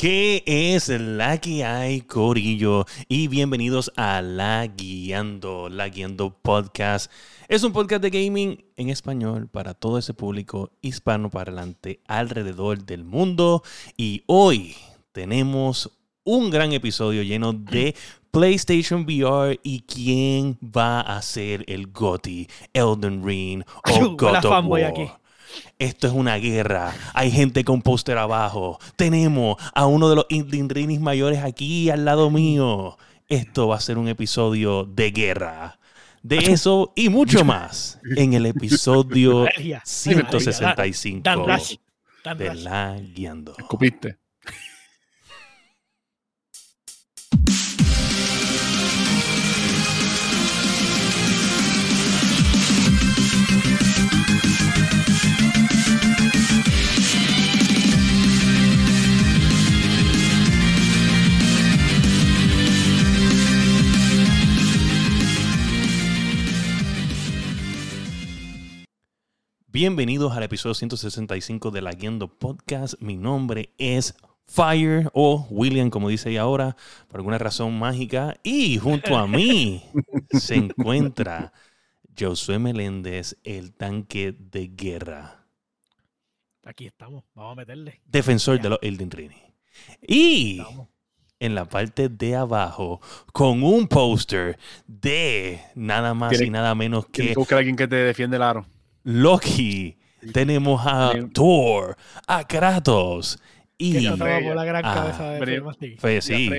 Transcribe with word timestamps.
¿Qué 0.00 0.44
es 0.46 0.90
la 0.90 1.38
que 1.38 1.64
hay, 1.64 2.02
Corillo? 2.02 2.86
Y 3.08 3.26
bienvenidos 3.26 3.90
a 3.96 4.22
La 4.22 4.64
Guiando, 4.64 5.68
La 5.68 5.88
Guiando 5.88 6.38
Podcast. 6.40 7.10
Es 7.48 7.64
un 7.64 7.72
podcast 7.72 8.00
de 8.02 8.10
gaming 8.10 8.64
en 8.76 8.90
español 8.90 9.48
para 9.48 9.74
todo 9.74 9.98
ese 9.98 10.14
público 10.14 10.70
hispano 10.82 11.30
parlante 11.30 11.98
alrededor 12.06 12.84
del 12.84 13.02
mundo. 13.02 13.64
Y 13.96 14.22
hoy 14.26 14.76
tenemos 15.10 15.90
un 16.22 16.50
gran 16.50 16.72
episodio 16.72 17.24
lleno 17.24 17.52
de 17.52 17.96
PlayStation 18.30 19.00
VR 19.00 19.58
y 19.64 19.80
quién 19.80 20.60
va 20.62 21.00
a 21.00 21.20
ser 21.22 21.64
el 21.66 21.88
GOTY, 21.88 22.46
Elden 22.72 23.26
Ring 23.26 23.64
o 23.82 24.10
God 24.16 24.44
of 24.44 24.64
War. 24.66 25.18
Esto 25.78 26.06
es 26.06 26.12
una 26.12 26.36
guerra. 26.36 26.94
Hay 27.14 27.30
gente 27.30 27.64
con 27.64 27.82
póster 27.82 28.18
abajo. 28.18 28.78
Tenemos 28.96 29.56
a 29.74 29.86
uno 29.86 30.08
de 30.08 30.16
los 30.16 30.26
Indrinis 30.28 31.00
mayores 31.00 31.38
aquí 31.42 31.90
al 31.90 32.04
lado 32.04 32.30
mío. 32.30 32.98
Esto 33.28 33.68
va 33.68 33.76
a 33.76 33.80
ser 33.80 33.98
un 33.98 34.08
episodio 34.08 34.84
de 34.84 35.10
guerra. 35.10 35.78
De 36.22 36.38
eso 36.38 36.92
y 36.96 37.08
mucho 37.08 37.44
más 37.44 38.00
en 38.16 38.34
el 38.34 38.46
episodio 38.46 39.46
165 39.84 41.46
de 42.36 42.54
La 42.54 42.98
Guiando. 43.00 43.54
Escupiste. 43.56 44.17
Bienvenidos 69.80 70.36
al 70.36 70.42
episodio 70.42 70.74
165 70.74 71.70
de 71.70 71.82
La 71.82 71.92
Guiendo 71.92 72.26
Podcast. 72.26 72.94
Mi 72.98 73.16
nombre 73.16 73.70
es 73.78 74.16
Fire 74.48 75.08
o 75.12 75.46
William, 75.50 75.88
como 75.88 76.08
dice 76.08 76.30
ella 76.30 76.40
ahora, 76.40 76.76
por 77.06 77.20
alguna 77.20 77.38
razón 77.38 77.78
mágica. 77.78 78.34
Y 78.42 78.78
junto 78.78 79.16
a 79.16 79.28
mí 79.28 79.84
se 80.32 80.56
encuentra 80.56 81.52
Josué 82.18 82.58
Meléndez, 82.58 83.36
el 83.44 83.72
tanque 83.72 84.34
de 84.36 84.66
guerra. 84.66 85.46
Aquí 86.64 86.84
estamos, 86.84 87.22
vamos 87.36 87.52
a 87.52 87.54
meterle. 87.54 88.02
Defensor 88.04 88.60
de 88.60 88.70
los 88.70 88.80
Elden 88.82 89.12
Ring. 89.12 89.30
Y 90.04 90.60
en 91.38 91.54
la 91.54 91.66
parte 91.66 92.08
de 92.08 92.34
abajo, 92.34 93.00
con 93.32 93.62
un 93.62 93.86
póster 93.86 94.58
de 94.88 95.60
nada 95.76 96.14
más 96.14 96.40
y 96.40 96.50
nada 96.50 96.74
menos 96.74 97.06
que... 97.06 97.32
Busca 97.34 97.54
a 97.54 97.58
alguien 97.58 97.76
que 97.76 97.86
te 97.86 97.94
defiende 97.94 98.38
el 98.38 98.42
aro. 98.42 98.66
Loki, 99.10 99.96
tenemos 100.34 100.86
a 100.86 101.12
Thor, 101.32 101.96
a 102.26 102.46
Kratos 102.46 103.38
y 103.78 104.06
a 104.06 104.14
la 104.16 104.64
gran 104.66 104.82
cabeza 104.82 105.30
de 105.30 106.20
sí. 106.20 106.50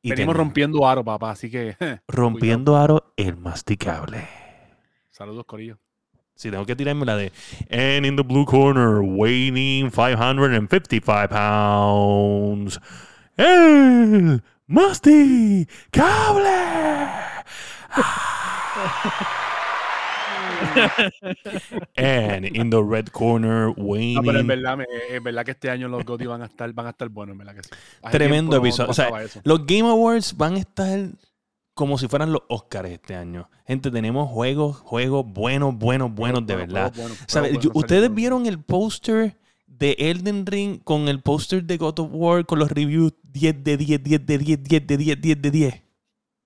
Y 0.00 0.08
Venimos 0.08 0.34
rompiendo 0.34 0.88
aro, 0.88 1.04
papá, 1.04 1.32
así 1.32 1.50
que. 1.50 1.76
rompiendo 2.08 2.78
aro 2.78 3.12
el 3.18 3.36
masticable. 3.36 4.26
Saludos, 5.10 5.44
Corillo. 5.44 5.78
Sí, 6.34 6.50
tengo 6.50 6.64
que 6.64 6.74
tirarme 6.74 7.04
la 7.04 7.16
de. 7.16 7.32
And 7.70 8.06
in 8.06 8.16
the 8.16 8.22
blue 8.22 8.46
corner, 8.46 9.02
weighing 9.02 9.90
555 9.90 11.28
pounds, 11.28 12.80
el 13.36 14.42
masticable. 14.66 16.48
And 21.96 22.44
in 22.46 22.70
the 22.70 22.82
red 22.82 23.08
corner, 23.08 23.72
Wayne. 23.76 24.20
pero 24.24 24.40
en 24.40 24.46
verdad, 24.46 24.78
verdad 25.22 25.44
que 25.44 25.50
este 25.52 25.70
año 25.70 25.88
los 25.88 26.04
GOTY 26.04 26.26
van 26.26 26.42
a 26.42 26.46
estar, 26.46 26.72
van 26.72 26.86
a 26.86 26.90
estar 26.90 27.08
buenos, 27.08 27.34
en 27.34 27.38
verdad 27.38 27.54
que 27.54 27.62
sí. 27.62 27.70
Tremendo 28.10 28.56
episodio. 28.56 28.90
o 28.90 28.94
sea, 28.94 29.10
los 29.44 29.66
Game 29.66 29.88
Awards 29.88 30.36
van 30.36 30.54
a 30.54 30.58
estar 30.58 31.10
como 31.74 31.96
si 31.96 32.08
fueran 32.08 32.32
los 32.32 32.42
Oscars 32.48 32.90
este 32.90 33.14
año. 33.14 33.48
Gente, 33.66 33.90
tenemos 33.90 34.28
juegos, 34.28 34.76
juegos 34.78 35.24
buenos, 35.26 35.76
buenos, 35.76 36.12
buenos, 36.14 36.46
de 36.46 36.56
verdad. 36.56 36.92
Ustedes 37.72 38.12
vieron 38.12 38.46
el 38.46 38.58
póster 38.62 39.38
de 39.66 39.96
Elden 39.98 40.44
Ring 40.44 40.80
con 40.84 41.08
el 41.08 41.22
póster 41.22 41.64
de 41.64 41.78
God 41.78 42.00
of 42.00 42.10
War 42.12 42.44
con 42.44 42.58
los 42.58 42.70
reviews 42.70 43.14
10 43.22 43.64
de 43.64 43.76
10, 43.78 44.02
10 44.02 44.26
de 44.26 44.38
10, 44.38 44.62
10 44.62 44.86
de 44.86 44.96
10, 44.98 45.20
10 45.20 45.42
de 45.42 45.50
10. 45.50 45.82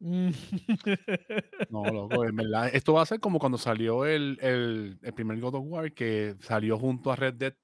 No, 0.05 1.85
loco, 1.93 2.27
en 2.27 2.37
verdad. 2.37 2.71
Esto 2.75 2.93
va 2.93 3.03
a 3.03 3.07
ser 3.07 3.21
como 3.21 3.39
cuando 3.39 3.57
salió 3.57 4.05
el, 4.05 4.39
el, 4.43 4.99
el, 5.01 5.15
primer 5.15 5.41
God 5.41 5.55
of 5.55 5.65
War 5.67 5.93
que 5.95 6.37
salió 6.41 6.79
junto 6.79 7.11
a 7.11 7.17
Red 7.17 7.35
Dead. 7.35 7.55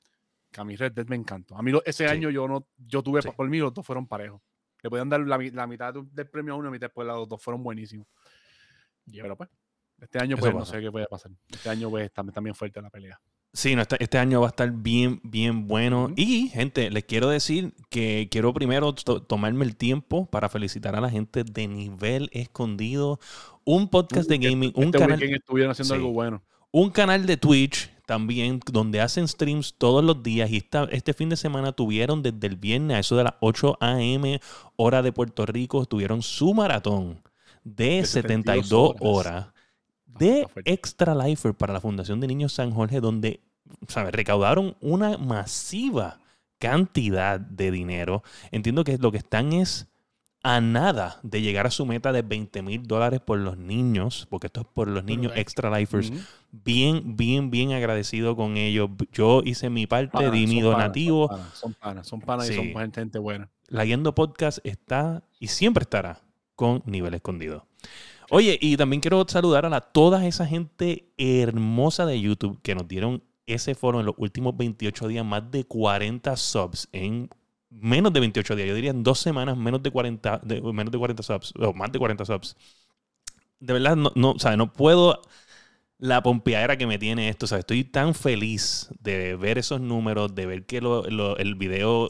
Que 0.50 0.60
a 0.60 0.64
mí 0.64 0.74
Red 0.74 0.92
Dead 0.92 1.06
me 1.06 1.16
encantó. 1.16 1.56
A 1.56 1.62
mí 1.62 1.70
ese 1.84 2.06
año 2.06 2.30
yo 2.30 2.48
no, 2.48 2.66
yo 2.78 3.02
tuve, 3.02 3.20
por 3.22 3.48
mí 3.48 3.58
los 3.58 3.74
dos 3.74 3.84
fueron 3.84 4.06
parejos. 4.06 4.40
Le 4.82 4.88
podían 4.88 5.10
dar 5.10 5.20
la, 5.20 5.38
la 5.52 5.66
mitad 5.66 5.92
del 5.92 6.30
premio 6.30 6.54
a 6.54 6.56
uno 6.56 6.68
y 6.70 6.72
mitad 6.72 6.86
después 6.86 7.06
los 7.06 7.28
dos 7.28 7.42
fueron 7.42 7.62
buenísimos. 7.62 8.06
Pero 9.04 9.36
pues, 9.36 9.50
este 10.00 10.18
año 10.18 10.38
pues 10.38 10.54
no 10.54 10.64
sé 10.64 10.80
qué 10.80 10.90
puede 10.90 11.06
pasar. 11.06 11.32
Este 11.46 11.68
año 11.68 11.90
pues 11.90 12.10
también, 12.10 12.34
también 12.34 12.54
fuerte 12.54 12.80
la 12.80 12.88
pelea. 12.88 13.20
Sí, 13.52 13.74
no, 13.74 13.82
este, 13.82 13.96
este, 14.02 14.18
año 14.18 14.40
va 14.40 14.46
a 14.46 14.50
estar 14.50 14.70
bien, 14.70 15.20
bien 15.24 15.66
bueno. 15.66 16.12
Y, 16.14 16.48
gente, 16.50 16.88
les 16.90 17.04
quiero 17.04 17.28
decir 17.28 17.72
que 17.88 18.28
quiero 18.30 18.54
primero 18.54 18.94
tomarme 18.94 19.64
el 19.64 19.74
tiempo 19.76 20.26
para 20.26 20.48
felicitar 20.48 20.94
a 20.94 21.00
la 21.00 21.10
gente 21.10 21.42
de 21.42 21.66
Nivel 21.66 22.30
Escondido. 22.32 23.18
Un 23.64 23.88
podcast 23.88 24.28
de 24.28 24.38
gaming, 24.38 24.72
un 24.76 24.84
este 24.84 24.98
canal. 24.98 25.22
estuvieron 25.22 25.72
haciendo 25.72 25.94
algo 25.94 26.12
bueno. 26.12 26.42
Un 26.70 26.90
canal 26.90 27.26
de 27.26 27.36
Twitch 27.36 27.90
también 28.06 28.60
donde 28.70 29.00
hacen 29.00 29.26
streams 29.26 29.74
todos 29.76 30.04
los 30.04 30.22
días. 30.22 30.48
Y 30.50 30.58
esta, 30.58 30.84
este 30.92 31.12
fin 31.12 31.28
de 31.28 31.36
semana 31.36 31.72
tuvieron 31.72 32.22
desde 32.22 32.46
el 32.46 32.56
viernes 32.56 32.96
a 32.96 33.00
eso 33.00 33.16
de 33.16 33.24
las 33.24 33.34
8 33.40 33.78
a.m. 33.80 34.40
hora 34.76 35.02
de 35.02 35.12
Puerto 35.12 35.44
Rico, 35.44 35.86
tuvieron 35.86 36.22
su 36.22 36.54
maratón 36.54 37.20
de, 37.64 38.04
72, 38.04 38.94
horas 39.00 39.48
de 40.18 40.46
Extra 40.64 41.14
Lifer 41.14 41.54
para 41.54 41.72
la 41.72 41.80
Fundación 41.80 42.20
de 42.20 42.26
Niños 42.26 42.52
San 42.52 42.70
Jorge, 42.70 43.00
donde 43.00 43.40
recaudaron 44.10 44.76
una 44.80 45.16
masiva 45.18 46.20
cantidad 46.58 47.40
de 47.40 47.70
dinero. 47.70 48.22
Entiendo 48.50 48.84
que 48.84 48.98
lo 48.98 49.12
que 49.12 49.18
están 49.18 49.52
es 49.52 49.88
a 50.42 50.60
nada 50.60 51.20
de 51.22 51.42
llegar 51.42 51.66
a 51.66 51.70
su 51.70 51.84
meta 51.84 52.12
de 52.12 52.22
20 52.22 52.62
mil 52.62 52.86
dólares 52.86 53.20
por 53.20 53.38
los 53.38 53.58
niños, 53.58 54.26
porque 54.30 54.46
esto 54.46 54.62
es 54.62 54.66
por 54.66 54.88
los 54.88 55.04
niños 55.04 55.32
Extra 55.36 55.76
Lifers. 55.76 56.12
Bien, 56.50 57.16
bien, 57.16 57.50
bien 57.50 57.72
agradecido 57.72 58.36
con 58.36 58.56
ellos. 58.56 58.90
Yo 59.12 59.42
hice 59.44 59.68
mi 59.68 59.86
parte, 59.86 60.30
di 60.30 60.46
mi 60.46 60.60
donativo. 60.60 61.30
son 61.52 61.74
panas, 61.74 62.06
son 62.06 62.20
panas, 62.20 62.48
y 62.48 62.54
son 62.54 62.92
gente 62.92 63.18
buena. 63.18 63.50
La 63.68 63.84
Yendo 63.84 64.14
Podcast 64.14 64.58
está 64.64 65.22
y 65.38 65.48
siempre 65.48 65.82
estará 65.82 66.20
con 66.54 66.82
nivel 66.86 67.14
escondido. 67.14 67.66
Oye, 68.30 68.58
y 68.60 68.76
también 68.76 69.00
quiero 69.00 69.24
saludar 69.26 69.66
a 69.66 69.68
la, 69.68 69.80
toda 69.80 70.24
esa 70.26 70.46
gente 70.46 71.12
hermosa 71.18 72.06
de 72.06 72.20
YouTube 72.20 72.60
que 72.62 72.74
nos 72.76 72.86
dieron 72.86 73.24
ese 73.46 73.74
foro 73.74 73.98
en 73.98 74.06
los 74.06 74.14
últimos 74.18 74.56
28 74.56 75.08
días, 75.08 75.24
más 75.24 75.50
de 75.50 75.64
40 75.64 76.36
subs 76.36 76.88
en 76.92 77.28
menos 77.70 78.12
de 78.12 78.20
28 78.20 78.54
días. 78.54 78.68
Yo 78.68 78.74
diría 78.74 78.90
en 78.92 79.02
dos 79.02 79.18
semanas, 79.18 79.56
menos 79.56 79.82
de 79.82 79.90
40, 79.90 80.42
menos 80.72 80.92
de 80.92 80.98
40 80.98 81.22
subs, 81.22 81.52
o 81.58 81.72
más 81.72 81.90
de 81.90 81.98
40 81.98 82.24
subs. 82.24 82.56
De 83.58 83.72
verdad, 83.72 83.96
no, 83.96 84.12
no, 84.14 84.30
o 84.30 84.38
sea, 84.38 84.56
no 84.56 84.72
puedo 84.72 85.20
la 86.00 86.22
pompeadera 86.22 86.76
que 86.76 86.86
me 86.86 86.98
tiene 86.98 87.28
esto. 87.28 87.44
O 87.44 87.48
sea, 87.48 87.58
estoy 87.58 87.84
tan 87.84 88.14
feliz 88.14 88.88
de 89.00 89.36
ver 89.36 89.58
esos 89.58 89.80
números, 89.80 90.34
de 90.34 90.46
ver 90.46 90.64
que 90.64 90.78
el 90.78 91.54
video 91.54 92.08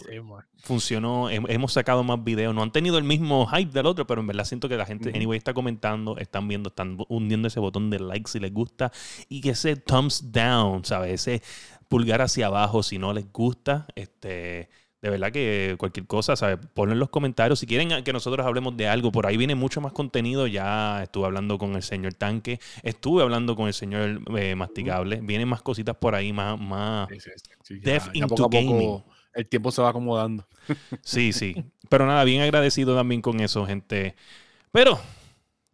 funcionó. 0.62 1.28
Hemos 1.28 1.72
sacado 1.72 2.04
más 2.04 2.22
videos. 2.22 2.54
No 2.54 2.62
han 2.62 2.70
tenido 2.70 2.98
el 2.98 3.04
mismo 3.04 3.46
hype 3.46 3.72
del 3.72 3.86
otro, 3.86 4.06
pero 4.06 4.20
en 4.20 4.28
verdad 4.28 4.44
siento 4.44 4.68
que 4.68 4.76
la 4.76 4.86
gente, 4.86 5.10
anyway, 5.14 5.36
está 5.36 5.52
comentando, 5.52 6.16
están 6.18 6.46
viendo, 6.46 6.68
están 6.68 6.98
hundiendo 7.08 7.48
ese 7.48 7.58
botón 7.58 7.90
de 7.90 7.98
like 7.98 8.30
si 8.30 8.38
les 8.38 8.54
gusta 8.54 8.92
y 9.28 9.40
que 9.40 9.50
ese 9.50 9.76
thumbs 9.76 10.30
down, 10.32 10.84
¿sabes? 10.84 11.26
Ese 11.26 11.42
pulgar 11.88 12.22
hacia 12.22 12.46
abajo 12.46 12.84
si 12.84 12.98
no 12.98 13.12
les 13.12 13.32
gusta. 13.32 13.86
Este 13.96 14.70
de 15.02 15.08
verdad 15.08 15.32
que 15.32 15.76
cualquier 15.78 16.06
cosa, 16.06 16.36
¿sabes? 16.36 16.58
Ponlo 16.74 16.92
en 16.92 16.98
los 16.98 17.08
comentarios. 17.08 17.58
Si 17.58 17.66
quieren 17.66 18.04
que 18.04 18.12
nosotros 18.12 18.46
hablemos 18.46 18.76
de 18.76 18.86
algo, 18.86 19.10
por 19.10 19.26
ahí 19.26 19.36
viene 19.38 19.54
mucho 19.54 19.80
más 19.80 19.92
contenido. 19.92 20.46
Ya 20.46 21.02
estuve 21.02 21.26
hablando 21.26 21.56
con 21.56 21.74
el 21.74 21.82
señor 21.82 22.14
Tanque, 22.14 22.60
estuve 22.82 23.22
hablando 23.22 23.56
con 23.56 23.66
el 23.66 23.72
señor 23.72 24.20
eh, 24.36 24.54
Masticable. 24.54 25.20
Vienen 25.22 25.48
más 25.48 25.62
cositas 25.62 25.96
por 25.96 26.14
ahí, 26.14 26.32
más, 26.32 26.60
más 26.60 27.08
into 28.12 28.48
gaming. 28.48 29.02
el 29.32 29.48
tiempo 29.48 29.70
se 29.70 29.80
va 29.80 29.88
acomodando. 29.88 30.46
sí, 31.02 31.32
sí. 31.32 31.64
Pero 31.88 32.06
nada, 32.06 32.22
bien 32.24 32.42
agradecido 32.42 32.94
también 32.94 33.22
con 33.22 33.40
eso, 33.40 33.64
gente. 33.64 34.14
Pero, 34.70 35.00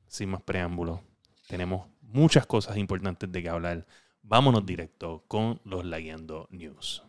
sin 0.07 0.31
más 0.31 0.43
preámbulos, 0.43 1.01
tenemos 1.49 1.89
muchas 2.01 2.47
cosas 2.47 2.77
importantes 2.77 3.31
de 3.31 3.43
que 3.43 3.49
hablar. 3.49 3.87
Vámonos 4.23 4.65
directo 4.65 5.25
con 5.27 5.61
los 5.65 5.85
Lagueando 5.85 6.47
News. 6.51 7.03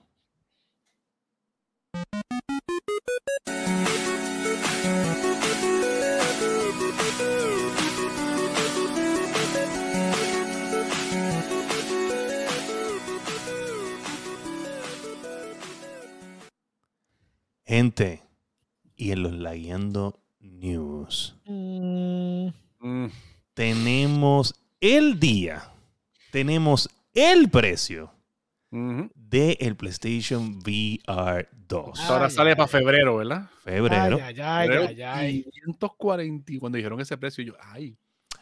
Gente, 17.68 18.24
y 18.96 19.12
en 19.12 19.24
los 19.24 19.34
Laguiando 19.34 20.22
News. 20.40 21.36
Mm. 21.46 22.48
Tenemos 23.54 24.56
el 24.80 25.20
día, 25.20 25.74
tenemos 26.32 26.90
el 27.14 27.50
precio 27.50 28.14
de 28.72 29.58
el 29.60 29.76
PlayStation 29.76 30.60
VR 30.60 31.50
2. 31.68 32.00
Ah, 32.00 32.08
Ahora 32.10 32.26
Ay, 32.26 32.32
sale 32.32 32.50
ay, 32.52 32.56
para 32.56 32.68
febrero, 32.68 33.18
¿verdad? 33.18 33.50
Febrero. 33.64 34.18
Febrero, 34.18 34.88
ay. 35.06 35.44
540. 35.66 36.52
y 36.52 36.60
Cuando 36.60 36.78
dijeron 36.78 37.00
ese 37.00 37.18
precio, 37.18 37.44
yo, 37.44 37.54
ay. 37.60 37.98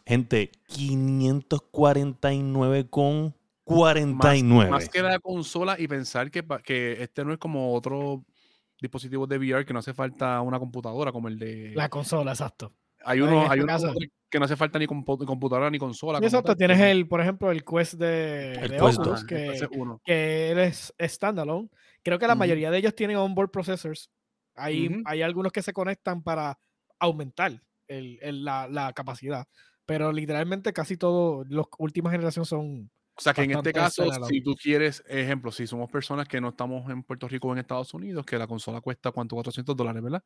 Gente, 0.05 0.51
549 0.67 2.89
con 2.89 3.23
Más, 3.25 3.33
49. 3.63 4.71
más 4.71 4.89
que 4.89 5.01
la 5.01 5.19
consola 5.19 5.75
y 5.79 5.87
pensar 5.87 6.29
que, 6.29 6.45
que 6.63 7.01
este 7.01 7.25
no 7.25 7.33
es 7.33 7.39
como 7.39 7.73
otro 7.73 8.23
dispositivo 8.79 9.25
de 9.25 9.37
VR 9.39 9.65
que 9.65 9.73
no 9.73 9.79
hace 9.79 9.93
falta 9.93 10.41
una 10.41 10.59
computadora 10.59 11.11
como 11.11 11.27
el 11.27 11.39
de... 11.39 11.71
La 11.75 11.89
consola, 11.89 12.31
exacto. 12.31 12.73
hay 13.03 13.21
uno, 13.21 13.41
este 13.43 13.53
hay 13.53 13.59
uno. 13.61 13.73
Que 14.35 14.39
no 14.39 14.45
hace 14.45 14.55
falta 14.55 14.77
ni 14.77 14.85
compu- 14.85 15.25
computadora 15.25 15.69
ni 15.69 15.79
consola. 15.79 16.19
Exacto. 16.19 16.55
Tienes 16.55 16.79
el, 16.79 17.07
por 17.07 17.21
ejemplo, 17.21 17.51
el 17.51 17.63
Quest 17.63 17.93
de, 17.93 18.51
El 18.53 18.69
de 18.71 18.77
Quest 18.77 18.99
Oculus, 18.99 19.05
2. 19.21 19.25
que, 19.25 19.67
que 20.05 20.63
es 20.63 20.93
standalone. 20.99 21.69
Creo 22.03 22.19
que 22.19 22.27
la 22.27 22.35
mayoría 22.35 22.69
de 22.71 22.77
ellos 22.77 22.93
tienen 22.95 23.17
onboard 23.17 23.49
processors. 23.49 24.11
Hay, 24.55 24.87
Ujú. 24.87 25.01
hay 25.05 25.21
algunos 25.21 25.51
que 25.51 25.61
se 25.61 25.73
conectan 25.73 26.21
para 26.21 26.59
aumentar 26.99 27.61
el- 27.87 28.19
el- 28.21 28.43
la, 28.45 28.67
la 28.67 28.93
capacidad. 28.93 29.45
Pero 29.85 30.11
literalmente 30.11 30.73
casi 30.73 30.97
todos 30.97 31.45
los 31.49 31.67
última 31.77 32.09
generación 32.11 32.45
son. 32.45 32.89
O 33.17 33.21
sea 33.21 33.33
que 33.33 33.43
en 33.43 33.51
este 33.51 33.71
caso, 33.71 34.03
standalone. 34.03 34.27
si 34.29 34.41
tú 34.43 34.55
quieres, 34.55 35.01
ejemplo, 35.07 35.51
si 35.51 35.65
somos 35.67 35.89
personas 35.89 36.27
que 36.27 36.41
no 36.41 36.49
estamos 36.49 36.89
en 36.91 37.01
Puerto 37.03 37.27
Rico 37.29 37.47
o 37.47 37.53
en 37.53 37.59
Estados 37.59 37.93
Unidos, 37.93 38.25
que 38.25 38.37
la 38.37 38.45
consola 38.47 38.81
cuesta 38.81 39.11
cuánto, 39.11 39.35
400 39.35 39.75
dólares, 39.75 40.03
¿verdad? 40.03 40.23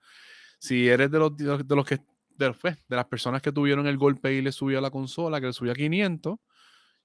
Si 0.58 0.88
eres 0.90 1.12
de 1.12 1.20
los, 1.20 1.38
de 1.38 1.76
los 1.76 1.86
que, 1.86 2.00
de, 2.40 2.54
pues, 2.54 2.78
de 2.88 2.96
las 2.96 3.06
personas 3.06 3.42
que 3.42 3.52
tuvieron 3.52 3.86
el 3.86 3.98
golpe 3.98 4.34
y 4.34 4.42
le 4.42 4.52
subió 4.52 4.80
a 4.80 4.82
la 4.82 4.90
consola, 4.90 5.40
que 5.40 5.48
le 5.48 5.54
subió 5.54 5.72
a 5.74 5.76
500, 5.76 6.38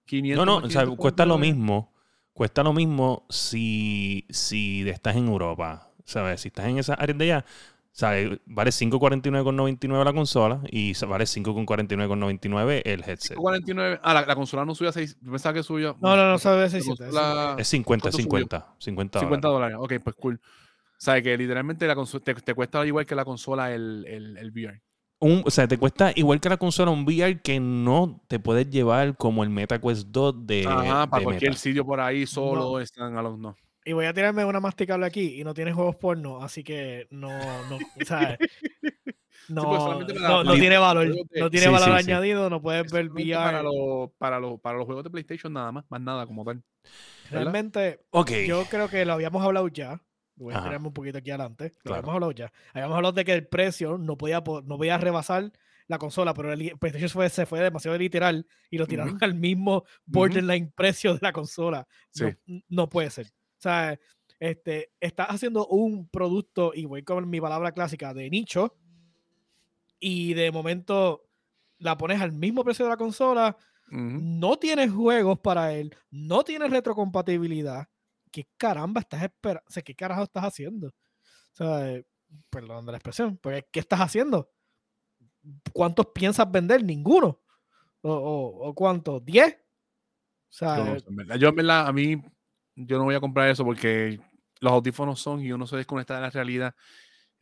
500 0.07 0.47
No, 0.47 0.51
no, 0.51 0.61
más 0.61 0.69
o 0.69 0.71
sea, 0.71 0.83
500 0.83 0.99
cuesta 1.03 1.27
lo 1.27 1.35
dólares. 1.35 1.55
mismo. 1.57 1.93
Cuesta 2.33 2.63
lo 2.65 2.73
mismo 2.73 3.27
si, 3.29 4.27
si 4.31 4.89
estás 4.89 5.15
en 5.17 5.29
Europa. 5.29 5.91
¿Sabes? 6.05 6.41
Si 6.41 6.49
estás 6.49 6.67
en 6.67 6.79
esa 6.79 6.95
área 6.95 7.15
de 7.15 7.25
allá, 7.25 7.45
¿sabes? 7.93 8.39
Vale 8.47 8.71
5.49,99 8.73 10.05
la 10.05 10.13
consola 10.13 10.61
y 10.71 10.93
vale 11.07 11.25
5.49,99 11.27 12.83
el 12.85 13.03
headset. 13.09 13.37
49, 13.37 14.01
ah, 14.03 14.15
la, 14.15 14.27
la 14.27 14.35
consola 14.35 14.65
no 14.65 14.75
subía 14.75 14.93
6, 14.93 15.17
yo 15.21 15.31
pensaba 15.31 15.55
que 15.55 15.63
subía. 15.63 15.95
No, 16.01 16.17
no, 16.17 16.29
no, 16.31 16.39
sabe 16.39 16.63
la 16.63 16.69
600. 16.71 17.07
consola- 17.07 17.57
Es 17.59 17.69
50, 17.69 18.03
¿Cuánto 18.03 18.17
subió? 18.17 18.23
50. 18.25 18.75
50 18.79 19.21
50 19.21 19.49
dólares. 19.49 19.77
dólares. 19.77 19.99
Ok, 19.99 20.05
pues 20.05 20.17
cool. 20.17 20.41
O 20.45 21.01
sea, 21.05 21.21
que 21.23 21.37
literalmente 21.37 21.87
la 21.87 21.95
consola, 21.95 22.25
te, 22.25 22.35
te 22.35 22.55
cuesta 22.55 22.85
igual 22.87 23.07
que 23.07 23.15
la 23.15 23.25
consola 23.25 23.73
el, 23.75 24.05
el, 24.09 24.37
el 24.39 24.51
VR. 24.51 24.83
Un- 25.25 25.43
o 25.47 25.50
sea, 25.50 25.67
te 25.67 25.79
cuesta 25.79 26.12
igual 26.15 26.38
que 26.41 26.49
la 26.50 26.56
consola 26.59 26.91
un 26.91 27.05
VR 27.05 27.41
que 27.41 27.59
no 27.59 28.21
te 28.29 28.38
puedes 28.38 28.69
llevar 28.69 29.17
como 29.17 29.43
el 29.43 29.49
MetaQuest 29.50 30.09
2 30.09 30.47
de, 30.47 30.67
Ajá, 30.67 31.06
para 31.09 31.21
de 31.21 31.25
cualquier 31.25 31.50
Meta. 31.53 31.61
sitio 31.62 31.85
por 31.87 31.99
ahí 32.00 32.26
solo 32.26 32.73
No. 32.73 32.79
están 32.81 33.17
a 33.17 33.23
los 33.23 33.38
no. 33.38 33.56
Y 33.87 33.93
voy 33.93 34.05
a 34.06 34.12
tirarme 34.12 34.44
una 34.44 34.61
masticable 34.61 35.06
aquí 35.06 35.41
y 35.41 35.44
no 35.44 35.55
tiene 35.55 35.73
juegos 35.73 35.97
porno, 35.97 36.43
así 36.43 36.62
que 36.62 37.06
no, 37.11 37.29
no, 37.71 37.76
o 37.76 38.05
sea, 38.05 38.37
no, 39.49 39.65
pues, 39.65 39.82
no, 40.21 40.55
tiene 40.55 40.79
valor, 40.79 41.09
de- 41.09 41.41
no 41.41 41.50
tiene 41.50 41.67
Sí, 41.67 41.73
valor 41.73 41.99
sí, 41.99 42.05
sí. 42.05 42.11
añadido, 42.11 42.50
no 42.50 42.61
puedes 42.61 42.91
ver 42.93 43.09
Para, 43.09 43.61
VR. 43.61 43.62
los 43.62 44.11
para, 44.19 44.38
los 44.41 44.61
para 44.61 44.76
los 44.79 44.87
juegos 44.87 45.05
de 45.05 45.11
PlayStation 45.11 45.53
nada 45.53 45.73
más, 45.73 45.85
más 45.88 46.00
nada 46.00 46.26
como 46.26 46.44
tal. 46.44 46.62
Realmente, 47.31 48.00
Ok. 48.11 48.31
yo 48.47 48.65
creo 48.67 48.88
que 48.88 49.05
lo 49.05 49.15
habíamos 49.15 49.43
hablado 49.43 49.69
ya. 49.69 50.00
Voy 50.37 50.53
a 50.55 50.59
Ajá. 50.59 50.67
tirarme 50.67 50.89
un 50.89 50.95
poquito 50.95 51.19
aquí 51.19 51.31
adelante. 51.31 51.73
Lo 51.77 51.81
Claro. 51.83 51.95
habíamos 51.99 52.15
hablado 52.15 52.33
ya. 52.33 52.53
Habíamos 52.73 52.97
hablado 52.97 53.13
de 53.13 53.25
que 53.25 53.33
el 53.33 53.47
precio 53.47 53.99
no 53.99 54.17
podía, 54.17 54.43
po- 54.43 54.63
no 54.63 54.77
podía 54.77 54.99
rebasar 54.99 55.53
la 55.87 55.99
consola, 55.99 56.33
pero 56.35 56.53
el 56.53 56.77
PlayStation 56.79 57.09
fue- 57.11 57.29
se 57.31 57.47
fue 57.47 57.61
demasiado 57.61 57.97
literal 57.99 58.47
y 58.71 58.79
lo 58.79 58.87
tiraron 58.87 59.19
al 59.21 59.35
mismo 59.35 59.85
borderline 60.07 60.73
precio 60.75 61.13
de 61.15 61.21
la 61.23 61.33
consola. 61.33 61.87
No, 62.21 62.29
Sí. 62.31 62.63
no 62.69 62.89
puede 62.89 63.11
ser. 63.11 63.27
O 63.27 63.61
sea, 63.65 63.99
este, 64.41 64.93
estás 65.01 65.29
haciendo 65.29 65.67
un 65.69 66.09
producto, 66.09 66.73
y 66.75 66.85
voy 66.87 67.03
con 67.05 67.29
mi 67.31 67.41
palabra 67.41 67.73
clásica, 67.73 68.13
de 68.13 68.29
nicho, 68.31 68.77
y 70.01 70.35
de 70.35 70.51
momento 70.51 71.29
la 71.79 71.97
pones 71.97 72.21
al 72.21 72.33
mismo 72.33 72.65
precio 72.65 72.85
de 72.87 72.91
la 72.91 72.97
consola, 72.97 73.57
no 73.91 74.57
tienes 74.59 74.91
juegos 74.91 75.39
para 75.39 75.73
él, 75.75 75.95
no 76.11 76.43
tienes 76.43 76.71
retrocompatibilidad. 76.71 77.87
¿Qué 78.35 78.49
caramba 78.57 79.01
estás 79.01 79.23
esperando? 79.23 79.65
O 79.69 79.71
sea, 79.71 79.81
¿qué 79.81 79.95
carajo 79.95 80.25
estás 80.25 80.43
haciendo? 80.43 80.89
O 80.89 80.93
sea, 81.53 81.89
eh, 81.89 82.05
perdón 82.51 82.85
de 82.85 82.91
la 82.91 82.99
expresión, 82.99 83.39
porque 83.41 83.65
¿qué 83.71 83.79
estás 83.79 84.01
haciendo? 84.01 84.51
¿Cuántos 85.73 86.07
piensas 86.07 86.51
vender? 86.51 86.83
Ninguno. 86.83 87.41
¿O, 88.01 88.13
o, 88.13 88.69
o 88.69 88.75
cuántos? 88.75 89.25
¿Diez? 89.25 89.55
O 89.55 90.53
sea, 90.53 90.79
no 90.79 90.97
en 90.97 91.17
verdad. 91.17 91.37
Yo, 91.37 91.51
en 91.51 91.55
verdad, 91.55 91.87
a 91.87 91.93
mí, 91.93 92.21
yo 92.75 92.99
no 92.99 93.05
voy 93.05 93.15
a 93.15 93.21
comprar 93.21 93.51
eso 93.51 93.65
porque 93.65 94.19
los 94.59 94.73
audífonos 94.73 95.21
son 95.21 95.41
y 95.41 95.53
uno 95.53 95.69
se 95.69 95.77
desconecta 95.77 96.17
de 96.17 96.23
la 96.23 96.31
realidad. 96.31 96.75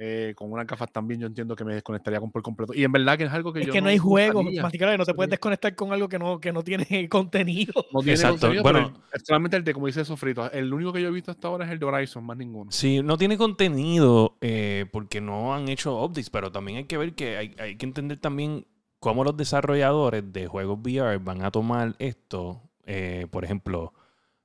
Eh, 0.04 0.34
con 0.34 0.50
unas 0.50 0.66
gafas 0.66 0.90
también 0.90 1.20
yo 1.20 1.28
entiendo 1.28 1.54
que 1.54 1.64
me 1.64 1.75
desconectaría 1.75 2.19
con 2.19 2.32
por 2.32 2.43
completo. 2.43 2.75
Y 2.75 2.82
en 2.82 2.90
verdad 2.90 3.16
que 3.16 3.25
es 3.25 3.31
algo 3.32 3.52
que 3.52 3.60
es 3.60 3.66
yo 3.69 3.72
que 3.72 3.81
no 3.81 3.88
hay 3.88 3.99
juegos, 3.99 4.43
usaría. 4.43 4.62
masticable, 4.62 4.99
no 4.99 5.04
te 5.04 5.14
puedes 5.14 5.31
desconectar 5.31 5.75
con 5.76 5.93
algo 5.93 6.08
que 6.08 6.19
no, 6.19 6.40
que 6.40 6.52
no 6.52 6.64
tiene 6.64 6.84
contenido. 7.08 7.72
No 7.93 8.00
tiene 8.00 8.14
Exacto, 8.14 8.49
contenido, 8.49 8.62
bueno. 8.64 8.93
el- 9.12 9.20
solamente 9.25 9.56
el 9.56 9.62
de, 9.64 9.72
como 9.75 9.87
dice 9.87 10.04
Sofrito, 10.04 10.50
el 10.50 10.72
único 10.75 10.93
que 10.93 11.00
yo 11.00 11.08
he 11.08 11.12
visto 11.12 11.31
hasta 11.31 11.46
ahora 11.46 11.64
es 11.66 11.70
el 11.70 11.78
de 11.78 11.87
Horizon, 11.87 12.25
más 12.25 12.37
ninguno. 12.37 12.72
Sí, 12.72 13.00
no 13.02 13.16
tiene 13.16 13.38
contenido 13.38 14.37
eh, 14.40 14.87
porque 14.93 15.20
no 15.20 15.54
han 15.54 15.69
hecho 15.69 16.02
updates, 16.02 16.31
pero 16.31 16.50
también 16.50 16.78
hay 16.78 16.84
que 16.84 16.98
ver 16.98 17.14
que 17.14 17.37
hay, 17.37 17.55
hay 17.58 17.76
que 17.76 17.87
entender 17.87 18.19
también 18.19 18.66
cómo 18.98 19.22
los 19.25 19.37
desarrolladores 19.37 20.32
de 20.32 20.46
juegos 20.48 20.78
VR 20.82 21.19
van 21.19 21.43
a 21.44 21.50
tomar 21.52 21.94
esto. 22.00 22.60
Eh, 22.87 23.26
por 23.31 23.44
ejemplo, 23.44 23.93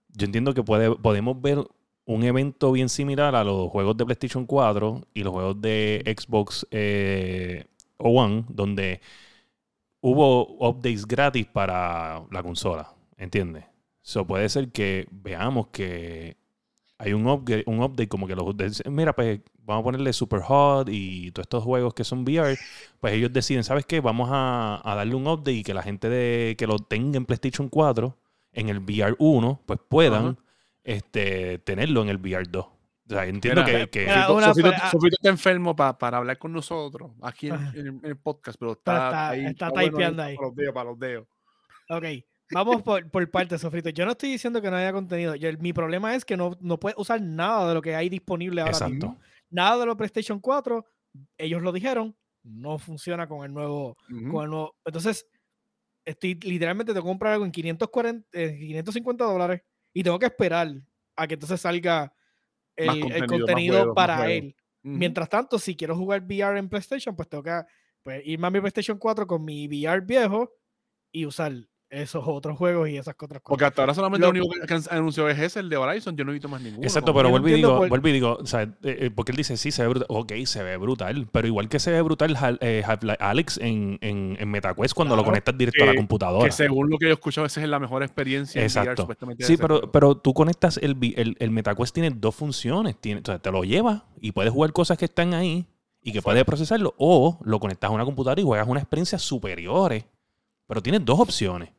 yo 0.10 0.26
entiendo 0.26 0.54
que 0.54 0.64
puede, 0.64 0.96
podemos 0.96 1.42
ver 1.42 1.60
un 2.08 2.24
evento 2.24 2.72
bien 2.72 2.88
similar 2.88 3.36
a 3.36 3.44
los 3.44 3.70
juegos 3.70 3.98
de 3.98 4.06
PlayStation 4.06 4.46
4 4.46 5.02
y 5.14 5.24
los 5.24 5.34
juegos 5.34 5.62
de 5.62 6.16
Xbox 6.18 6.66
eh, 6.72 7.66
One, 7.98 8.46
donde 8.48 9.02
hubo 10.00 10.44
updates 10.66 11.06
gratis 11.06 11.46
para 11.48 12.24
la 12.32 12.42
consola, 12.44 12.94
¿entiendes? 13.18 13.66
So 14.02 14.26
puede 14.26 14.48
ser 14.48 14.72
que 14.72 15.06
veamos 15.12 15.68
que 15.68 16.38
hay 16.98 17.12
un 17.12 17.28
upgrade, 17.28 17.66
un 17.68 17.84
update 17.84 18.08
como 18.08 18.26
que 18.26 18.36
los 18.36 18.56
mira 18.86 19.14
pues 19.14 19.42
vamos 19.66 19.82
a 19.82 19.84
ponerle 19.84 20.14
Super 20.14 20.40
Hot 20.40 20.88
y 20.90 21.32
todos 21.32 21.44
estos 21.44 21.64
juegos 21.66 21.94
que 21.94 22.06
son 22.06 22.22
VR 22.22 22.58
pues 23.02 23.14
ellos 23.16 23.34
deciden 23.34 23.66
sabes 23.66 23.86
qué 23.86 24.00
vamos 24.00 24.30
a, 24.32 24.82
darle 24.86 25.14
un 25.14 25.28
update 25.28 25.52
y 25.52 25.64
que 25.64 25.74
la 25.74 25.84
gente 25.84 26.08
de, 26.08 26.56
que 26.58 26.68
lo 26.68 26.80
tenga 26.80 27.18
en 27.18 27.26
PlayStation 27.26 27.68
4 27.68 28.16
en 28.54 28.70
el 28.70 28.80
VR 28.80 29.14
1 29.20 29.62
pues 29.66 29.80
puedan. 29.90 30.38
Este 30.88 31.60
tenerlo 31.60 32.02
en 32.02 32.10
el 32.10 32.18
VR 32.18 32.46
2 32.50 32.66
o 32.66 32.74
sea 33.10 33.26
entiendo 33.26 33.64
Mira, 33.64 33.80
que, 33.82 33.90
que- 33.90 34.06
mira, 34.06 34.32
una- 34.32 34.48
ah. 34.48 34.90
Sofrito 34.92 35.16
está 35.18 35.30
enfermo 35.30 35.76
pa- 35.76 35.98
para 35.98 36.18
hablar 36.18 36.38
con 36.38 36.52
nosotros 36.54 37.12
aquí 37.22 37.48
en, 37.48 37.54
Ajá. 37.54 37.72
en- 37.76 37.88
en 37.88 38.00
el 38.06 38.18
podcast, 38.18 38.58
pero 38.60 38.72
está, 38.74 38.94
está- 39.08 39.30
ahí, 39.30 39.46
está 39.46 39.70
bueno 39.70 39.90
typeando 39.92 40.24
ahí. 40.24 40.36
Para 40.36 40.48
los 40.48 40.56
dedos, 40.56 40.74
para 40.74 40.90
los 40.90 41.00
dedos. 41.00 41.28
Ok, 41.90 42.04
vamos 42.52 42.82
por, 42.82 43.10
por 43.10 43.30
partes, 43.32 43.62
Sofrito. 43.62 43.90
Yo 43.90 44.06
no 44.06 44.12
estoy 44.12 44.32
diciendo 44.32 44.62
que 44.62 44.70
no 44.70 44.76
haya 44.78 44.92
contenido. 44.94 45.36
Yo- 45.36 45.50
mi 45.60 45.72
problema 45.74 46.16
es 46.16 46.24
que 46.26 46.36
no, 46.38 46.58
no 46.62 46.80
puedes 46.80 46.98
usar 46.98 47.22
nada 47.22 47.68
de 47.68 47.74
lo 47.74 47.82
que 47.82 47.96
hay 47.96 48.10
disponible 48.10 48.62
ahora 48.62 48.72
mismo. 48.88 48.88
exacto 49.12 49.22
Nada 49.50 49.78
de 49.80 49.86
lo 49.86 49.96
PlayStation 49.98 50.40
4, 50.42 50.86
ellos 51.38 51.62
lo 51.62 51.72
dijeron, 51.72 52.14
no 52.44 52.78
funciona 52.78 53.28
con 53.28 53.46
el 53.46 53.54
nuevo. 53.54 53.96
Ujú. 54.12 54.32
Con 54.32 54.44
el 54.44 54.50
nuevo- 54.50 54.76
Entonces, 54.86 55.26
estoy 56.06 56.36
literalmente 56.44 56.94
que 56.94 57.02
comprar 57.02 57.34
algo 57.34 57.46
en 57.46 57.52
540, 57.52 58.28
eh, 58.34 58.58
550 58.60 59.24
dólares 59.26 59.62
y 59.94 60.04
tengo 60.04 60.20
que 60.20 60.28
esperar 60.28 60.70
a 61.16 61.28
que 61.28 61.34
entonces 61.34 61.60
salga 61.60 62.14
el 62.76 62.88
Más 62.88 63.12
el 63.12 63.26
contenido, 63.28 63.78
juegos, 63.78 63.96
para 63.96 64.32
él. 64.32 64.56
Mientras 64.84 65.28
tanto, 65.28 65.60
si 65.60 65.76
quiero 65.76 65.96
jugar 65.96 66.24
VR 66.24 66.58
en 66.58 66.70
PlayStation, 66.70 67.16
pues 67.16 67.28
tengo 67.28 67.44
que 67.44 67.62
pues, 68.04 68.22
irme 68.26 68.48
a 68.48 68.52
mi 68.52 68.60
PlayStation 68.60 68.98
4 68.98 69.28
con 69.28 69.44
mi 69.44 69.68
VR 69.68 70.02
viejo 70.02 70.54
y 71.12 71.26
usar 71.26 71.54
esos 71.90 72.24
otros 72.28 72.58
juegos 72.58 72.90
y 72.90 72.98
esas 72.98 73.16
otras 73.22 73.42
Porque 73.42 73.62
cosas. 73.62 73.68
hasta 73.70 73.82
ahora 73.82 73.94
solamente 73.94 74.28
Lo- 74.28 74.34
lo 74.34 74.46
único 74.46 74.66
que, 74.68 74.74
han 74.74 74.82
anunciado 74.92 75.30
es 75.30 75.40
ese, 75.40 75.60
el 75.62 75.70
de 75.70 75.78
Horizon. 75.78 76.18
Yo 76.18 76.26
no 76.26 76.32
he 76.32 76.34
visto 76.34 76.50
más 76.50 76.62
ninguno. 76.62 76.84
Exacto, 76.84 77.14
pero 77.14 77.30
vuelvo 77.30 77.48
y 77.48 77.54
digo, 77.54 77.78
por- 77.78 77.90
vuelvo 77.90 78.08
y 78.10 78.12
digo, 78.12 78.38
o 78.42 78.46
sea, 78.46 78.64
eh, 78.64 78.70
eh, 78.84 79.12
porque 79.16 79.32
él 79.32 79.38
dice, 79.38 79.56
sí, 79.58 79.72
se 79.72 79.84
ve 79.84 79.88
brutal. 79.88 80.08
Ok, 80.10 80.34
se 80.46 80.64
ve 80.64 80.76
brutal, 80.78 81.28
pero 81.32 81.48
igual 81.48 81.70
que 81.70 81.80
se 81.80 81.92
ve 81.92 82.02
brutal 82.02 82.38
eh, 82.62 82.84
Half-Life 82.86 83.18
Alex 83.22 83.58
en, 83.60 83.98
en, 84.02 84.36
en 84.40 84.50
MetaQuest 84.52 84.94
cuando 84.94 85.16
lo 85.16 85.24
conectas 85.24 85.58
directo 85.58 85.84
a 85.84 85.88
la 85.88 85.92
que- 85.94 85.98
computadora. 85.98 86.46
Que 86.46 86.52
según 86.52 86.90
lo 86.90 86.98
que 86.98 87.06
yo 87.06 87.12
he 87.12 87.14
escuchado, 87.14 87.48
esa 87.48 87.62
es 87.62 87.70
la 87.70 87.80
mejor 87.80 88.04
experiencia 88.04 88.60
en 88.62 88.66
VR, 88.68 88.80
Exacto. 88.82 89.02
supuestamente. 89.04 89.46
Sí, 89.46 89.56
pero, 89.58 89.90
pero 89.92 90.16
tú 90.18 90.34
conectas 90.34 90.78
el, 90.78 90.98
el, 91.16 91.38
el 91.40 91.52
MetaQuest 91.52 91.94
tiene 91.94 92.10
dos 92.10 92.36
funciones. 92.36 92.98
Tiene, 93.00 93.22
o 93.22 93.26
sea, 93.26 93.40
te 93.40 93.50
lo 93.52 93.64
llevas 93.64 94.04
y 94.20 94.34
puedes 94.34 94.52
jugar 94.52 94.74
cosas 94.74 94.98
que 94.98 95.06
están 95.06 95.34
ahí 95.34 95.66
y 96.04 96.12
que 96.12 96.22
puedes 96.22 96.44
procesarlo. 96.44 96.94
O 96.98 97.40
lo 97.44 97.60
conectas 97.62 97.90
a 97.90 97.94
una 97.94 98.04
computadora 98.04 98.42
y 98.42 98.44
juegas 98.44 98.68
una 98.68 98.80
experiencia 98.82 99.18
superiores. 99.20 100.06
Pero 100.68 100.82
tienes 100.84 101.06
dos 101.06 101.18
opciones. 101.22 101.70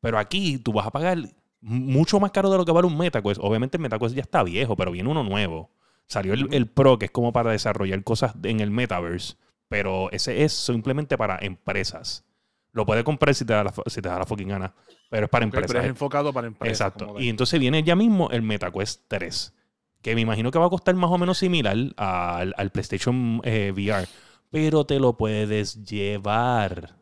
Pero 0.00 0.18
aquí 0.18 0.58
tú 0.58 0.72
vas 0.72 0.86
a 0.86 0.90
pagar 0.90 1.18
mucho 1.60 2.20
más 2.20 2.30
caro 2.30 2.50
de 2.50 2.58
lo 2.58 2.64
que 2.64 2.72
vale 2.72 2.86
un 2.86 2.96
MetaQuest. 2.96 3.40
Obviamente 3.42 3.76
el 3.76 3.82
MetaQuest 3.82 4.14
ya 4.14 4.22
está 4.22 4.42
viejo, 4.42 4.76
pero 4.76 4.90
viene 4.92 5.08
uno 5.08 5.24
nuevo. 5.24 5.70
Salió 6.06 6.32
el, 6.34 6.48
el 6.52 6.66
Pro, 6.66 6.98
que 6.98 7.06
es 7.06 7.10
como 7.10 7.32
para 7.32 7.50
desarrollar 7.50 8.02
cosas 8.04 8.34
en 8.42 8.60
el 8.60 8.70
metaverse, 8.70 9.36
pero 9.68 10.10
ese 10.10 10.44
es 10.44 10.52
simplemente 10.52 11.18
para 11.18 11.38
empresas. 11.42 12.24
Lo 12.72 12.86
puedes 12.86 13.04
comprar 13.04 13.34
si 13.34 13.44
te 13.44 13.52
da 13.52 13.64
la, 13.64 13.74
si 13.86 14.00
te 14.00 14.08
da 14.08 14.18
la 14.18 14.24
fucking 14.24 14.48
gana, 14.48 14.74
pero 15.10 15.24
es 15.24 15.30
para 15.30 15.44
Ok, 15.44 15.50
pero 15.50 15.64
empresas. 15.66 15.84
es 15.84 15.90
enfocado 15.90 16.32
para 16.32 16.46
empresas. 16.46 16.80
Exacto. 16.80 17.14
Y 17.18 17.28
entonces 17.28 17.58
viene 17.60 17.82
ya 17.82 17.96
mismo 17.96 18.30
el 18.30 18.42
MetaQuest 18.42 19.02
3, 19.08 19.54
que 20.00 20.14
me 20.14 20.20
imagino 20.22 20.50
que 20.50 20.58
va 20.58 20.66
a 20.66 20.70
costar 20.70 20.94
más 20.94 21.10
o 21.10 21.18
menos 21.18 21.38
similar 21.38 21.76
al, 21.96 22.54
al 22.56 22.70
PlayStation 22.70 23.40
eh, 23.44 23.72
VR, 23.74 24.06
pero 24.50 24.86
te 24.86 25.00
lo 25.00 25.16
puedes 25.16 25.84
llevar. 25.84 26.94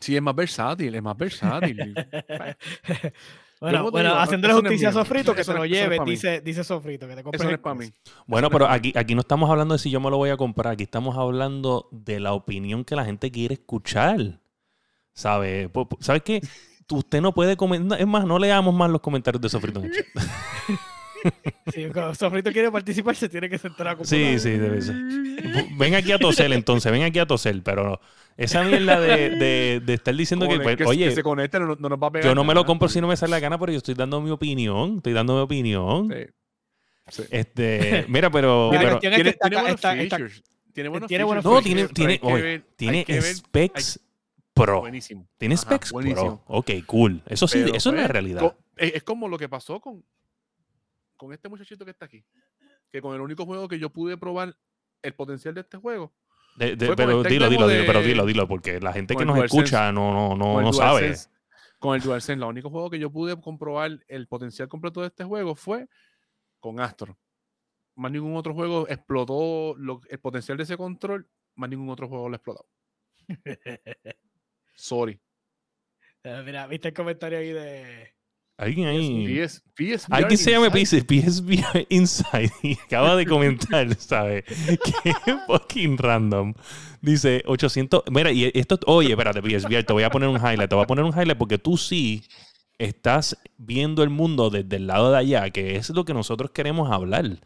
Sí, 0.00 0.16
es 0.16 0.22
más 0.22 0.34
versátil, 0.34 0.94
es 0.94 1.02
más 1.02 1.16
versátil. 1.16 1.94
bueno, 3.60 3.90
bueno, 3.90 4.14
no 4.14 4.48
es 4.48 4.54
justicia 4.54 4.88
a. 4.88 4.92
Sofrito, 4.92 5.34
que 5.34 5.42
Eso 5.42 5.52
se 5.52 5.58
lo 5.58 5.64
es 5.64 5.70
lleve, 5.70 5.98
dice, 6.06 6.40
dice 6.40 6.64
Sofrito, 6.64 7.06
que 7.06 7.16
te 7.16 7.22
compres 7.22 7.40
Eso 7.40 7.50
no 7.50 7.54
es 7.54 7.60
para 7.60 7.74
mí. 7.74 7.92
Bueno, 8.26 8.48
no 8.48 8.52
pero 8.52 8.66
aquí, 8.68 8.92
aquí 8.96 9.14
no 9.14 9.20
estamos 9.20 9.50
hablando 9.50 9.74
de 9.74 9.78
si 9.78 9.90
yo 9.90 10.00
me 10.00 10.10
lo 10.10 10.16
voy 10.16 10.30
a 10.30 10.36
comprar, 10.38 10.72
aquí 10.72 10.84
estamos 10.84 11.16
hablando 11.18 11.88
de 11.92 12.18
la 12.18 12.32
opinión 12.32 12.84
que 12.84 12.96
la 12.96 13.04
gente 13.04 13.30
quiere 13.30 13.54
escuchar. 13.54 14.40
¿Sabe? 15.12 15.68
Po- 15.68 15.88
po- 15.88 15.98
¿Sabes 16.00 16.22
qué? 16.22 16.40
Tú- 16.86 16.96
Usted 17.00 17.20
no 17.20 17.34
puede 17.34 17.56
comentar. 17.56 18.00
Es 18.00 18.06
más, 18.06 18.24
no 18.24 18.38
leamos 18.38 18.74
más 18.74 18.90
los 18.90 19.00
comentarios 19.00 19.42
de 19.42 19.48
Sofrito 19.50 19.80
en 19.80 19.86
el 19.86 19.92
chat. 19.92 20.06
Si 21.72 21.86
Sofrito 22.18 22.50
quiere 22.50 22.70
participar, 22.70 23.14
se 23.14 23.28
tiene 23.28 23.48
que 23.50 23.58
sentar 23.58 23.88
a 23.88 23.96
Sí, 24.04 24.38
sí, 24.38 24.50
debe 24.50 24.80
ser. 24.80 24.96
Ven 25.76 25.94
aquí 25.94 26.12
a 26.12 26.18
toser 26.18 26.50
entonces, 26.52 26.90
ven 26.90 27.02
aquí 27.02 27.18
a 27.18 27.26
toser, 27.26 27.62
pero 27.62 28.00
esa 28.44 28.62
mierda 28.64 29.00
de, 29.00 29.30
de, 29.30 29.82
de 29.84 29.94
estar 29.94 30.14
diciendo 30.14 30.48
que, 30.48 30.58
pues, 30.60 30.76
que, 30.76 30.84
oye, 30.84 31.08
que 31.08 31.14
se 31.14 31.22
conecte, 31.22 31.60
no, 31.60 31.76
no 31.76 31.88
nos 31.88 31.98
va 32.02 32.08
a 32.08 32.10
pegar. 32.10 32.26
yo 32.28 32.34
no 32.34 32.42
me 32.44 32.54
lo 32.54 32.64
compro 32.64 32.88
si 32.88 33.00
no 33.00 33.06
me 33.08 33.16
sale 33.16 33.30
la 33.30 33.40
gana, 33.40 33.58
pero 33.58 33.70
yo 33.72 33.78
estoy 33.78 33.94
dando 33.94 34.20
mi 34.20 34.30
opinión, 34.30 34.96
estoy 34.96 35.12
dando 35.12 35.34
mi 35.36 35.40
opinión. 35.42 36.08
Sí. 36.10 36.26
Sí. 37.08 37.22
Este, 37.30 38.04
mira, 38.08 38.30
pero, 38.30 38.68
Mira, 38.70 38.80
pero 38.82 38.90
cuestión 38.92 39.12
es 39.12 39.16
que 39.18 39.22
Tiene, 39.24 39.30
está 39.30 39.48
tiene 39.48 39.56
acá- 39.56 39.62
buenos 39.62 40.04
está-. 40.04 40.42
Tiene 40.72 40.88
buenos 40.88 41.08
tiene 41.08 41.24
buenos 41.24 41.44
features, 41.44 41.64
no, 41.82 41.88
tiene, 41.88 41.88
tiene, 41.88 42.20
oye, 42.22 42.42
ver- 42.42 42.66
tiene 42.76 43.04
ver- 43.08 43.22
specs 43.22 44.00
pro. 44.54 44.80
Buenísimo. 44.80 45.28
Tiene 45.36 45.54
Ajá, 45.56 45.62
specs 45.64 45.90
buenísimo. 45.92 46.44
pro. 46.46 46.56
Ok, 46.58 46.70
cool. 46.86 47.22
Eso 47.26 47.48
sí, 47.48 47.58
Pero, 47.64 47.74
eso 47.76 47.90
es 47.90 47.96
pues, 47.96 48.08
realidad. 48.10 48.56
es 48.76 49.02
como 49.02 49.26
lo 49.28 49.36
que 49.36 49.48
pasó 49.48 49.80
con, 49.80 50.04
con 51.16 51.32
este 51.32 51.48
muchachito 51.48 51.84
que 51.84 51.90
está 51.90 52.04
aquí. 52.06 52.24
Que 52.90 53.02
con 53.02 53.14
el 53.14 53.20
único 53.20 53.44
juego 53.44 53.66
que 53.68 53.78
yo 53.80 53.90
pude 53.90 54.16
probar 54.16 54.56
el 55.02 55.14
potencial 55.14 55.54
de 55.54 55.62
este 55.62 55.76
juego. 55.76 56.12
De- 56.56 56.76
de- 56.76 56.94
pero 56.94 57.22
dilo, 57.22 57.48
dilo, 57.48 57.48
dilo, 57.48 57.68
de- 57.68 57.84
pero 57.84 58.02
dilo, 58.02 58.26
dilo, 58.26 58.46
porque 58.48 58.80
la 58.80 58.92
gente 58.92 59.14
con 59.14 59.20
que 59.22 59.26
nos 59.26 59.36
DualSense. 59.36 59.64
escucha 59.64 59.92
no, 59.92 60.12
no, 60.12 60.36
no, 60.36 60.44
con 60.54 60.58
el 60.58 60.64
no 60.64 60.72
sabe. 60.72 61.14
Con 61.78 61.94
el 61.96 62.02
DualSense, 62.02 62.32
el 62.34 62.42
único 62.48 62.68
juego 62.70 62.90
que 62.90 62.98
yo 62.98 63.10
pude 63.10 63.40
comprobar 63.40 63.98
el 64.08 64.26
potencial 64.28 64.68
completo 64.68 65.00
de 65.00 65.06
este 65.06 65.24
juego 65.24 65.54
fue 65.54 65.88
con 66.58 66.78
Astro. 66.80 67.16
Más 67.94 68.12
ningún 68.12 68.36
otro 68.36 68.52
juego 68.54 68.86
explotó 68.88 69.74
lo- 69.78 70.00
el 70.10 70.18
potencial 70.20 70.56
de 70.58 70.64
ese 70.64 70.76
control, 70.76 71.26
más 71.54 71.70
ningún 71.70 71.88
otro 71.88 72.08
juego 72.08 72.28
lo 72.28 72.34
ha 72.34 72.36
explotado. 72.36 72.66
Sorry. 74.74 75.18
Eh, 76.22 76.42
Mira, 76.44 76.66
viste 76.66 76.88
el 76.88 76.94
comentario 76.94 77.38
ahí 77.38 77.50
de. 77.52 78.14
Alguien 78.60 78.88
ahí. 78.88 79.42
PS, 79.42 79.62
PSVR 79.74 80.14
Alguien 80.14 80.36
se 80.36 80.50
llama. 80.50 80.70
PS, 80.70 81.02
PSVR 81.08 81.86
Inside 81.88 82.52
y 82.62 82.74
acaba 82.74 83.16
de 83.16 83.24
comentar, 83.24 83.94
¿sabes? 83.98 84.44
Qué 84.44 85.14
fucking 85.46 85.96
random. 85.96 86.52
Dice 87.00 87.42
800. 87.46 88.02
Mira, 88.10 88.30
y 88.30 88.50
esto. 88.52 88.78
Oye, 88.84 89.12
espérate, 89.12 89.40
PSVR, 89.40 89.82
te 89.84 89.94
voy 89.94 90.02
a 90.02 90.10
poner 90.10 90.28
un 90.28 90.36
highlight. 90.36 90.68
Te 90.68 90.74
voy 90.74 90.84
a 90.84 90.86
poner 90.86 91.06
un 91.06 91.10
highlight 91.10 91.38
porque 91.38 91.56
tú 91.56 91.78
sí 91.78 92.22
estás 92.76 93.38
viendo 93.56 94.02
el 94.02 94.10
mundo 94.10 94.50
desde 94.50 94.76
el 94.76 94.86
lado 94.86 95.10
de 95.10 95.16
allá, 95.16 95.48
que 95.48 95.76
es 95.76 95.88
lo 95.88 96.04
que 96.04 96.12
nosotros 96.12 96.50
queremos 96.50 96.92
hablar. 96.92 97.38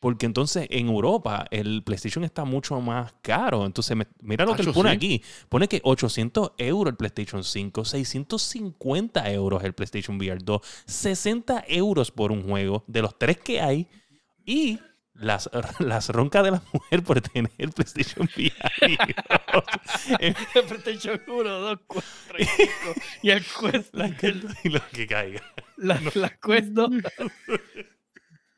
Porque 0.00 0.24
entonces 0.26 0.66
en 0.70 0.88
Europa 0.88 1.46
el 1.50 1.82
PlayStation 1.84 2.24
está 2.24 2.44
mucho 2.44 2.80
más 2.80 3.12
caro. 3.20 3.66
Entonces, 3.66 3.94
me- 3.96 4.06
mira 4.22 4.46
lo 4.46 4.56
que 4.56 4.62
él 4.62 4.72
pone 4.72 4.90
sí. 4.90 4.96
aquí. 4.96 5.22
Pone 5.50 5.68
que 5.68 5.80
800 5.84 6.52
euros 6.56 6.92
el 6.92 6.96
PlayStation 6.96 7.44
5, 7.44 7.84
650 7.84 9.30
euros 9.30 9.62
el 9.62 9.74
PlayStation 9.74 10.16
VR 10.16 10.38
2, 10.42 10.60
60 10.86 11.64
euros 11.68 12.10
por 12.10 12.32
un 12.32 12.42
juego 12.48 12.82
de 12.86 13.02
los 13.02 13.18
tres 13.18 13.36
que 13.38 13.60
hay 13.60 13.88
y 14.46 14.78
las, 15.12 15.50
las 15.80 16.08
roncas 16.08 16.44
de 16.44 16.52
la 16.52 16.62
mujer 16.72 17.02
por 17.02 17.20
tener 17.20 17.52
el 17.58 17.70
PlayStation 17.72 18.26
VR. 18.34 18.54
Eh, 20.20 20.34
PlayStation 20.66 21.20
1, 21.28 21.42
2, 21.44 21.78
4 21.86 22.04
y 22.38 22.44
5. 22.44 22.70
Y 23.22 23.30
el 23.30 23.44
Quest. 23.44 23.94
la 23.94 24.16
que- 24.16 24.40
y 24.64 24.68
lo 24.70 24.80
que 24.92 25.06
caiga. 25.06 25.42
La, 25.76 26.00
la 26.14 26.30
Quest 26.30 26.68
2. 26.68 26.90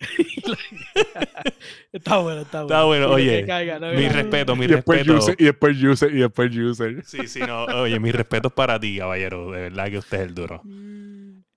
Está 1.92 2.18
bueno, 2.18 2.40
está 2.40 2.62
bueno. 2.62 2.75
Está 2.75 2.85
bueno, 2.85 3.11
oye, 3.11 3.44
caiga, 3.47 3.78
no, 3.78 3.92
Mi 3.92 4.09
respeto, 4.09 4.56
mi 4.56 4.64
Y 4.64 4.68
después 4.68 5.06
respeto. 5.06 5.18
user, 5.18 5.37
y 5.38 5.44
después 5.44 5.82
user, 5.82 6.14
y 6.14 6.21
después 6.21 6.56
user. 6.56 7.04
Sí, 7.04 7.26
sí, 7.28 7.40
no. 7.40 7.64
Oye, 7.64 8.00
mis 8.00 8.14
respetos 8.14 8.52
para 8.52 8.80
ti, 8.80 8.99
caballero. 8.99 9.50
De 9.50 9.62
verdad 9.62 9.90
que 9.90 9.99
usted 9.99 10.21
es 10.21 10.28
el 10.28 10.35
duro. 10.35 10.62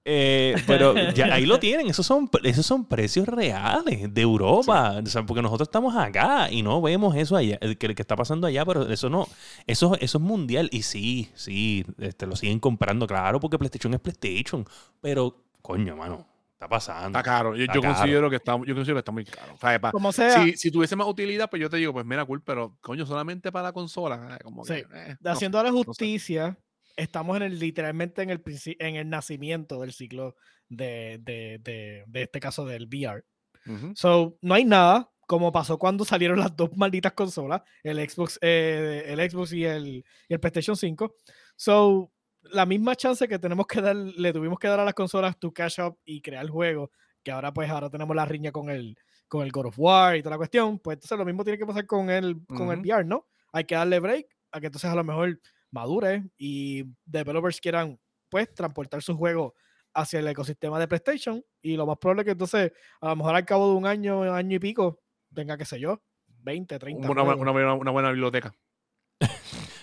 Eh, 0.08 0.56
pero 0.68 0.94
ya 1.12 1.34
ahí 1.34 1.46
lo 1.46 1.58
tienen. 1.60 1.88
Esos 1.88 2.06
son, 2.06 2.30
esos 2.44 2.66
son 2.66 2.86
precios 2.86 3.28
reales 3.28 4.14
de 4.14 4.22
Europa. 4.22 5.00
O 5.04 5.06
sea, 5.06 5.25
porque 5.25 5.42
nosotros 5.42 5.68
estamos 5.68 5.96
acá 5.96 6.52
y 6.52 6.62
no 6.62 6.82
vemos 6.82 7.16
eso 7.16 7.36
allá, 7.36 7.58
que, 7.58 7.75
que 7.96 8.02
está 8.02 8.16
pasando 8.16 8.46
allá, 8.46 8.66
pero 8.66 8.88
eso 8.90 9.10
no, 9.10 9.28
eso, 9.66 9.96
eso 10.00 10.18
es 10.18 10.24
mundial. 10.24 10.70
Y 10.72 10.84
sí, 10.84 11.30
sí, 11.34 11.86
este, 11.98 12.28
lo 12.28 12.36
siguen 12.36 12.60
comprando, 12.60 13.08
claro, 13.08 13.40
porque 13.40 13.58
PlayStation 13.58 13.94
es 13.94 14.00
PlayStation. 14.02 14.66
Pero, 15.02 15.44
coño, 15.62 15.96
mano, 15.96 16.28
está 16.66 16.70
pasando. 16.70 17.18
Está 17.20 17.24
caro. 17.24 17.56
Yo, 17.56 17.62
Está 17.64 17.74
yo 17.76 17.82
caro. 17.82 17.94
considero 17.96 18.30
que 18.30 18.36
está, 18.38 18.52
yo 18.54 18.76
considero 18.76 18.96
que 18.96 19.00
está 19.00 19.12
muy 19.12 19.26
caro. 19.26 19.54
O 19.54 19.58
sea, 19.58 19.80
pa- 19.80 19.92
Como 19.92 20.12
sea, 20.12 20.44
si, 20.44 20.54
si 20.58 20.72
tuviese 20.72 20.96
más 20.96 21.08
utilidad, 21.08 21.50
pues 21.50 21.62
yo 21.62 21.70
te 21.70 21.78
digo, 21.78 21.94
pues 21.94 22.06
mira, 22.06 22.26
cool, 22.26 22.42
pero 22.44 22.78
coño, 22.82 23.06
solamente 23.06 23.52
para 23.52 23.64
la 23.70 23.74
consola. 23.74 24.36
eh, 24.40 24.44
Como 24.44 24.64
que, 24.64 24.76
Sí. 24.80 24.84
eh, 24.94 25.16
no 25.20 25.32
haciendo 25.32 25.62
la 25.64 25.70
sé. 25.70 25.76
justicia, 25.76 26.58
estamos 26.98 27.38
en 27.38 27.44
el, 27.44 27.60
literalmente 27.60 28.22
en 28.22 28.30
el, 28.30 28.42
en 28.80 28.96
el 28.96 29.10
nacimiento 29.10 29.82
del 29.82 29.94
ciclo 29.94 30.36
de, 30.70 31.20
de, 31.22 31.60
de, 31.62 32.04
de 32.08 32.22
este 32.22 32.40
caso 32.40 32.66
del 32.66 32.88
VR. 32.88 33.24
Ujú. 33.68 33.94
So, 33.96 34.38
no 34.42 34.54
hay 34.54 34.66
nada 34.66 35.10
como 35.28 35.52
pasó 35.52 35.80
cuando 35.80 36.06
salieron 36.06 36.40
las 36.40 36.56
dos 36.56 36.70
malditas 36.78 37.14
consolas, 37.14 37.64
el 37.82 37.98
Xbox, 38.08 38.38
eh, 38.42 39.06
el 39.08 39.20
Xbox 39.30 39.54
y 39.54 39.66
el, 39.66 39.88
y 39.88 40.06
el 40.30 40.40
PlayStation 40.40 40.76
5. 40.78 41.16
So, 41.56 42.12
la 42.52 42.66
misma 42.66 42.96
chance 42.96 43.28
que 43.28 43.40
tenemos 43.40 43.68
que 43.68 43.82
dar, 43.82 43.96
le 43.96 44.34
tuvimos 44.34 44.60
que 44.60 44.68
dar 44.68 44.80
a 44.80 44.86
las 44.86 44.94
consolas 44.94 45.38
to 45.40 45.52
cash 45.52 45.80
up 45.80 45.98
y 46.06 46.22
crear 46.22 46.48
juegos, 46.48 46.90
que 47.24 47.32
ahora 47.32 47.54
pues 47.54 47.70
ahora 47.70 47.90
tenemos 47.90 48.16
la 48.16 48.25
riña 48.25 48.52
con 48.52 48.70
el, 48.70 48.98
con 49.28 49.44
el 49.44 49.52
God 49.52 49.68
of 49.68 49.80
War 49.80 50.16
y 50.16 50.22
toda 50.22 50.32
la 50.32 50.38
cuestión, 50.38 50.80
pues 50.80 50.96
entonces 50.96 51.18
lo 51.18 51.25
mismo 51.25 51.44
tiene 51.44 51.58
que 51.58 51.66
pasar 51.66 51.86
con 51.86 52.10
el, 52.10 52.46
con 52.48 52.72
el. 52.72 52.80
VR, 52.80 53.06
¿no? 53.06 53.28
Hay 53.52 53.66
que 53.66 53.75
darle 53.75 54.00
break 54.00 54.28
a 54.52 54.60
que 54.60 54.68
entonces 54.68 54.90
a 54.90 54.96
lo 54.96 55.04
mejor 55.04 55.40
madure 55.72 56.24
y 56.38 56.84
developers 57.06 57.60
quieran 57.60 58.00
pues 58.30 58.54
transportar 58.54 59.02
su 59.02 59.16
juego 59.18 59.56
hacia 59.94 60.20
el 60.20 60.28
ecosistema 60.28 60.80
de 60.80 60.88
PlayStation 60.88 61.44
y 61.62 61.75
lo 61.75 61.86
más 61.86 61.98
probable 61.98 62.22
es 62.22 62.25
que 62.25 62.32
entonces 62.32 62.72
a 63.02 63.10
lo 63.10 63.16
mejor 63.16 63.36
al 63.36 63.46
cabo 63.46 63.70
de 63.70 63.75
un 63.75 63.86
año, 63.86 64.20
un 64.22 64.28
año 64.30 64.56
y 64.58 64.60
pico, 64.60 65.02
venga 65.30 65.58
qué 65.58 65.66
sé 65.66 65.80
yo, 65.80 66.02
20, 66.28 66.78
30 66.78 67.10
Una, 67.10 67.24
juegos. 67.24 67.42
una 67.42 67.92
buena 67.92 68.10
biblioteca. 68.10 68.54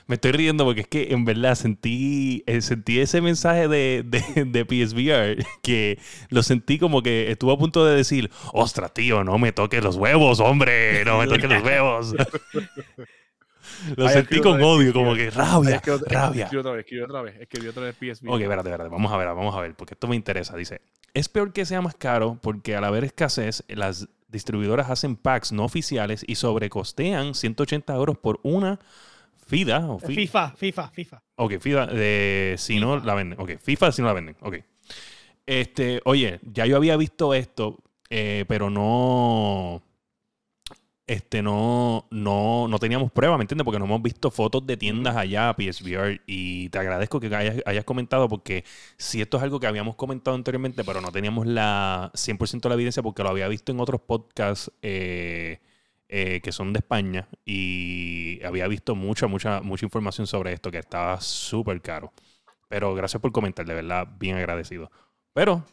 Me 0.06 0.16
estoy 0.16 0.32
riendo 0.32 0.64
porque 0.64 0.82
es 0.82 0.88
que 0.88 1.12
en 1.12 1.25
verdad 1.25 1.54
sentí, 1.54 2.42
eh, 2.47 2.61
sentí 2.61 2.99
ese 3.00 3.21
mensaje 3.21 3.68
de, 3.68 4.04
de, 4.04 4.44
de 4.44 4.64
PSVR 4.64 5.44
que 5.62 5.99
lo 6.30 6.42
sentí 6.42 6.78
como 6.78 7.02
que 7.02 7.30
estuvo 7.30 7.52
a 7.52 7.59
punto 7.59 7.85
de 7.87 7.97
decir, 7.97 8.30
ostras, 8.52 8.92
tío, 8.92 9.25
no 9.25 9.38
me 9.38 9.52
toques 9.52 9.82
los 9.82 9.97
huevos, 9.97 10.40
hombre, 10.40 11.04
no 11.04 11.18
me 11.18 11.26
toques 11.26 11.49
los 11.49 11.62
huevos. 11.62 12.14
lo 13.97 14.06
Ay, 14.06 14.14
sentí 14.14 14.40
con 14.40 14.56
vez, 14.59 14.66
odio, 14.66 14.92
como 14.92 15.14
que 15.14 15.30
rabia, 15.30 15.80
otra- 15.80 15.99
rabia. 16.09 16.44
Escribe 16.44 16.61
otra 16.61 16.73
vez, 16.73 16.80
escribe 16.85 17.04
otra 17.04 17.23
vez, 17.23 17.37
escribe 17.40 17.68
otra 17.71 17.82
vez 17.85 17.94
PSV. 17.97 18.28
Ok, 18.28 18.40
espérate, 18.40 18.68
espérate, 18.71 18.90
vamos 18.90 19.12
a 19.12 19.16
ver, 19.16 19.26
vamos 19.28 19.54
a 19.56 19.61
ver, 19.61 19.75
porque 19.75 19.94
esto 19.94 20.09
me 20.09 20.16
interesa. 20.16 20.56
Dice, 20.56 20.80
es 21.14 21.28
peor 21.28 21.52
que 21.52 21.64
sea 21.64 21.80
más 21.80 21.94
caro 21.94 22.38
porque 22.42 22.75
al 22.76 22.85
haber 22.85 23.04
escasez, 23.04 23.64
las 23.68 24.09
distribuidoras 24.28 24.90
hacen 24.90 25.16
packs 25.16 25.52
no 25.52 25.64
oficiales 25.64 26.25
y 26.26 26.37
sobrecostean 26.37 27.35
180 27.35 27.94
euros 27.94 28.16
por 28.18 28.40
una 28.42 28.78
FIDA 29.46 29.87
o 29.90 29.99
fi- 29.99 30.14
FIFA, 30.14 30.50
FIFA, 30.56 30.88
FIFA. 30.90 31.22
Ok, 31.37 31.58
FIFA, 31.61 31.87
de, 31.87 32.54
si 32.58 32.78
no 32.80 32.99
la 32.99 33.14
venden. 33.14 33.40
Ok, 33.40 33.52
FIFA 33.61 33.92
si 33.92 34.02
no 34.02 34.08
la 34.08 34.14
venden. 34.14 34.37
Ok. 34.40 34.56
Este, 35.46 36.00
oye, 36.04 36.40
ya 36.42 36.66
yo 36.66 36.76
había 36.76 36.96
visto 36.96 37.34
esto, 37.34 37.78
eh, 38.11 38.44
pero 38.49 38.70
no. 38.70 39.82
Este, 41.04 41.42
no, 41.42 42.06
no, 42.11 42.68
no 42.68 42.78
teníamos 42.78 43.11
prueba, 43.11 43.37
¿me 43.37 43.42
entiendes? 43.42 43.64
Porque 43.64 43.80
no 43.80 43.84
hemos 43.87 44.00
visto 44.00 44.30
fotos 44.30 44.64
de 44.66 44.76
tiendas 44.76 45.16
allá, 45.16 45.52
PSVR, 45.58 46.20
y 46.26 46.68
te 46.68 46.78
agradezco 46.78 47.18
que 47.18 47.26
hayas, 47.34 47.56
hayas 47.66 47.84
comentado, 47.84 48.28
porque 48.28 48.64
si 48.96 49.20
esto 49.20 49.37
es 49.37 49.42
algo 49.42 49.58
que 49.58 49.66
habíamos 49.66 49.96
comentado 49.96 50.37
anteriormente, 50.37 50.84
pero 50.84 51.00
no 51.00 51.11
teníamos 51.11 51.46
la 51.46 52.12
100% 52.14 52.68
la 52.68 52.75
evidencia, 52.76 53.02
porque 53.02 53.22
lo 53.25 53.30
había 53.30 53.49
visto 53.49 53.72
en 53.72 53.80
otros 53.80 54.00
podcasts 54.00 54.70
eh, 54.80 55.58
eh, 56.14 56.42
que 56.42 56.52
son 56.52 56.75
de 56.75 56.81
España, 56.81 57.26
y 57.45 58.38
había 58.45 58.69
visto 58.69 58.95
mucha, 58.95 59.26
mucha, 59.26 59.62
mucha 59.62 59.87
información 59.87 60.26
sobre 60.26 60.52
esto, 60.52 60.71
que 60.71 60.78
estaba 60.78 61.19
súper 61.23 61.81
caro. 61.81 62.12
Pero 62.69 62.95
gracias 62.95 63.23
por 63.23 63.33
comentar, 63.33 63.64
de 63.64 63.73
verdad, 63.75 64.07
bien 64.19 64.37
agradecido. 64.37 64.90
Pero, 65.33 65.64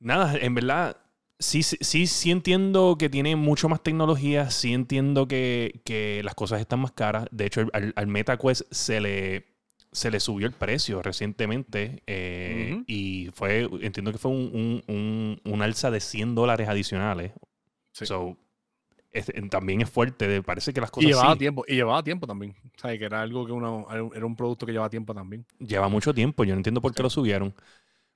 nada, 0.00 0.36
en 0.36 0.54
verdad, 0.54 0.96
Sí, 1.40 1.62
sí, 1.62 2.08
sí, 2.08 2.32
entiendo 2.32 2.96
que 2.98 3.08
tiene 3.08 3.36
mucho 3.36 3.68
más 3.68 3.80
tecnología, 3.80 4.50
sí 4.50 4.74
entiendo 4.74 5.28
que, 5.28 5.82
que 5.84 6.20
las 6.24 6.34
cosas 6.34 6.60
están 6.60 6.80
más 6.80 6.90
caras. 6.90 7.28
De 7.30 7.46
hecho, 7.46 7.64
al, 7.72 7.92
al 7.94 8.06
MetaQuest 8.08 8.62
se 8.72 9.00
le, 9.00 9.46
se 9.92 10.10
le 10.10 10.18
subió 10.18 10.48
el 10.48 10.52
precio 10.52 11.00
recientemente 11.00 12.02
eh, 12.08 12.82
y 12.88 13.30
fue, 13.34 13.68
entiendo 13.82 14.10
que 14.10 14.18
fue 14.18 14.32
un, 14.32 14.82
un, 14.88 15.40
un, 15.44 15.62
alza 15.62 15.92
de 15.92 16.00
100 16.00 16.34
dólares 16.34 16.68
adicionales. 16.68 17.30
Sí. 17.92 18.04
So, 18.04 18.36
también 19.50 19.80
es 19.80 19.90
fuerte, 19.90 20.42
parece 20.42 20.72
que 20.72 20.80
las 20.80 20.90
cosas... 20.90 21.08
Y 21.08 21.12
llevaba 21.12 21.36
tiempo, 21.36 21.64
y 21.66 21.74
llevaba 21.74 22.02
tiempo 22.02 22.26
también. 22.26 22.54
O 22.76 22.80
sea, 22.80 22.96
que 22.96 23.04
era 23.04 23.22
algo 23.22 23.46
que 23.46 23.52
uno, 23.52 23.86
era 24.14 24.26
un 24.26 24.36
producto 24.36 24.66
que 24.66 24.72
llevaba 24.72 24.90
tiempo 24.90 25.14
también. 25.14 25.46
Lleva 25.58 25.88
mucho 25.88 26.14
tiempo, 26.14 26.44
yo 26.44 26.54
no 26.54 26.58
entiendo 26.58 26.80
por 26.80 26.94
qué 26.94 27.02
lo 27.02 27.10
subieron. 27.10 27.54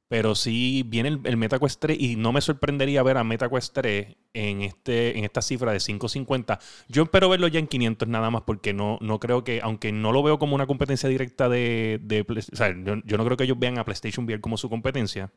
Pero 0.09 0.35
sí 0.35 0.85
viene 0.87 1.09
el, 1.09 1.21
el, 1.25 1.39
MetaQuest 1.39 1.81
3 1.81 1.97
y 1.99 2.17
no 2.17 2.33
me 2.33 2.43
sorprendería 2.43 3.03
ver 3.03 3.17
a 3.17 3.25
MetaQuest 3.25 3.73
3 3.73 4.17
en, 4.35 4.61
este, 4.61 5.17
en 5.17 5.25
esta 5.25 5.41
cifra 5.41 5.73
de 5.73 5.79
550. 5.79 6.59
Yo 6.89 7.05
espero 7.05 7.31
verlo 7.31 7.49
ya 7.49 7.59
en 7.59 7.67
500 7.67 8.09
nada 8.09 8.29
más 8.29 8.43
porque 8.43 8.75
no, 8.75 8.99
no 9.01 9.19
creo 9.19 9.43
que, 9.43 9.63
aunque 9.63 9.91
no 9.91 10.13
lo 10.13 10.23
veo 10.23 10.39
como 10.39 10.55
una 10.55 10.67
competencia 10.67 11.09
directa 11.09 11.49
de... 11.49 11.99
de 12.03 12.27
o 12.29 12.57
sea, 12.57 12.77
yo, 12.85 12.97
yo, 13.07 13.17
no 13.17 13.25
creo 13.25 13.39
que 13.39 13.45
ellos 13.45 13.59
vean 13.59 13.79
a 13.79 13.85
PlayStation 13.87 14.27
VR 14.27 14.43
como 14.43 14.59
su 14.59 14.69
competencia. 14.69 15.33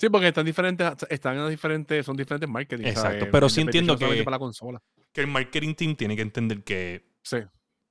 Sí, 0.00 0.08
porque 0.08 0.28
están 0.28 0.46
diferentes, 0.46 0.88
están 1.10 1.36
en 1.36 1.50
diferentes, 1.50 2.06
son 2.06 2.16
diferentes 2.16 2.48
marketing. 2.48 2.86
Exacto, 2.86 3.26
pero 3.30 3.50
sí 3.50 3.60
entiendo 3.60 3.98
que, 3.98 4.22
para 4.22 4.36
la 4.36 4.38
consola. 4.38 4.80
Que 5.12 5.20
el 5.20 5.26
marketing 5.26 5.74
team 5.74 5.96
tiene 5.96 6.16
que 6.16 6.22
entender 6.22 6.62
que 6.62 7.04
sí 7.22 7.38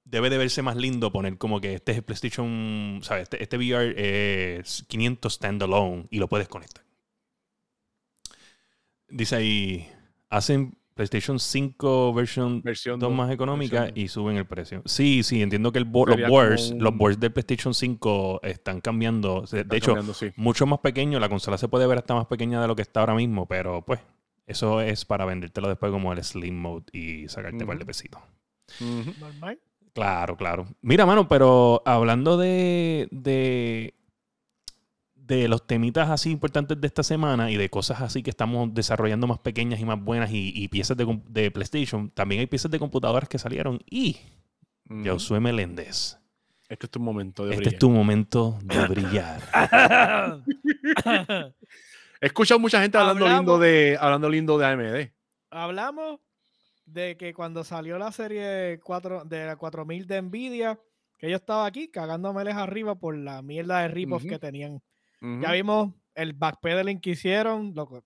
debe 0.10 0.30
de 0.30 0.38
verse 0.38 0.62
más 0.62 0.76
lindo 0.76 1.12
poner 1.12 1.38
como 1.38 1.62
que 1.62 1.76
este 1.76 1.92
es 1.92 2.02
PlayStation, 2.02 3.00
¿sabes? 3.04 3.24
Este, 3.24 3.42
este 3.44 3.58
VR 3.58 4.58
es 4.58 4.84
500 4.88 5.34
standalone 5.34 6.08
y 6.10 6.18
lo 6.18 6.28
puedes 6.28 6.48
conectar. 6.48 6.84
Dice 9.08 9.36
ahí, 9.36 9.88
hacen 10.30 10.78
PlayStation 10.96 11.40
5 11.40 12.14
versión, 12.14 12.62
versión 12.62 13.00
2 13.00 13.12
más 13.12 13.32
económica 13.32 13.82
versión. 13.82 14.06
y 14.06 14.08
suben 14.08 14.38
el 14.38 14.46
precio. 14.46 14.82
Sí, 14.86 15.24
sí, 15.24 15.42
entiendo 15.42 15.72
que 15.72 15.80
el 15.80 15.86
bo 15.86 16.06
los 16.06 16.28
boards, 16.28 16.72
un... 16.72 16.84
los 16.84 16.96
boards 16.96 17.20
del 17.20 17.32
PlayStation 17.32 17.74
5 17.74 18.42
están 18.44 18.82
cambiando. 18.82 19.46
De, 19.50 19.62
hecho, 19.78 19.94
cambiando, 19.94 20.14
sí. 20.14 20.32
mucho 20.36 20.66
más 20.66 20.80
pequeño. 20.80 21.20
La 21.20 21.30
consola 21.30 21.58
se 21.58 21.68
puede 21.68 21.88
ver 21.88 22.00
hasta 22.00 22.16
más 22.16 22.26
pequeña 22.26 22.62
de 22.62 22.68
lo 22.68 22.76
que 22.76 22.82
está 22.82 23.00
ahora 23.00 23.16
mismo, 23.16 23.48
pero 23.48 23.84
pues 23.84 24.00
eso 24.50 24.82
es 24.82 25.06
para 25.06 25.25
vendértelo 25.25 25.70
después 25.70 25.91
como 25.91 26.12
el 26.12 26.24
Slim 26.24 26.58
Mode 26.60 26.86
y 26.91 27.27
sacarte 27.29 27.58
un 27.58 27.62
uh 27.62 27.65
-huh. 27.65 27.68
par 27.68 27.77
de 27.77 27.86
pesitos. 27.86 28.22
Uh 28.82 28.84
-huh. 28.84 29.18
Normal. 29.20 29.60
Claro, 29.94 30.36
claro. 30.38 30.65
Mira, 30.82 31.06
mano, 31.06 31.27
pero 31.27 31.84
hablando 31.86 32.36
de, 32.36 33.08
de, 33.12 33.94
de, 35.15 35.48
los 35.48 35.68
temitas 35.68 36.10
así 36.10 36.32
importantes 36.32 36.82
de 36.82 36.88
esta 36.88 37.03
semana 37.03 37.51
y 37.51 37.58
de 37.58 37.70
cosas 37.70 38.01
así 38.01 38.24
que 38.24 38.32
estamos 38.32 38.74
desarrollando 38.74 39.27
más 39.27 39.39
pequeñas 39.39 39.79
y 39.79 39.86
más 39.86 40.01
buenas 40.03 40.32
y, 40.32 40.51
y 40.56 40.68
piezas 40.68 40.98
de, 40.98 41.22
de, 41.27 41.51
PlayStation, 41.51 42.10
también 42.10 42.41
hay 42.41 42.48
piezas 42.48 42.72
de 42.72 42.79
computadoras 42.79 43.29
que 43.29 43.38
salieron 43.38 43.79
y 43.88 44.18
uh 44.89 44.94
-huh. 44.94 45.12
Josué 45.12 45.39
Meléndez. 45.39 46.18
Este 46.70 46.88
es 46.88 46.91
tu 46.91 47.00
momento 47.00 47.46
de 47.46 47.51
este 47.51 47.62
brillar. 47.62 47.74
es 47.74 47.79
tu 47.79 47.89
momento 47.91 48.60
de 48.63 48.88
brillar. 48.88 49.41
He 52.22 52.28
escuchado 52.28 52.60
mucha 52.60 52.82
gente 52.82 52.98
hablando 52.98 53.26
Hablamos. 53.26 53.46
lindo 53.46 53.60
de 53.60 53.98
hablando 54.00 54.30
lindo 54.30 54.58
de 54.58 54.66
AMD. 54.66 55.12
Hablamos 55.52 56.20
de 56.86 57.16
que 57.18 57.34
cuando 57.34 57.64
salió 57.64 57.98
la 57.98 58.12
serie 58.12 58.80
4 58.84 59.24
de 59.26 59.46
la 59.46 59.56
4000 59.56 60.06
de 60.06 60.22
Nvidia, 60.22 60.80
que 61.18 61.30
yo 61.30 61.38
estaba 61.38 61.66
aquí 61.66 61.88
cagándomeles 61.90 62.56
arriba 62.56 62.96
por 62.96 63.15
la 63.17 63.41
mierda 63.41 63.82
de 63.82 63.88
rip-off 63.88 64.24
uh 64.24 64.26
-huh. 64.26 64.30
que 64.30 64.39
tenían. 64.39 64.74
Uh 65.22 65.28
-huh. 65.28 65.41
Ya 65.43 65.52
vimos 65.54 65.93
el 66.13 66.34
backpedaling 66.34 67.00
que 67.00 67.12
hicieron, 67.12 67.74
loco. 67.74 68.04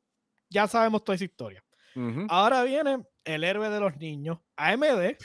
Ya 0.50 0.68
sabemos 0.68 1.04
toda 1.04 1.16
esa 1.16 1.26
historia. 1.26 1.64
Uh 1.96 2.00
-huh. 2.00 2.26
Ahora 2.30 2.64
viene 2.64 3.04
el 3.24 3.44
héroe 3.44 3.70
de 3.70 3.80
los 3.80 3.98
niños, 3.98 4.40
AMD, 4.58 5.18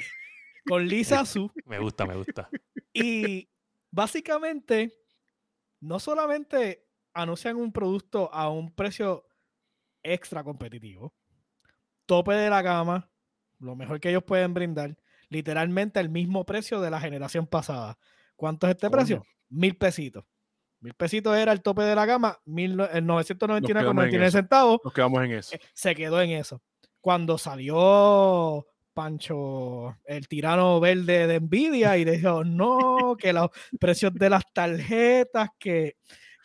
con 0.66 0.86
Lisa 0.86 1.24
Su. 1.26 1.52
Me 1.64 1.78
gusta, 1.78 2.06
me 2.06 2.16
gusta. 2.16 2.48
Y 2.92 3.48
básicamente, 3.90 4.98
no 5.80 6.00
solamente 6.00 6.85
anuncian 7.16 7.56
un 7.56 7.72
producto 7.72 8.32
a 8.32 8.50
un 8.50 8.70
precio 8.70 9.26
extra 10.02 10.44
competitivo, 10.44 11.14
tope 12.04 12.34
de 12.34 12.50
la 12.50 12.62
gama, 12.62 13.10
lo 13.58 13.74
mejor 13.74 13.98
que 14.00 14.10
ellos 14.10 14.22
pueden 14.22 14.54
brindar, 14.54 14.96
literalmente 15.28 15.98
el 15.98 16.10
mismo 16.10 16.44
precio 16.44 16.80
de 16.80 16.90
la 16.90 17.00
generación 17.00 17.46
pasada. 17.46 17.98
¿Cuánto 18.36 18.66
es 18.66 18.72
este 18.72 18.88
Coño. 18.88 18.96
precio? 18.98 19.22
Mil 19.48 19.76
pesitos. 19.76 20.24
Mil 20.80 20.94
pesitos 20.94 21.36
era 21.36 21.52
el 21.52 21.62
tope 21.62 21.82
de 21.82 21.94
la 21.94 22.04
gama, 22.04 22.38
mil, 22.44 22.78
el 22.92 23.04
999,99 23.04 24.30
centavos. 24.30 24.80
Nos 24.84 24.92
quedamos 24.92 25.24
en 25.24 25.32
eso. 25.32 25.56
Eh, 25.56 25.60
se 25.72 25.94
quedó 25.94 26.20
en 26.20 26.30
eso. 26.30 26.62
Cuando 27.00 27.38
salió 27.38 28.66
Pancho, 28.92 29.96
el 30.04 30.28
tirano 30.28 30.80
verde 30.80 31.26
de 31.26 31.40
Nvidia, 31.40 31.96
y 31.96 32.04
dijo, 32.04 32.44
no, 32.44 33.16
que 33.18 33.32
los 33.32 33.50
precios 33.80 34.12
de 34.14 34.30
las 34.30 34.44
tarjetas, 34.52 35.48
que 35.58 35.96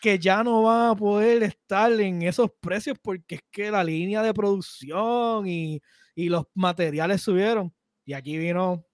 que 0.02 0.20
ya 0.20 0.44
no 0.44 0.64
van 0.64 0.90
a 0.90 0.96
poder 0.96 1.44
estar 1.44 1.92
en 1.92 2.24
esos 2.24 2.50
precios 2.60 2.98
porque 3.02 3.36
es 3.36 3.42
que 3.52 3.72
la 3.72 3.84
línea 3.84 4.24
de 4.24 4.34
producción 4.34 5.48
y, 5.48 5.82
y 6.16 6.30
los 6.30 6.46
materiales 6.56 7.22
subieron. 7.22 7.74
Y 8.04 8.14
aquí 8.14 8.38
vino 8.38 8.86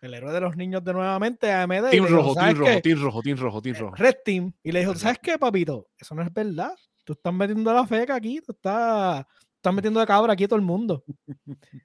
el 0.00 0.14
héroe 0.14 0.32
de 0.32 0.40
los 0.40 0.56
niños 0.56 0.84
de 0.84 0.92
nuevamente, 0.92 1.50
AMD. 1.52 1.90
Team 1.90 2.06
rojo, 2.06 2.34
team 2.34 2.56
rojo, 2.56 2.80
team 2.80 3.02
rojo, 3.02 3.22
team 3.22 3.36
rojo, 3.38 3.62
team 3.62 3.76
rojo. 3.76 3.94
Red 3.96 4.16
Team. 4.24 4.52
Y 4.62 4.72
le 4.72 4.80
dijo, 4.80 4.94
¿sabes 4.94 5.18
qué, 5.20 5.38
papito? 5.38 5.88
Eso 5.98 6.14
no 6.14 6.22
es 6.22 6.32
verdad. 6.32 6.74
Tú 7.04 7.14
estás 7.14 7.32
metiendo 7.32 7.72
la 7.72 7.86
feca 7.86 8.14
aquí, 8.14 8.40
tú 8.40 8.52
estás, 8.52 9.24
estás 9.56 9.74
metiendo 9.74 9.98
de 9.98 10.06
cabra 10.06 10.32
aquí 10.32 10.44
a 10.44 10.48
todo 10.48 10.58
el 10.58 10.64
mundo. 10.64 11.04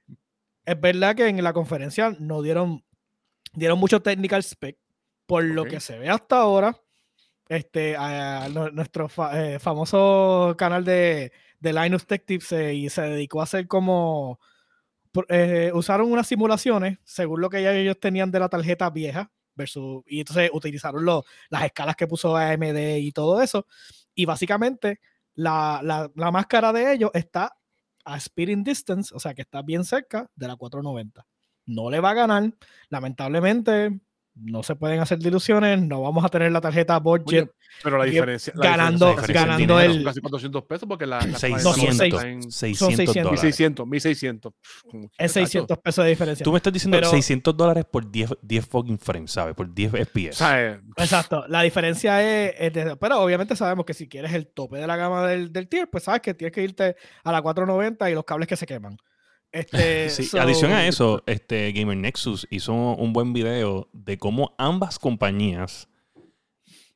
es 0.66 0.80
verdad 0.80 1.16
que 1.16 1.28
en 1.28 1.44
la 1.44 1.54
conferencia 1.54 2.16
no 2.20 2.42
dieron, 2.42 2.84
dieron 3.54 3.80
mucho 3.80 4.02
technical 4.02 4.44
spec. 4.44 4.78
Por 5.26 5.44
okay. 5.44 5.56
lo 5.56 5.66
que 5.66 5.80
se 5.80 5.98
ve 5.98 6.10
hasta 6.10 6.38
ahora, 6.38 6.78
este, 7.50 7.96
nuestro 8.74 9.10
eh, 9.34 9.60
famoso 9.60 10.56
canal 10.58 10.84
de, 10.86 11.32
de 11.60 11.74
Linus 11.74 12.06
Tech 12.06 12.26
Tips 12.26 12.52
eh, 12.54 12.74
y 12.74 12.90
se 12.90 13.02
dedicó 13.02 13.42
a 13.42 13.44
hacer 13.44 13.68
como 13.68 14.40
eh, 15.30 15.72
usaron 15.74 16.12
unas 16.12 16.28
simulaciones 16.28 16.98
según 17.04 17.42
lo 17.42 17.50
que 17.50 17.62
ya 17.62 17.74
ellos 17.74 18.00
tenían 18.00 18.32
de 18.32 18.40
la 18.40 18.50
tarjeta 18.50 18.90
vieja 18.90 19.32
versus 19.56 20.04
y 20.08 20.22
entonces 20.22 20.50
utilizaron 20.54 21.06
lo, 21.06 21.26
las 21.50 21.66
escalas 21.66 21.96
que 21.96 22.08
puso 22.08 22.36
AMD 22.36 22.98
y 22.98 23.12
todo 23.12 23.42
eso 23.42 23.68
y 24.16 24.26
básicamente 24.26 25.00
la, 25.36 25.82
la, 25.84 26.12
la 26.16 26.32
máscara 26.32 26.74
de 26.74 26.94
ellos 26.94 27.12
está 27.14 27.56
a 28.06 28.20
speeding 28.20 28.64
distance, 28.64 29.14
o 29.16 29.20
sea 29.20 29.34
que 29.34 29.42
está 29.44 29.62
bien 29.62 29.86
cerca 29.86 30.30
de 30.36 30.48
la 30.48 30.56
490. 30.56 31.26
No 31.66 31.90
le 31.90 32.00
va 32.00 32.12
a 32.12 32.14
ganar, 32.14 32.54
lamentablemente 32.90 34.00
no 34.36 34.64
se 34.64 34.76
pueden 34.76 35.00
hacer 35.00 35.20
diluciones, 35.20 35.82
no 35.82 36.02
vamos 36.02 36.26
a 36.26 36.30
tener 36.30 36.52
la 36.52 36.62
tarjeta 36.62 36.98
budget. 37.00 37.44
Oye, 37.44 37.52
pero 37.84 37.98
la 37.98 38.06
diferencia. 38.06 38.54
ganando, 38.56 39.06
la 39.06 39.12
diferencia 39.12 39.46
ganando 39.46 39.80
el. 39.80 40.04
Casi 40.04 40.22
400 40.22 40.64
pesos 40.64 40.88
porque 40.88 41.06
la. 41.06 41.20
la 41.22 41.38
600, 41.38 42.24
en, 42.24 42.52
600, 42.52 42.96
600, 42.96 43.32
1600, 43.32 43.88
1600. 43.88 44.54
Es 45.18 45.32
600 45.32 45.78
pesos 45.78 46.04
de 46.04 46.10
diferencia. 46.10 46.44
Tú 46.44 46.52
me 46.52 46.58
estás 46.58 46.74
diciendo 46.74 46.98
pero, 46.98 47.10
600 47.10 47.56
dólares 47.56 47.86
por 47.92 48.10
10, 48.10 48.32
10 48.42 48.66
fucking 48.66 49.00
frames, 49.00 49.32
¿sabes? 49.32 49.56
Por 49.56 49.74
10 49.74 49.92
FPS. 49.92 50.38
¿sabes? 50.38 50.80
Exacto. 50.98 51.46
La 51.48 51.62
diferencia 51.62 52.22
es, 52.22 52.56
es 52.58 52.74
de, 52.74 52.96
Pero 52.96 53.20
obviamente 53.20 53.56
sabemos 53.56 53.86
que 53.86 53.94
si 53.94 54.08
quieres 54.08 54.34
el 54.34 54.48
tope 54.48 54.78
de 54.78 54.88
la 54.88 54.96
gama 54.96 55.28
del, 55.28 55.52
del 55.54 55.68
tier, 55.68 55.90
pues 55.90 56.06
sabes 56.06 56.22
que 56.22 56.34
tienes 56.34 56.54
que 56.54 56.64
irte 56.64 56.96
a 57.24 57.32
la 57.32 57.42
490 57.42 58.10
y 58.10 58.14
los 58.14 58.24
cables 58.24 58.48
que 58.48 58.56
se 58.56 58.66
queman. 58.66 58.98
Este, 59.54 60.10
sí, 60.10 60.24
so... 60.24 60.42
Adición 60.42 60.72
a 60.72 60.88
eso, 60.88 61.24
este 61.26 61.72
Gamer 61.72 61.96
Nexus 61.96 62.48
hizo 62.50 62.74
un 62.74 63.14
buen 63.14 63.32
video 63.32 63.88
de 63.94 64.18
cómo 64.18 64.54
ambas 64.58 65.00
compañías 65.00 65.88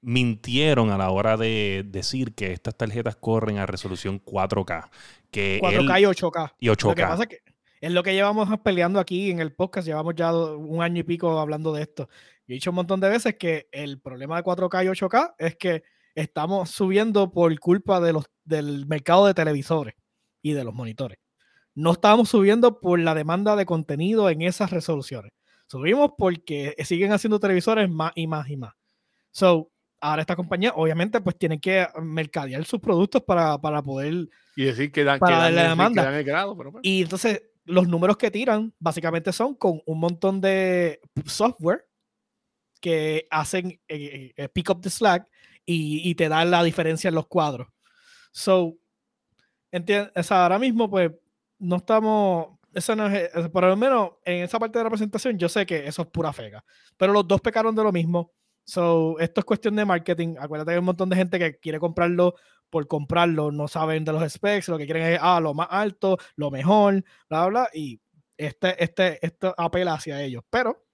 mintieron 0.01 0.89
a 0.89 0.97
la 0.97 1.11
hora 1.11 1.37
de 1.37 1.83
decir 1.85 2.33
que 2.33 2.51
estas 2.51 2.75
tarjetas 2.75 3.15
corren 3.15 3.59
a 3.59 3.65
resolución 3.65 4.23
4K. 4.23 4.89
Que 5.31 5.59
4K 5.61 5.97
él, 5.97 6.01
y 6.01 6.05
8K. 6.05 6.53
Y 6.59 6.67
8K. 6.67 6.87
Lo 6.87 6.95
que 6.95 7.03
pasa 7.03 7.23
es 7.23 7.29
que 7.29 7.39
es 7.79 7.91
lo 7.91 8.01
que 8.01 8.13
llevamos 8.13 8.49
peleando 8.61 8.99
aquí 8.99 9.29
en 9.29 9.39
el 9.39 9.53
podcast. 9.53 9.87
Llevamos 9.87 10.15
ya 10.15 10.35
un 10.35 10.81
año 10.81 11.01
y 11.01 11.03
pico 11.03 11.39
hablando 11.39 11.73
de 11.73 11.83
esto. 11.83 12.09
Yo 12.47 12.53
he 12.53 12.55
dicho 12.55 12.71
un 12.71 12.77
montón 12.77 12.99
de 12.99 13.09
veces 13.09 13.35
que 13.35 13.67
el 13.71 13.99
problema 13.99 14.37
de 14.37 14.43
4K 14.43 14.85
y 14.85 14.87
8K 14.87 15.35
es 15.37 15.55
que 15.57 15.83
estamos 16.15 16.71
subiendo 16.71 17.31
por 17.31 17.57
culpa 17.59 17.99
de 17.99 18.13
los, 18.13 18.25
del 18.45 18.87
mercado 18.87 19.27
de 19.27 19.35
televisores 19.35 19.93
y 20.41 20.53
de 20.53 20.63
los 20.63 20.73
monitores 20.73 21.19
no 21.77 21.91
estábamos 21.91 22.29
subiendo 22.29 22.79
por 22.79 22.99
la 22.99 23.13
demanda 23.13 23.55
de 23.55 23.67
contenido 23.67 24.31
en 24.31 24.41
esas 24.41 24.71
resoluciones. 24.71 25.31
Subimos 25.67 26.13
porque 26.17 26.75
siguen 26.83 27.11
haciendo 27.11 27.39
televisores 27.39 27.87
más 27.87 28.13
y 28.15 28.25
más 28.25 28.49
y 28.49 28.57
más. 28.57 28.73
So, 29.29 29.69
ahora 30.01 30.21
esta 30.21 30.35
compañía 30.35 30.73
obviamente 30.75 31.21
pues 31.21 31.37
tiene 31.37 31.59
que 31.59 31.87
mercadear 32.01 32.65
sus 32.65 32.79
productos 32.79 33.21
para, 33.21 33.59
para 33.59 33.83
poder 33.83 34.27
y 34.55 34.63
decir 34.63 34.91
que 34.91 35.03
dan, 35.03 35.19
para 35.19 35.35
que 35.35 35.41
dan, 35.43 35.55
la 35.55 35.69
demanda. 35.69 36.01
Que 36.01 36.07
dan 36.07 36.17
el 36.17 36.23
grado, 36.23 36.57
pero 36.57 36.71
bueno. 36.71 36.81
Y 36.81 37.03
entonces 37.03 37.43
los 37.65 37.87
números 37.87 38.17
que 38.17 38.31
tiran 38.31 38.73
básicamente 38.79 39.31
son 39.31 39.53
con 39.53 39.79
un 39.85 39.99
montón 39.99 40.41
de 40.41 40.99
software 41.25 41.87
que 42.81 43.27
hacen 43.29 43.79
eh, 43.87 44.33
eh, 44.35 44.49
pick 44.49 44.71
up 44.71 44.81
the 44.81 44.89
slack 44.89 45.27
y, 45.63 46.09
y 46.09 46.15
te 46.15 46.27
dan 46.27 46.49
la 46.49 46.63
diferencia 46.63 47.09
en 47.09 47.15
los 47.15 47.27
cuadros. 47.27 47.67
So, 48.31 48.79
entiendes, 49.71 50.11
o 50.15 50.23
sea, 50.23 50.43
ahora 50.43 50.57
mismo, 50.57 50.89
pues, 50.89 51.11
no 51.59 51.77
estamos. 51.77 52.57
Eso 52.73 52.95
no 52.95 53.07
es, 53.07 53.29
por 53.49 53.63
lo 53.63 53.75
menos 53.75 54.11
en 54.23 54.43
esa 54.43 54.59
parte 54.59 54.77
de 54.77 54.83
la 54.83 54.89
presentación, 54.89 55.37
yo 55.37 55.49
sé 55.49 55.65
que 55.65 55.87
eso 55.87 56.03
es 56.03 56.07
pura 56.09 56.31
fega. 56.33 56.63
Pero 56.97 57.13
los 57.13 57.27
dos 57.27 57.41
pecaron 57.41 57.75
de 57.75 57.83
lo 57.83 57.91
mismo. 57.91 58.33
So, 58.65 59.17
esto 59.19 59.41
es 59.41 59.45
cuestión 59.45 59.75
de 59.75 59.85
marketing. 59.85 60.35
Acuérdate 60.39 60.69
que 60.69 60.73
hay 60.73 60.79
un 60.79 60.85
montón 60.85 61.09
de 61.09 61.15
gente 61.15 61.39
que 61.39 61.57
quiere 61.59 61.79
comprarlo 61.79 62.35
por 62.69 62.87
comprarlo, 62.87 63.51
no 63.51 63.67
saben 63.67 64.03
de 64.03 64.11
los 64.11 64.31
specs, 64.31 64.67
lo 64.67 64.77
que 64.77 64.85
quieren 64.85 65.03
es 65.13 65.19
ah, 65.21 65.39
lo 65.39 65.53
más 65.53 65.67
alto, 65.71 66.17
lo 66.35 66.51
mejor, 66.51 67.03
bla, 67.29 67.47
bla, 67.47 67.69
y 67.73 68.01
este, 68.37 68.83
este, 68.83 69.25
esto 69.25 69.53
apela 69.57 69.93
hacia 69.93 70.21
ellos. 70.21 70.43
Pero, 70.49 70.85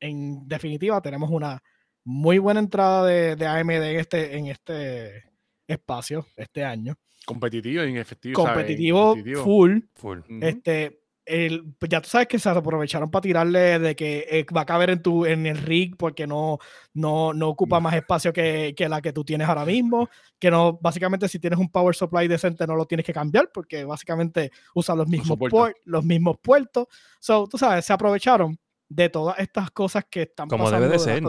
en 0.00 0.46
definitiva, 0.48 1.00
tenemos 1.00 1.30
una 1.30 1.62
muy 2.04 2.38
buena 2.38 2.60
entrada 2.60 3.04
de, 3.06 3.36
de 3.36 3.46
AMD 3.46 3.70
en 3.70 4.00
este, 4.00 4.36
en 4.36 4.46
este 4.46 5.24
espacio 5.66 6.26
este 6.36 6.64
año. 6.64 6.96
Competitivo 7.24 7.84
y 7.84 7.98
efectivo. 7.98 8.44
Competitivo, 8.44 9.16
full. 9.42 9.80
full. 9.94 10.20
Este, 10.40 11.00
el, 11.26 11.74
ya 11.88 12.00
tú 12.00 12.08
sabes 12.08 12.28
que 12.28 12.38
se 12.38 12.48
aprovecharon 12.48 13.10
para 13.10 13.22
tirarle 13.22 13.80
de 13.80 13.96
que 13.96 14.26
eh, 14.30 14.46
va 14.56 14.60
a 14.60 14.66
caber 14.66 14.90
en, 14.90 15.02
tu, 15.02 15.26
en 15.26 15.44
el 15.44 15.58
rig 15.58 15.96
porque 15.96 16.24
no, 16.24 16.58
no, 16.94 17.34
no 17.34 17.48
ocupa 17.48 17.80
más 17.80 17.94
espacio 17.94 18.32
que, 18.32 18.74
que, 18.76 18.88
la 18.88 19.02
que 19.02 19.12
tú 19.12 19.24
tienes 19.24 19.48
ahora 19.48 19.64
mismo. 19.64 20.08
Que 20.38 20.52
no, 20.52 20.78
básicamente, 20.80 21.28
si 21.28 21.40
tienes 21.40 21.58
un 21.58 21.68
power 21.68 21.96
supply 21.96 22.28
decente, 22.28 22.64
no 22.66 22.76
lo 22.76 22.86
tienes 22.86 23.04
que 23.04 23.12
cambiar 23.12 23.50
porque 23.52 23.84
básicamente 23.84 24.52
usa 24.74 24.94
los 24.94 25.08
mismos, 25.08 25.36
los 25.84 26.04
mismos 26.04 26.36
puertos. 26.40 26.86
So, 27.18 27.48
tú 27.48 27.58
sabes, 27.58 27.84
se 27.84 27.92
aprovecharon 27.92 28.56
de 28.88 29.08
todas 29.08 29.36
estas 29.40 29.72
cosas 29.72 30.04
que 30.08 30.22
están 30.22 30.48
como 30.48 30.64
pasando 30.64 30.86
debe 30.86 30.98
de, 30.98 31.04
ser. 31.04 31.22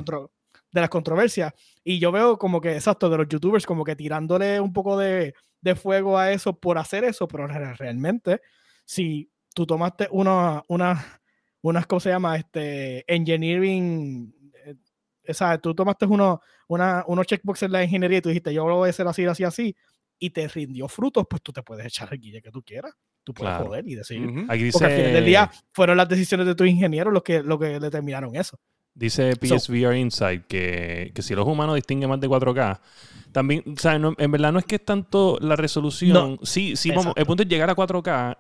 De 0.72 0.82
las 0.82 0.90
controversias. 0.90 1.54
Y 1.84 2.00
yo 2.00 2.12
veo 2.12 2.38
como 2.38 2.62
que, 2.62 2.74
exacto, 2.74 3.10
de 3.10 3.18
los 3.18 3.28
youtubers, 3.28 3.66
como 3.66 3.84
que 3.84 3.96
tirándole 3.96 4.60
un 4.60 4.74
poco 4.74 4.98
de, 4.98 5.34
de 5.62 5.76
fuego 5.76 6.18
a 6.18 6.32
eso 6.32 6.58
por 6.60 6.78
hacer 6.78 7.04
eso, 7.04 7.28
pero 7.28 7.48
realmente, 7.48 8.42
si 8.86 9.32
tú 9.54 9.66
tomaste 9.66 10.08
una, 10.12 10.64
una, 10.68 11.22
unas, 11.62 11.88
¿cómo 11.88 12.00
se 12.00 12.10
llama? 12.10 12.38
Este, 12.38 13.04
engineering, 13.12 14.34
esa, 15.24 15.54
eh, 15.54 15.60
tú 15.60 15.74
tomaste 15.74 16.06
uno, 16.06 16.42
una, 16.68 17.04
unos 17.08 17.28
checkboxes 17.28 17.68
en 17.68 17.72
la 17.74 17.84
ingeniería 17.84 18.20
y 18.20 18.22
tú 18.22 18.30
dijiste, 18.30 18.54
yo 18.54 18.68
lo 18.68 18.78
voy 18.78 18.88
a 18.88 18.90
hacer 18.92 19.08
así, 19.08 19.26
así, 19.26 19.44
así, 19.44 19.76
y 20.20 20.30
te 20.30 20.48
rindió 20.48 20.88
frutos, 20.88 21.26
pues 21.30 21.42
tú 21.42 21.52
te 21.52 21.64
puedes 21.64 21.86
echar 21.86 22.10
el 22.12 22.20
guille 22.20 22.42
que 22.42 22.52
tú 22.52 22.64
quieras. 22.64 22.94
Tú 23.24 23.34
puedes 23.34 23.58
poder 23.58 23.86
y 23.86 23.96
decir. 23.96 24.26
Porque 24.46 24.86
al 24.86 24.92
final 24.92 25.14
del 25.14 25.26
día 25.26 25.52
fueron 25.74 25.98
las 25.98 26.08
decisiones 26.08 26.48
de 26.48 26.56
tus 26.56 26.66
ingenieros 26.66 27.14
los 27.14 27.24
que, 27.24 27.44
lo 27.44 27.60
que 27.60 27.78
determinaron 27.78 28.34
eso. 28.38 28.58
Dice 28.98 29.36
PSVR 29.36 29.96
Insight 29.96 30.48
que, 30.48 31.12
que, 31.14 31.22
si 31.22 31.36
los 31.36 31.48
humanos 31.48 31.76
distinguen 31.76 32.10
más 32.10 32.20
de 32.20 32.28
4K, 32.28 32.80
también, 33.32 33.64
o 33.68 33.80
sea, 33.80 33.94
en 33.94 34.32
verdad 34.32 34.52
no 34.52 34.58
es 34.58 34.66
que 34.66 34.76
es 34.76 34.86
tanto 34.86 35.38
la 35.40 35.56
resolución. 35.56 36.40
sí, 36.42 36.76
sí, 36.76 36.90
vamos, 36.90 37.14
el 37.16 37.26
punto 37.28 37.44
es 37.44 37.50
llegar 37.50 37.70
a 37.70 37.76
4K 37.76 38.38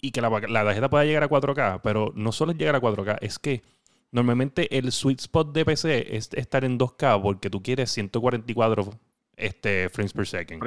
y 0.00 0.12
que 0.12 0.20
la, 0.20 0.30
tarjeta 0.30 0.88
pueda 0.88 1.04
llegar 1.04 1.24
a 1.24 1.28
4K, 1.28 1.80
pero 1.82 2.12
no 2.14 2.30
solo 2.30 2.52
es 2.52 2.58
llegar 2.58 2.76
a 2.76 2.80
4K, 2.80 3.18
es 3.20 3.40
que 3.40 3.62
normalmente 4.12 4.78
el 4.78 4.92
sweet 4.92 5.22
spot 5.22 5.52
de 5.52 5.64
PC 5.64 6.16
es 6.16 6.30
estar 6.34 6.64
en 6.64 6.78
2K 6.78 7.20
porque 7.20 7.50
tú 7.50 7.60
quieres 7.60 7.90
144 7.90 8.88
este, 9.36 9.88
frames 9.88 10.12
per 10.12 10.26
second, 10.28 10.62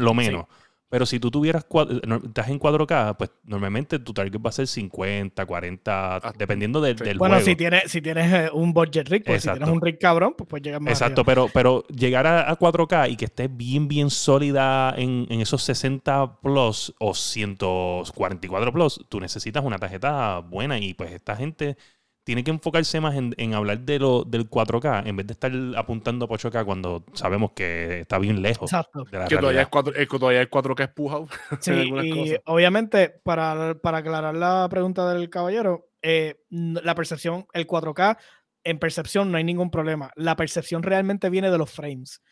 lo 0.00 0.12
menos. 0.12 0.44
Pero 0.88 1.04
si 1.04 1.18
tú 1.18 1.32
tuvieras, 1.32 1.64
estás 1.64 2.48
en 2.48 2.60
4K, 2.60 3.16
pues 3.16 3.30
normalmente 3.44 3.98
tu 3.98 4.12
target 4.12 4.40
va 4.40 4.50
a 4.50 4.52
ser 4.52 4.68
50, 4.68 5.44
40, 5.44 6.16
ah, 6.16 6.32
dependiendo 6.38 6.80
del, 6.80 6.94
del 6.94 7.18
bueno, 7.18 7.40
si 7.40 7.56
tienes, 7.56 7.90
si 7.90 8.00
tienes 8.00 8.32
eh, 8.32 8.50
un 8.52 8.72
budget 8.72 9.08
rig, 9.08 9.24
pues 9.24 9.42
si 9.42 9.50
tienes 9.50 9.68
un 9.68 9.80
rig 9.80 9.98
cabrón, 9.98 10.34
pues 10.38 10.48
puedes 10.48 10.64
llegar 10.64 10.80
más 10.80 10.92
Exacto, 10.92 11.24
pero, 11.24 11.48
pero 11.52 11.84
llegar 11.88 12.28
a, 12.28 12.56
4K 12.56 13.10
y 13.10 13.16
que 13.16 13.24
esté 13.24 13.48
bien, 13.48 13.88
bien 13.88 14.10
sólida 14.10 14.94
en, 14.96 15.26
en, 15.28 15.40
esos 15.40 15.62
60 15.64 16.40
plus 16.40 16.94
o 17.00 17.14
144 17.14 18.72
plus, 18.72 19.04
tú 19.08 19.18
necesitas 19.18 19.64
una 19.64 19.78
tarjeta 19.78 20.38
buena 20.38 20.78
y 20.78 20.94
pues 20.94 21.10
esta 21.10 21.34
gente 21.34 21.76
tiene 22.26 22.42
que 22.42 22.50
enfocarse 22.50 23.00
más 23.00 23.14
en, 23.14 23.54
hablar 23.54 23.82
de 23.82 24.00
lo, 24.00 24.24
del 24.24 24.50
4K 24.50 25.06
en 25.06 25.14
vez 25.14 25.28
de 25.28 25.34
estar 25.34 25.52
apuntando 25.76 26.24
a 26.24 26.28
8K 26.28 26.64
cuando 26.64 27.04
sabemos 27.12 27.52
que 27.52 28.00
está 28.00 28.18
bien 28.18 28.42
lejos. 28.42 28.72
Exacto. 28.72 29.04
que 29.04 29.36
todavía 29.36 29.62
es, 29.62 29.68
4, 29.68 29.92
todavía 30.18 30.42
es 30.42 30.50
4K 30.50 30.82
espujado. 30.82 31.28
Sí, 31.60 31.72
y 31.72 32.34
obviamente, 32.46 33.20
para, 33.22 33.76
para, 33.80 33.98
aclarar 33.98 34.34
la 34.34 34.66
pregunta 34.68 35.08
del 35.14 35.30
caballero, 35.30 35.86
eh, 36.02 36.42
la 36.50 36.96
percepción, 36.96 37.46
el 37.52 37.64
4K, 37.64 38.18
en 38.64 38.80
percepción 38.80 39.30
no 39.30 39.38
hay 39.38 39.44
ningún 39.44 39.70
problema. 39.70 40.10
La 40.16 40.34
percepción 40.34 40.82
realmente 40.82 41.30
viene 41.30 41.48
de 41.48 41.58
los 41.58 41.70
frames. 41.70 42.22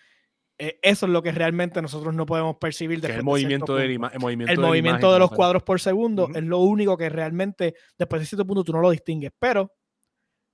Eh, 0.59 0.81
eso 0.83 1.07
es 1.07 1.13
lo 1.13 1.23
que 1.23 1.31
realmente 1.31 1.81
nosotros 1.81 2.13
no 2.13 2.27
podemos 2.27 2.57
percibir. 2.57 2.99
el 3.09 3.23
movimiento, 3.23 3.77
de 3.77 3.85
el 3.85 4.01
movimiento, 4.01 4.53
el 4.53 4.59
movimiento 4.59 5.13
de, 5.13 5.21
los 5.21 5.31
cuadros 5.31 5.63
por 5.63 5.81
segundo 5.81 6.31
es 6.35 6.43
lo 6.43 6.59
único 6.59 6.97
que 6.97 7.09
realmente, 7.09 7.75
después 7.97 8.23
de 8.23 8.27
cierto 8.27 8.45
punto, 8.45 8.65
tú 8.65 8.73
no 8.73 8.81
lo 8.81 8.91
distingues. 8.91 9.31
Pero 9.39 9.71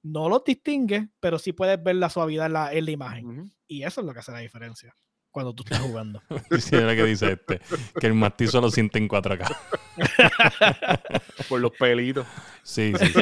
no 0.03 0.29
los 0.29 0.45
distingue, 0.45 1.09
pero 1.21 1.39
sí 1.39 1.53
puedes 1.53 1.83
ver 1.83 1.97
la 1.97 2.11
suavidad 2.11 2.47
en 2.47 2.53
la, 2.53 2.73
en 2.73 2.85
la 2.85 2.91
imagen. 2.91 3.53
Y 3.67 3.83
eso 3.85 4.01
es 4.01 4.07
lo 4.07 4.13
que 4.13 4.21
hace 4.21 4.33
la 4.33 4.39
diferencia 4.39 4.95
cuando 5.31 5.55
tú 5.55 5.63
estás 5.63 5.81
jugando. 5.81 6.23
sí, 6.59 6.77
es 6.77 6.83
lo 6.83 6.89
que 6.89 7.05
dice 7.05 7.33
este, 7.33 7.61
que 7.99 8.07
el 8.07 8.15
mastizo 8.15 8.61
lo 8.61 8.71
siente 8.71 8.99
en 8.99 9.09
4K. 9.09 9.57
Por 11.49 11.61
los 11.61 11.73
pelitos. 11.73 12.27
Sí, 12.63 12.93
sí, 12.99 13.13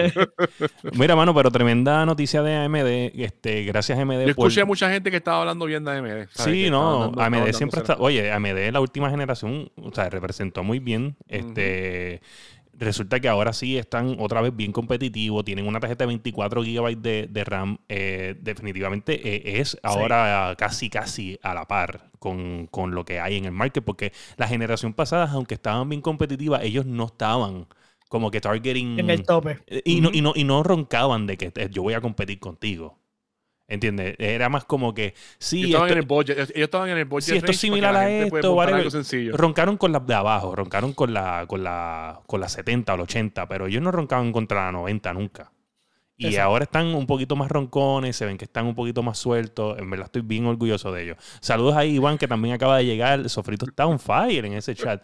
Mira, 0.95 1.14
mano, 1.17 1.35
pero 1.35 1.51
tremenda 1.51 2.05
noticia 2.05 2.43
de 2.43 2.57
AMD. 2.57 3.21
Este, 3.23 3.64
gracias 3.64 3.99
AMD. 3.99 4.25
Yo 4.25 4.31
escuché 4.31 4.62
a 4.62 4.64
mucha 4.64 4.91
gente 4.91 5.11
que 5.11 5.19
estaba 5.19 5.41
hablando 5.41 5.67
bien 5.67 5.85
de 5.85 5.93
AMD. 5.93 6.29
Sí, 6.31 6.71
no, 6.71 7.12
AMD 7.17 7.53
siempre 7.53 7.81
está. 7.81 7.97
Oye, 7.99 8.33
AMD 8.33 8.73
la 8.73 8.81
última 8.81 9.11
generación, 9.11 9.71
o 9.77 9.93
sea, 9.93 10.09
representó 10.11 10.62
muy 10.62 10.79
bien. 10.79 11.17
Este 11.29 12.23
resulta 12.79 13.21
que 13.21 13.29
ahora 13.29 13.53
sí 13.53 13.77
están 13.77 14.17
otra 14.19 14.41
vez 14.41 14.55
bien 14.55 14.73
competitivos, 14.73 15.45
tienen 15.45 15.67
una 15.67 15.81
tarjeta 15.81 16.05
de 16.05 16.09
24 16.09 16.62
GB 16.62 16.97
de, 16.97 17.45
RAM, 17.45 17.79
eh, 17.88 18.37
definitivamente 18.41 19.14
eh, 19.14 19.61
es 19.61 19.79
ahora 19.83 20.55
casi 20.57 20.88
casi 20.88 21.38
a 21.43 21.55
la 21.55 21.67
par 21.67 22.11
con, 22.19 22.69
lo 22.91 23.05
que 23.05 23.21
hay 23.21 23.37
en 23.37 23.45
el 23.45 23.53
market, 23.53 23.85
porque 23.85 24.12
la 24.37 24.49
generación 24.49 24.93
pasada, 24.93 25.31
aunque 25.33 25.55
estaban 25.55 25.88
bien 25.88 26.01
competitivas, 26.01 26.62
ellos 26.62 26.87
no 26.87 27.07
estaban 27.07 27.67
como 28.09 28.31
que 28.31 28.41
targeting... 28.41 28.99
En 28.99 29.11
el 29.11 29.23
tope. 29.25 29.59
Y, 29.85 30.01
no, 30.01 30.11
y, 30.12 30.23
no, 30.23 30.33
y 30.35 30.45
no 30.45 30.62
roncaban 30.62 31.27
de 31.27 31.37
que 31.37 31.53
yo 31.71 31.83
voy 31.83 31.95
a 31.95 32.01
competir 32.01 32.38
contigo. 32.38 32.98
¿Entiendes? 33.68 34.16
Era 34.18 34.48
más 34.48 34.64
como 34.64 34.94
que. 34.94 35.14
Sí, 35.38 35.59
ellos 35.59 35.68
estaban 35.68 35.92
en 35.92 35.98
el 35.98 36.07
budget. 36.07 36.38
Ellos 36.38 36.52
estaban 36.54 36.88
en 36.88 36.98
el 36.98 37.04
budget. 37.04 37.24
Sí, 37.24 37.37
esto 37.37 37.50
es 37.50 37.59
similar 37.59 37.94
a 37.94 38.11
esto. 38.11 38.57
Roncaron 39.33 39.76
con 39.76 39.92
las 39.92 40.07
de 40.07 40.14
abajo, 40.14 40.57
roncaron 40.57 40.94
con 40.94 41.12
la, 41.12 41.44
con 41.46 41.62
la, 41.62 42.20
con 42.26 42.40
la 42.40 42.48
70 42.48 42.94
o 42.94 42.96
la 42.96 43.02
80, 43.02 43.46
pero 43.46 43.66
ellos 43.66 43.83
no 43.83 43.92
roncaban 43.92 44.33
contra 44.33 44.64
la 44.64 44.72
90 44.72 45.12
nunca. 45.12 45.52
Y 46.16 46.37
ahora 46.37 46.64
están 46.64 46.87
un 46.87 47.07
poquito 47.07 47.37
más 47.37 47.48
roncones, 47.48 48.16
se 48.16 48.26
ven 48.26 48.38
que 48.38 48.46
están 48.46 48.66
un 48.66 48.74
poquito 48.74 49.02
más 49.02 49.18
sueltos. 49.18 49.78
En 49.78 49.88
verdad 49.88 50.07
estoy 50.07 50.22
bien 50.22 50.46
orgulloso 50.46 50.90
de 50.90 51.04
ellos. 51.04 51.18
Saludos 51.40 51.76
a 51.76 51.85
Iván, 51.85 52.18
que 52.18 52.26
también 52.26 52.54
acaba 52.54 52.78
de 52.78 52.87
llegar. 52.87 53.28
Sofrito 53.28 53.66
está 53.66 53.87
on 53.87 54.00
fire 54.00 54.44
en 54.46 54.54
ese 54.54 54.74
chat. 54.74 55.02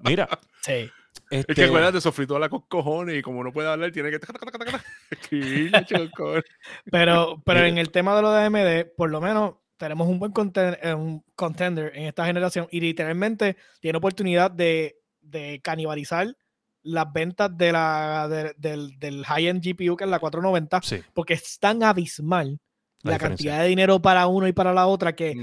Mira. 0.00 0.26
Sí. 0.62 0.90
Es 1.30 1.46
que 1.46 1.52
este 1.52 1.64
acuérdate, 1.64 2.00
sofrito 2.00 2.38
la 2.38 2.48
con 2.48 2.62
cojones 2.62 3.16
y 3.16 3.22
como 3.22 3.42
no 3.42 3.52
puede 3.52 3.68
hablar, 3.68 3.90
tiene 3.92 4.10
que 4.10 4.20
pero, 6.90 7.42
pero 7.44 7.64
en 7.64 7.78
el 7.78 7.90
tema 7.90 8.14
de 8.16 8.22
lo 8.22 8.32
de 8.32 8.44
AMD, 8.44 8.94
por 8.96 9.10
lo 9.10 9.20
menos 9.20 9.54
tenemos 9.76 10.08
un 10.08 10.18
buen 10.18 10.32
contender, 10.32 10.94
un 10.94 11.24
contender 11.34 11.92
en 11.94 12.04
esta 12.04 12.26
generación 12.26 12.66
y 12.70 12.80
literalmente 12.80 13.56
tiene 13.80 13.98
oportunidad 13.98 14.50
de, 14.50 14.98
de 15.20 15.60
canibalizar 15.62 16.36
las 16.82 17.12
ventas 17.12 17.56
de 17.56 17.72
la, 17.72 18.54
del, 18.56 18.98
del 18.98 19.24
high-end 19.24 19.62
GPU 19.62 19.96
que 19.96 20.04
es 20.04 20.10
la 20.10 20.20
490, 20.20 20.80
porque 21.12 21.34
es 21.34 21.58
tan 21.58 21.82
abismal 21.82 22.60
la, 23.02 23.18
cantidad 23.18 23.62
de 23.62 23.68
dinero 23.68 24.00
para 24.00 24.26
uno 24.26 24.48
y 24.48 24.52
para 24.52 24.72
la 24.72 24.86
otra 24.86 25.14
que 25.14 25.34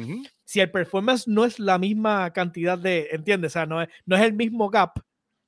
si 0.44 0.60
el 0.60 0.72
performance 0.72 1.28
no 1.28 1.46
es 1.46 1.60
la 1.60 1.78
misma 1.78 2.32
cantidad 2.32 2.78
de, 2.78 3.10
¿entiendes? 3.12 3.52
O 3.52 3.54
sea, 3.54 3.66
no 3.66 3.82
es, 3.82 3.90
no 4.06 4.16
es 4.16 4.22
el 4.22 4.34
mismo 4.34 4.70
gap, 4.70 5.00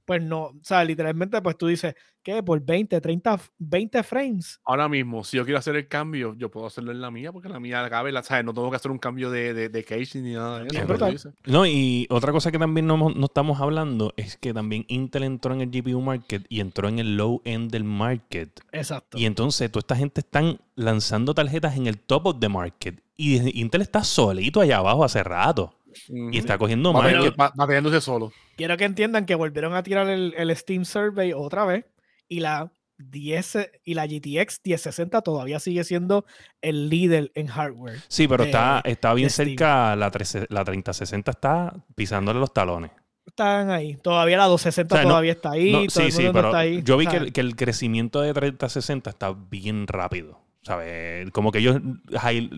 pues 0.06 0.22
no, 0.22 0.44
o 0.44 0.60
sea, 0.62 0.84
literalmente, 0.84 1.42
pues 1.42 1.58
tú 1.58 1.68
dices, 1.68 1.96
¿qué? 2.24 2.42
Por 2.44 2.64
20, 2.64 3.02
30, 3.02 3.40
20 3.58 4.04
frames. 4.04 4.60
Ahora 4.64 4.88
mismo, 4.88 5.24
si 5.24 5.38
yo 5.38 5.44
quiero 5.44 5.58
hacer 5.58 5.76
el 5.76 5.88
cambio, 5.88 6.36
yo 6.38 6.50
puedo 6.50 6.68
hacerlo 6.68 6.92
en 6.92 7.02
la 7.02 7.12
mía, 7.12 7.32
porque 7.32 7.50
la 7.50 7.60
mía 7.60 7.88
cabe, 7.90 8.12
la, 8.12 8.24
¿sabes? 8.24 8.46
No 8.46 8.54
tengo 8.54 8.70
que 8.70 8.76
hacer 8.76 8.92
un 8.92 9.00
cambio 9.00 9.32
de, 9.32 9.54
de, 9.54 9.70
de 9.70 9.84
casing 9.84 10.24
ni 10.24 10.34
nada 10.34 10.60
de 10.64 11.14
eso. 11.14 11.34
No, 11.46 11.66
y 11.66 12.08
otra 12.10 12.32
cosa 12.32 12.52
que 12.52 12.60
también 12.60 12.86
no, 12.88 12.98
no, 12.98 13.26
estamos 13.26 13.60
hablando 13.60 14.14
es 14.16 14.38
que 14.38 14.54
también 14.54 14.86
Intel 14.88 15.24
entró 15.24 15.54
en 15.54 15.62
el 15.62 15.70
GPU 15.72 16.02
market 16.02 16.46
y 16.50 16.60
entró 16.60 16.88
en 16.88 17.00
el 17.00 17.18
low 17.18 17.42
end 17.44 17.72
del 17.72 17.84
market. 17.84 18.62
Exacto. 18.72 19.18
Y 19.18 19.26
entonces, 19.26 19.72
toda 19.72 19.82
esta 19.82 19.96
gente 19.96 20.22
están 20.22 20.60
lanzando 20.76 21.34
tarjetas 21.34 21.76
en 21.78 21.88
el 21.88 22.00
top 22.00 22.28
of 22.28 22.40
the 22.40 22.50
market. 22.50 23.02
Y 23.18 23.60
Intel 23.60 23.82
está 23.82 24.04
solito 24.04 24.62
allá 24.62 24.78
abajo 24.78 25.04
hace 25.04 25.24
rato. 25.24 25.75
Y 26.10 26.38
está 26.38 26.58
cogiendo 26.58 26.94
más. 26.94 27.14
Bateándose 27.56 28.02
solo. 28.02 28.32
Quiero 28.56 28.78
que 28.78 28.86
entiendan 28.86 29.26
que 29.26 29.36
volvieron 29.36 29.74
a 29.74 29.84
tirar 29.84 30.10
el, 30.10 30.56
Steam 30.56 30.86
Survey 30.86 31.34
otra 31.34 31.66
vez 31.66 31.86
y 32.28 32.40
la 32.40 32.72
10 32.98 33.58
y 33.84 33.94
la 33.94 34.08
GTX 34.08 34.62
1060 34.64 35.22
todavía 35.22 35.60
sigue 35.60 35.84
siendo 35.84 36.26
el 36.62 36.90
líder 36.90 37.32
en 37.36 37.48
hardware. 37.48 38.00
Sí, 38.08 38.28
pero 38.28 38.44
está, 38.44 38.82
está 38.86 39.14
bien 39.14 39.30
cerca, 39.30 39.96
la, 39.96 40.12
la 40.50 40.66
3060 40.66 41.32
está 41.32 41.74
pisándole 41.96 42.40
los 42.40 42.54
talones. 42.54 42.92
están 43.26 43.70
ahí. 43.70 43.96
Todavía 43.96 44.38
la 44.38 44.46
260 44.46 45.02
todavía 45.02 45.34
está 45.34 45.52
ahí. 45.52 45.88
sí, 45.90 46.12
sí, 46.12 46.30
pero 46.32 46.64
yo 46.64 46.98
vi 46.98 47.08
que, 47.08 47.42
el 47.42 47.56
crecimiento 47.56 48.22
de 48.22 48.34
3060 48.34 49.10
está 49.10 49.34
bien 49.34 49.88
rápido. 49.88 50.40
¿Sabes? 50.62 51.30
Como 51.30 51.52
que 51.52 51.60
ellos 51.60 51.80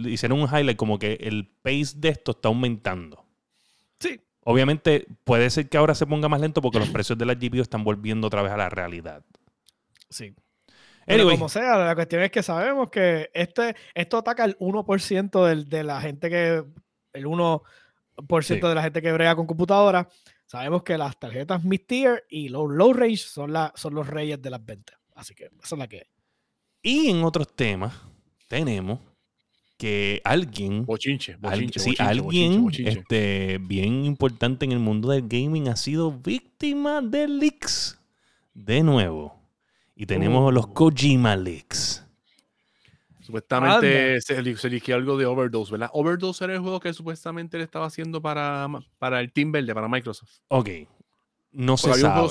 hicieron 0.06 0.39
un 0.39 0.47
highlight, 0.47 0.78
como 0.78 0.97
que 0.97 1.17
el 1.19 1.45
pace 1.62 1.93
de 1.97 2.10
esto 2.10 2.32
está 2.32 2.47
aumentando. 2.47 3.27
Sí. 4.48 4.52
Obviamente 4.54 5.08
puede 5.24 5.50
ser 5.50 5.68
que 5.68 5.78
ahora 5.78 5.94
se 5.94 6.06
ponga 6.06 6.30
más 6.30 6.40
lento 6.40 6.62
porque 6.62 6.80
los 6.80 6.90
precios 6.90 7.18
de 7.18 7.26
la 7.26 7.36
GPU 7.36 7.62
están 7.62 7.84
volviendo 7.84 8.28
otra 8.28 8.42
vez 8.42 8.52
a 8.52 8.58
la 8.58 8.70
realidad. 8.70 9.26
Sí. 10.10 10.34
Pero 11.06 11.30
como 11.30 11.50
sea, 11.50 11.78
la 11.78 11.96
cuestión 11.96 12.22
es 12.22 12.32
que 12.32 12.44
sabemos 12.44 12.90
que 12.90 13.30
este, 13.34 13.76
esto 13.94 14.18
ataca 14.18 14.44
el 14.46 14.58
1% 14.58 15.66
de 15.66 15.84
la 15.84 16.02
gente 16.02 16.30
que. 16.30 16.64
El 17.14 17.26
1% 17.26 18.70
de 18.70 18.76
la 18.76 18.84
gente 18.84 19.02
que 19.02 19.12
brega 19.12 19.36
con 19.36 19.48
computadora. 19.48 20.08
Sabemos 20.46 20.84
que 20.84 20.98
las 20.98 21.20
tarjetas 21.20 21.64
mid-tier 21.64 22.26
y 22.30 22.50
low, 22.50 22.70
low 22.70 22.94
range 22.94 23.18
son, 23.18 23.52
la, 23.52 23.74
son 23.76 23.96
los 23.96 24.08
reyes 24.08 24.42
de 24.42 24.50
las 24.50 24.64
ventas. 24.64 24.98
Así 25.16 25.34
que 25.34 25.46
esa 25.46 25.76
es 25.76 25.80
la 25.80 25.88
que. 25.88 26.08
Y 26.82 27.10
en 27.10 27.24
otros 27.24 27.54
temas, 27.56 27.94
tenemos 28.48 29.00
que 29.78 30.22
alguien. 30.24 30.86
Bochinche, 30.86 31.38
sí, 31.78 31.96
alguien 32.00 32.70
Este, 32.78 33.60
bien 33.62 34.06
importante 34.06 34.66
en 34.66 34.72
el 34.72 34.80
mundo 34.80 35.10
del 35.10 35.28
gaming 35.28 35.70
ha 35.70 35.76
sido 35.76 36.12
víctima 36.12 37.02
de 37.02 37.28
leaks. 37.28 38.00
De 38.54 38.82
nuevo. 38.82 39.38
Y 39.96 40.06
tenemos 40.06 40.54
los 40.54 40.66
oh. 40.66 40.74
Kojima 40.74 41.36
Leaks. 41.36 42.04
Supuestamente 43.22 44.22
se, 44.22 44.38
eligió 44.38 44.96
algo 44.96 45.18
de 45.18 45.26
Overdose, 45.26 45.72
¿verdad? 45.72 45.90
Overdose 45.92 46.46
era 46.46 46.54
el 46.54 46.60
juego 46.60 46.80
que 46.80 46.94
supuestamente 46.94 47.58
le 47.58 47.63
estaba 47.66 47.88
haciendo 47.88 48.22
para, 48.22 48.68
para 49.00 49.20
el 49.20 49.34
Team 49.34 49.52
Verde, 49.52 49.74
para 49.74 49.90
Microsoft. 49.90 50.40
Ok. 50.48 50.70
No 51.52 51.76
se 51.76 51.94
sabe. 51.96 52.30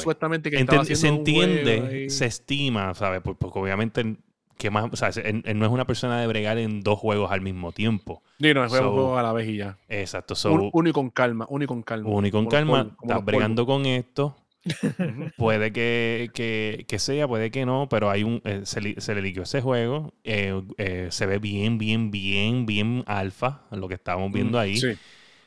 se 0.96 1.08
entiende, 1.08 2.08
se 2.08 2.26
estima, 2.26 2.94
¿sabes? 2.94 3.20
Porque, 3.20 3.58
obviamente 3.58 4.16
que 4.58 4.70
más, 4.70 4.88
o 4.90 4.96
sea, 4.96 5.10
él, 5.22 5.42
no 5.58 5.66
es 5.66 5.72
una 5.72 5.86
persona 5.86 6.20
de 6.20 6.26
bregar 6.26 6.58
en 6.58 6.82
dos 6.82 6.98
juegos 6.98 7.30
al 7.30 7.40
mismo 7.40 7.72
tiempo. 7.72 8.22
Sí, 8.40 8.52
no, 8.54 8.64
es 8.64 8.72
un 8.72 8.78
juego 8.78 9.18
a 9.18 9.22
la 9.22 9.32
vez 9.32 9.48
y 9.48 9.56
ya. 9.56 9.78
Exacto. 9.88 10.34
uno 10.72 10.88
y 10.88 10.92
con 10.92 11.10
calma, 11.10 11.46
uno 11.48 11.64
y 11.64 11.66
con 11.66 11.82
calma. 11.82 12.08
Uno 12.08 12.26
y 12.26 12.30
con 12.30 12.46
calma, 12.46 12.96
estás 13.02 13.24
bregando 13.24 13.66
con 13.66 13.86
esto 13.86 14.36
puede 15.36 15.72
que, 15.72 16.86
sea, 16.98 17.28
puede 17.28 17.50
que 17.50 17.66
no, 17.66 17.88
pero 17.88 18.10
hay 18.10 18.22
un 18.24 18.40
eh, 18.44 18.62
se, 18.64 18.80
le 18.80 19.20
eligió 19.20 19.42
ese 19.42 19.60
juego. 19.60 20.14
Eh, 20.24 20.60
eh, 20.78 21.08
se 21.10 21.26
ve 21.26 21.38
bien, 21.38 21.78
bien, 21.78 22.10
bien, 22.10 22.66
bien 22.66 23.04
alfa, 23.06 23.62
lo 23.70 23.88
que 23.88 23.94
estábamos 23.94 24.32
viendo 24.32 24.58
ahí. 24.58 24.78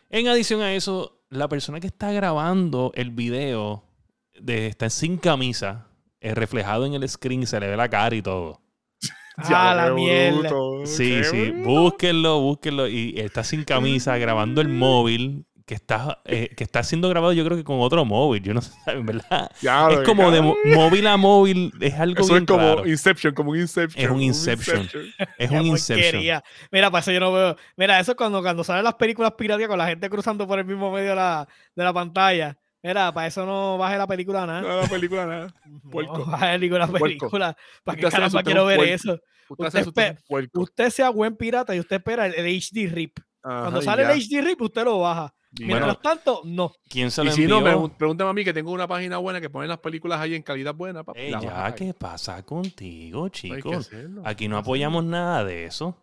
En 0.10 0.28
adición 0.28 0.62
a 0.62 0.74
eso, 0.74 1.22
la 1.30 1.48
persona 1.48 1.80
que 1.80 1.88
está 1.88 2.12
grabando 2.12 2.92
el 2.96 3.12
video 3.12 3.84
de, 4.40 4.68
está 4.68 4.90
sin 4.90 5.18
camisa, 5.18 5.88
es 6.20 6.36
reflejado 6.36 6.86
en 6.86 6.94
el 6.94 7.08
screen, 7.08 7.46
se 7.46 7.60
le 7.60 7.68
ve 7.68 7.78
la 7.78 7.90
cara 7.90 8.16
y 8.16 8.22
todo. 8.22 8.62
Ah, 9.46 9.74
la 9.76 9.94
mierda. 9.94 10.50
Sí, 10.86 11.24
sí, 11.24 11.52
búsquenlo, 11.52 12.40
búsquenlo. 12.40 12.88
Y 12.88 13.14
está 13.18 13.44
sin 13.44 13.64
camisa, 13.64 14.18
grabando 14.18 14.62
el 14.62 14.70
móvil 14.70 15.46
que 15.70 15.76
está, 15.76 16.20
eh, 16.26 16.50
que 16.58 16.64
está 16.64 16.82
siendo 16.82 17.10
grabado 17.10 17.32
yo 17.32 17.46
creo 17.46 17.56
que 17.56 17.64
con 17.64 17.80
otro 17.80 18.04
móvil. 18.04 18.42
Yo 18.42 18.56
no 18.56 18.62
sé, 18.64 18.74
en 18.88 19.06
verdad. 19.06 19.52
es 19.62 20.00
como 20.04 20.32
de 20.32 20.42
móvil 20.42 21.06
a 21.06 21.16
móvil. 21.16 21.72
Es 21.80 21.94
algo 21.94 22.24
eso 22.24 22.38
es 22.38 22.46
como 22.46 22.88
Inception, 22.88 23.36
como 23.36 23.52
un 23.52 23.60
Inception. 23.60 24.04
Es 24.04 24.10
un 24.10 24.20
Inception. 24.20 24.90
Es 25.38 25.52
un 25.52 25.62
Inception. 25.68 26.24
Mira, 26.72 26.90
para 26.90 27.02
eso 27.02 27.12
yo 27.12 27.20
no 27.20 27.32
veo. 27.32 27.56
Mira, 27.78 28.00
eso 28.00 28.14
es 28.14 28.18
cuando, 28.18 28.42
cuando 28.42 28.64
salen 28.64 28.84
las 28.84 28.96
películas 28.96 29.34
piratas 29.34 29.68
con 29.68 29.78
la 29.78 29.86
gente 29.86 30.10
cruzando 30.10 30.48
por 30.48 30.58
el 30.58 30.66
mismo 30.66 30.92
medio 30.92 31.10
de 31.10 31.16
la, 31.16 31.48
de 31.76 31.84
la 31.84 31.94
pantalla. 31.94 32.58
Mira, 32.82 33.14
para 33.14 33.28
eso 33.28 33.46
no 33.46 33.78
baje 33.78 33.98
la 33.98 34.08
película 34.08 34.46
nada. 34.46 34.62
No, 34.62 34.82
la 34.82 34.88
película 34.88 35.26
nada. 35.26 35.54
No, 35.66 36.26
baje 36.26 36.58
la 36.58 36.88
película. 36.88 37.58
¿Para 37.84 38.00
qué 38.00 38.10
caramba 38.10 38.44
quiero 38.44 38.66
ver 38.66 38.82
eso? 38.82 39.20
Usted, 39.50 40.18
usted, 40.54 40.90
sea 40.92 41.10
buen 41.10 41.36
pirata 41.36 41.76
y 41.76 41.80
usted 41.80 41.98
espera 41.98 42.28
el, 42.28 42.46
HD 42.46 42.88
RIP. 42.92 43.20
Cuando 43.42 43.82
sale 43.82 44.04
el 44.04 44.20
HD 44.20 44.42
RIP, 44.44 44.62
usted 44.62 44.84
lo 44.84 45.00
baja. 45.00 45.34
Mientras 45.58 46.00
tanto, 46.02 46.42
no. 46.46 46.72
¿Quién 46.88 47.10
se 47.10 47.24
lo 47.24 47.32
y 47.32 47.34
si 47.34 47.48
no, 47.48 47.64
pregúntame 47.98 48.30
a 48.30 48.34
mí 48.34 48.44
que 48.44 48.54
tengo 48.54 48.72
una 48.72 48.88
página 48.88 49.18
buena 49.18 49.42
que 49.42 49.50
pone 49.50 49.68
las 49.68 49.80
películas 49.80 50.20
ahí 50.20 50.36
en 50.36 50.44
calidad 50.44 50.76
buena. 50.76 51.04
ya, 51.42 51.74
¿qué 51.76 51.94
pasa 51.94 52.44
contigo, 52.44 53.30
chicos? 53.30 53.90
Aquí 54.24 54.48
no 54.48 54.58
apoyamos 54.58 55.04
nada 55.04 55.44
de 55.44 55.66
eso. 55.66 55.98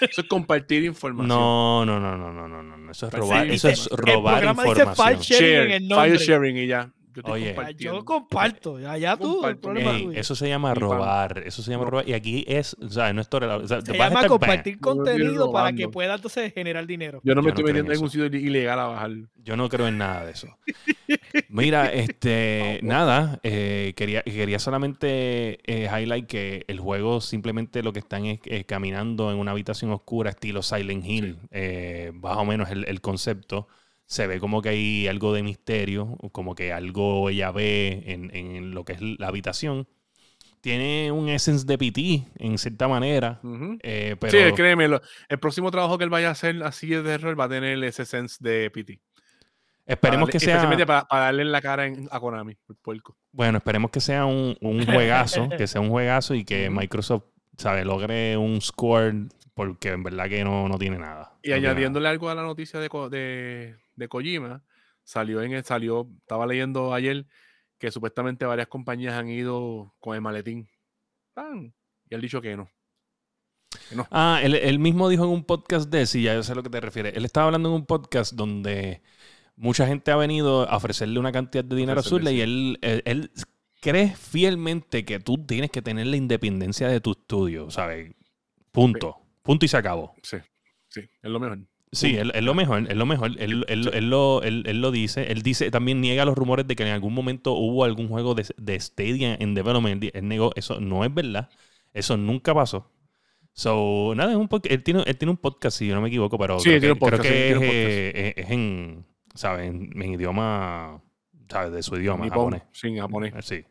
Eso 0.00 0.20
es 0.20 0.28
compartir 0.28 0.84
información. 0.84 1.28
No, 1.28 1.84
no, 1.86 1.98
no, 1.98 2.16
no, 2.16 2.32
no, 2.32 2.48
no, 2.48 2.62
no. 2.62 2.90
Eso 2.90 3.06
es 3.06 3.12
robar, 3.12 3.46
eso 3.46 3.68
es 3.68 3.88
robar 3.88 4.44
información. 4.44 4.94
file 4.94 5.18
sharing, 5.20 5.70
en 5.70 5.92
el 5.92 5.94
file 5.94 6.18
sharing 6.18 6.56
y 6.58 6.66
ya. 6.66 6.90
Yo 7.26 7.32
Oye, 7.32 7.56
yo 7.76 8.04
comparto, 8.04 8.78
ya, 8.78 9.16
tú, 9.16 9.44
el 9.46 9.58
problema 9.58 10.12
Eso 10.14 10.34
se 10.34 10.48
llama 10.48 10.74
robar, 10.74 11.42
eso 11.46 11.62
se 11.62 11.70
llama 11.70 11.84
robar. 11.84 12.08
Y 12.08 12.12
aquí 12.12 12.44
es, 12.46 12.76
o 12.80 12.88
sea, 12.88 13.12
no 13.12 13.20
es 13.20 13.28
o 13.32 13.66
sea, 13.66 13.80
Se 13.80 13.96
llama 13.96 14.26
compartir 14.26 14.78
contenido 14.78 15.50
para 15.50 15.72
que 15.72 15.88
pueda 15.88 16.14
entonces 16.14 16.52
generar 16.52 16.86
dinero. 16.86 17.20
Yo 17.24 17.34
no 17.34 17.42
me 17.42 17.50
estoy 17.50 17.64
metiendo 17.64 17.92
en 17.92 18.02
un 18.02 18.10
sitio 18.10 18.26
ilegal 18.26 18.78
a 18.78 18.86
bajar. 18.86 19.10
Yo 19.36 19.56
no 19.56 19.68
creo 19.68 19.88
en 19.88 19.98
nada 19.98 20.24
de 20.24 20.32
eso. 20.32 20.48
Mira, 21.48 21.92
este, 21.92 22.80
nada, 22.82 23.40
eh, 23.42 23.94
quería, 23.96 24.22
quería 24.22 24.58
solamente 24.58 25.58
eh, 25.64 25.88
highlight 25.90 26.26
que 26.26 26.64
el 26.68 26.80
juego 26.80 27.20
simplemente 27.20 27.82
lo 27.82 27.92
que 27.92 28.00
están 28.00 28.26
es 28.26 28.40
caminando 28.66 29.32
en 29.32 29.38
una 29.38 29.52
habitación 29.52 29.90
oscura 29.90 30.30
estilo 30.30 30.62
Silent 30.62 31.04
Hill, 31.04 31.38
eh, 31.50 32.12
más 32.14 32.36
o 32.36 32.44
menos 32.44 32.70
el, 32.70 32.84
el 32.86 33.00
concepto 33.00 33.68
se 34.08 34.26
ve 34.26 34.40
como 34.40 34.62
que 34.62 34.70
hay 34.70 35.06
algo 35.06 35.34
de 35.34 35.42
misterio, 35.42 36.16
como 36.32 36.54
que 36.54 36.72
algo 36.72 37.28
ella 37.28 37.50
ve 37.50 38.04
en, 38.06 38.74
lo 38.74 38.82
que 38.84 38.94
es 38.94 39.02
la 39.02 39.28
habitación. 39.28 39.86
Tiene 40.62 41.12
un 41.12 41.28
essence 41.28 41.66
de 41.66 41.76
PT, 41.76 42.24
en 42.38 42.56
cierta 42.56 42.88
manera. 42.88 43.38
Eh, 43.82 44.16
pero... 44.18 44.32
Sí, 44.32 44.54
créeme, 44.56 44.86
el 44.86 45.38
próximo 45.38 45.70
trabajo 45.70 45.98
que 45.98 46.04
él 46.04 46.10
vaya 46.10 46.28
a 46.28 46.32
hacer 46.32 46.62
así 46.64 46.88
de 46.88 47.12
error 47.12 47.38
va 47.38 47.44
a 47.44 47.48
tener 47.50 47.84
ese 47.84 48.02
essence 48.02 48.38
de 48.40 48.70
PT. 48.70 48.98
Esperemos 49.84 50.30
que 50.30 50.40
sea. 50.40 50.54
Especialmente 50.54 50.86
para, 50.86 51.06
darle 51.10 51.42
en 51.42 51.52
la 51.52 51.60
cara 51.60 51.86
a 52.10 52.20
Konami, 52.20 52.56
el 52.66 52.76
puerco. 52.76 53.14
Bueno, 53.30 53.58
esperemos 53.58 53.90
que 53.90 54.00
sea 54.00 54.24
un, 54.24 54.56
juegazo, 54.86 55.48
que 55.56 55.66
sea 55.66 55.82
un 55.82 55.90
juegazo 55.90 56.34
y 56.34 56.44
que 56.44 56.70
Microsoft, 56.70 57.24
¿sabe? 57.58 57.84
Logre 57.84 58.38
un 58.38 58.62
score 58.62 59.28
porque 59.58 59.88
en 59.88 60.04
verdad 60.04 60.28
que 60.28 60.44
no, 60.44 60.68
no 60.68 60.78
tiene 60.78 60.98
nada. 60.98 61.36
Y 61.42 61.50
añadiéndole 61.50 62.06
algo 62.06 62.30
a 62.30 62.34
la 62.36 62.44
noticia 62.44 62.78
de, 62.78 62.88
de, 63.10 63.76
de 63.96 64.08
Kojima, 64.08 64.62
salió 65.02 65.42
en 65.42 65.50
el, 65.50 65.64
salió, 65.64 66.08
estaba 66.20 66.46
leyendo 66.46 66.94
ayer 66.94 67.26
que 67.76 67.90
supuestamente 67.90 68.46
varias 68.46 68.68
compañías 68.68 69.14
han 69.14 69.28
ido 69.28 69.96
con 69.98 70.14
el 70.14 70.20
maletín. 70.20 70.68
Y 71.36 72.14
él 72.14 72.20
dicho 72.20 72.40
que 72.40 72.56
no. 72.56 72.70
Ah, 74.12 74.40
él, 74.44 74.78
mismo 74.78 75.08
dijo 75.08 75.24
en 75.24 75.30
un 75.30 75.42
podcast 75.42 75.90
de 75.90 76.06
sí, 76.06 76.22
ya 76.22 76.34
yo 76.34 76.44
sé 76.44 76.52
a 76.52 76.54
lo 76.54 76.62
que 76.62 76.70
te 76.70 76.80
refieres. 76.80 77.16
Él 77.16 77.24
estaba 77.24 77.46
hablando 77.46 77.68
en 77.70 77.74
un 77.74 77.86
podcast 77.86 78.34
donde 78.34 79.02
mucha 79.56 79.88
gente 79.88 80.12
ha 80.12 80.16
venido 80.16 80.70
a 80.70 80.76
ofrecerle 80.76 81.18
una 81.18 81.32
cantidad 81.32 81.64
de 81.64 81.74
dinero 81.74 82.00
a 82.00 82.30
y 82.30 82.40
él, 82.42 82.78
él, 82.80 83.32
cree 83.80 84.14
fielmente 84.14 85.04
que 85.04 85.18
tú 85.18 85.44
tienes 85.44 85.72
que 85.72 85.82
tener 85.82 86.06
la 86.06 86.16
independencia 86.16 86.86
de 86.86 87.00
tu 87.00 87.10
estudio, 87.10 87.72
¿sabes? 87.72 88.14
Punto. 88.70 89.27
Punto 89.48 89.64
y 89.64 89.68
se 89.68 89.78
acabó. 89.78 90.14
Sí, 90.22 90.36
sí, 90.90 91.00
es 91.00 91.30
lo 91.30 91.40
mejor. 91.40 91.60
Sí, 91.90 92.18
es 92.18 92.42
lo 92.42 92.52
mejor, 92.52 92.86
es 92.86 92.94
lo 92.94 93.06
mejor. 93.06 93.30
Él, 93.38 93.60
lo, 94.10 94.42
él, 94.42 94.80
lo, 94.82 94.90
dice. 94.90 95.32
Él 95.32 95.40
dice, 95.40 95.70
también 95.70 96.02
niega 96.02 96.26
los 96.26 96.36
rumores 96.36 96.66
de 96.66 96.76
que 96.76 96.82
en 96.82 96.90
algún 96.90 97.14
momento 97.14 97.52
hubo 97.54 97.84
algún 97.84 98.08
juego 98.08 98.34
de, 98.34 98.44
de 98.58 98.78
Stadia 98.78 99.38
en 99.40 99.54
development. 99.54 100.04
Él 100.12 100.28
negó, 100.28 100.52
eso 100.54 100.80
no 100.80 101.02
es 101.02 101.14
verdad. 101.14 101.48
Eso 101.94 102.18
nunca 102.18 102.52
pasó. 102.52 102.90
So, 103.54 104.12
nada, 104.14 104.32
es 104.32 104.36
un 104.36 104.50
él, 104.64 104.82
tiene, 104.82 105.02
él 105.06 105.16
tiene 105.16 105.30
un 105.30 105.38
podcast, 105.38 105.78
si 105.78 105.86
yo 105.86 105.94
no 105.94 106.02
me 106.02 106.08
equivoco, 106.08 106.36
pero 106.36 106.60
sí, 106.60 106.78
creo, 106.78 106.92
que, 106.92 107.00
podcast, 107.00 107.22
creo 107.22 107.60
que 107.60 108.34
es, 108.36 108.50
en, 108.50 109.06
¿sabes? 109.34 109.66
En, 109.68 110.12
idioma, 110.12 111.00
¿sabes? 111.48 111.72
De 111.72 111.82
su 111.82 111.96
idioma, 111.96 112.28
japonés. 112.28 112.64
Sí, 112.72 112.94
japonés. 112.94 113.32
Sí. 113.46 113.64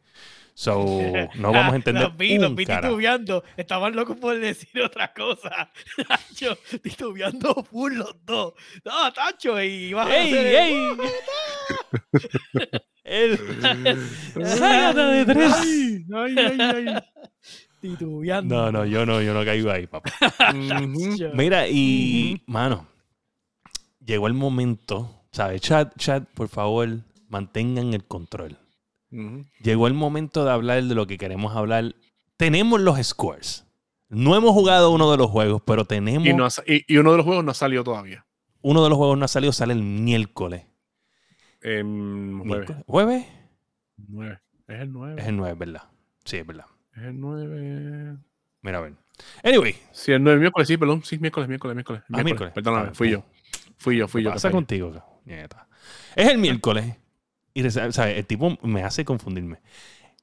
So, 0.57 0.73
no 1.35 1.51
vamos 1.51 1.73
a 1.73 1.75
entender. 1.75 2.01
Los 2.01 2.17
vi, 2.17 2.39
los 2.39 2.55
vi 2.55 2.65
titubeando. 2.65 3.43
Estaban 3.55 3.95
locos 3.95 4.17
por 4.17 4.39
decir 4.39 4.81
otra 4.81 5.13
cosa. 5.13 5.71
Tacho, 6.07 6.57
titubeando 6.81 7.63
full 7.63 7.93
los 7.93 8.15
dos. 8.25 8.55
No, 8.83 9.13
Tacho, 9.13 9.61
y 9.61 9.93
vas 9.93 10.09
¡Ey, 10.09 10.33
a 10.33 10.65
ey! 10.65 10.97
El... 13.03 13.37
¡Sácate 14.57 14.99
de 14.99 15.25
tres! 15.25 15.53
Ay, 15.53 16.35
ay, 16.35 16.57
ay, 16.59 16.85
Titubeando. 17.79 18.55
No, 18.55 18.71
no, 18.71 18.85
yo 18.85 19.05
no, 19.05 19.21
yo 19.21 19.35
no 19.35 19.45
caigo 19.45 19.69
ahí, 19.69 19.85
papá. 19.85 20.11
Mira, 21.35 21.67
y, 21.67 22.41
mano, 22.47 22.87
llegó 24.03 24.25
el 24.25 24.33
momento, 24.33 25.21
¿sabes? 25.31 25.61
Chat, 25.61 25.95
chat, 25.99 26.27
por 26.33 26.47
favor, 26.47 26.89
mantengan 27.29 27.93
el 27.93 28.03
control. 28.05 28.57
Llegó 29.09 29.87
el 29.87 29.93
momento 29.93 30.43
de 30.45 30.51
hablar 30.51 30.83
de 30.83 30.95
lo 30.95 31.07
que 31.07 31.17
queremos 31.17 31.55
hablar. 31.55 31.95
Tenemos 32.35 32.79
los 32.81 33.01
scores. 33.05 33.65
No 34.09 34.35
hemos 34.35 34.51
jugado 34.51 34.91
uno 34.91 35.11
de 35.11 35.17
los 35.17 35.29
juegos, 35.29 35.61
pero 35.65 35.85
tenemos. 35.85 36.27
Y, 36.65 36.97
uno 36.97 37.11
de 37.11 37.17
los 37.17 37.25
juegos 37.25 37.43
no 37.43 37.53
salió 37.53 37.83
todavía. 37.83 38.25
Uno 38.61 38.83
de 38.83 38.89
los 38.89 38.97
juegos 38.97 39.17
no 39.17 39.25
ha 39.25 39.27
salido, 39.27 39.51
sale 39.51 39.73
el 39.73 39.83
miércoles. 39.83 40.65
En 41.61 42.39
jueves. 42.47 42.71
¿Jueves? 42.85 43.25
9. 43.97 44.39
Es 44.67 44.79
el 44.79 44.91
9. 44.91 45.21
Es 45.21 45.27
el 45.27 45.37
9, 45.37 45.55
¿verdad? 45.57 45.83
Sí, 46.23 46.37
es 46.37 46.47
verdad. 46.47 46.65
Es 46.95 47.03
el 47.03 47.19
9. 47.19 48.17
Mira, 48.61 48.77
a 48.77 48.81
ver. 48.81 48.93
Anyway. 49.43 49.75
Sí, 49.91 50.11
el 50.11 50.23
9 50.23 50.39
miércoles, 50.39 50.67
sí, 50.67 50.77
perdón. 50.77 51.03
Sí, 51.03 51.17
miércoles, 51.19 51.49
miércoles, 51.49 51.75
miércoles. 51.75 52.03
Ah, 52.11 52.23
miércoles. 52.23 52.53
Perdóname, 52.53 52.93
fui 52.93 53.09
yo. 53.09 53.23
Fui 53.77 53.97
yo, 53.97 54.07
fui 54.07 54.23
yo. 54.23 54.29
¿Qué 54.29 54.35
pasa 54.35 54.51
contigo? 54.51 54.93
Nieta. 55.25 55.67
Es 56.15 56.29
el 56.29 56.37
miércoles. 56.37 56.95
Y 57.57 57.71
¿sabes? 57.71 57.97
el 57.97 58.25
tipo 58.27 58.55
me 58.61 58.83
hace 58.83 59.03
confundirme. 59.03 59.57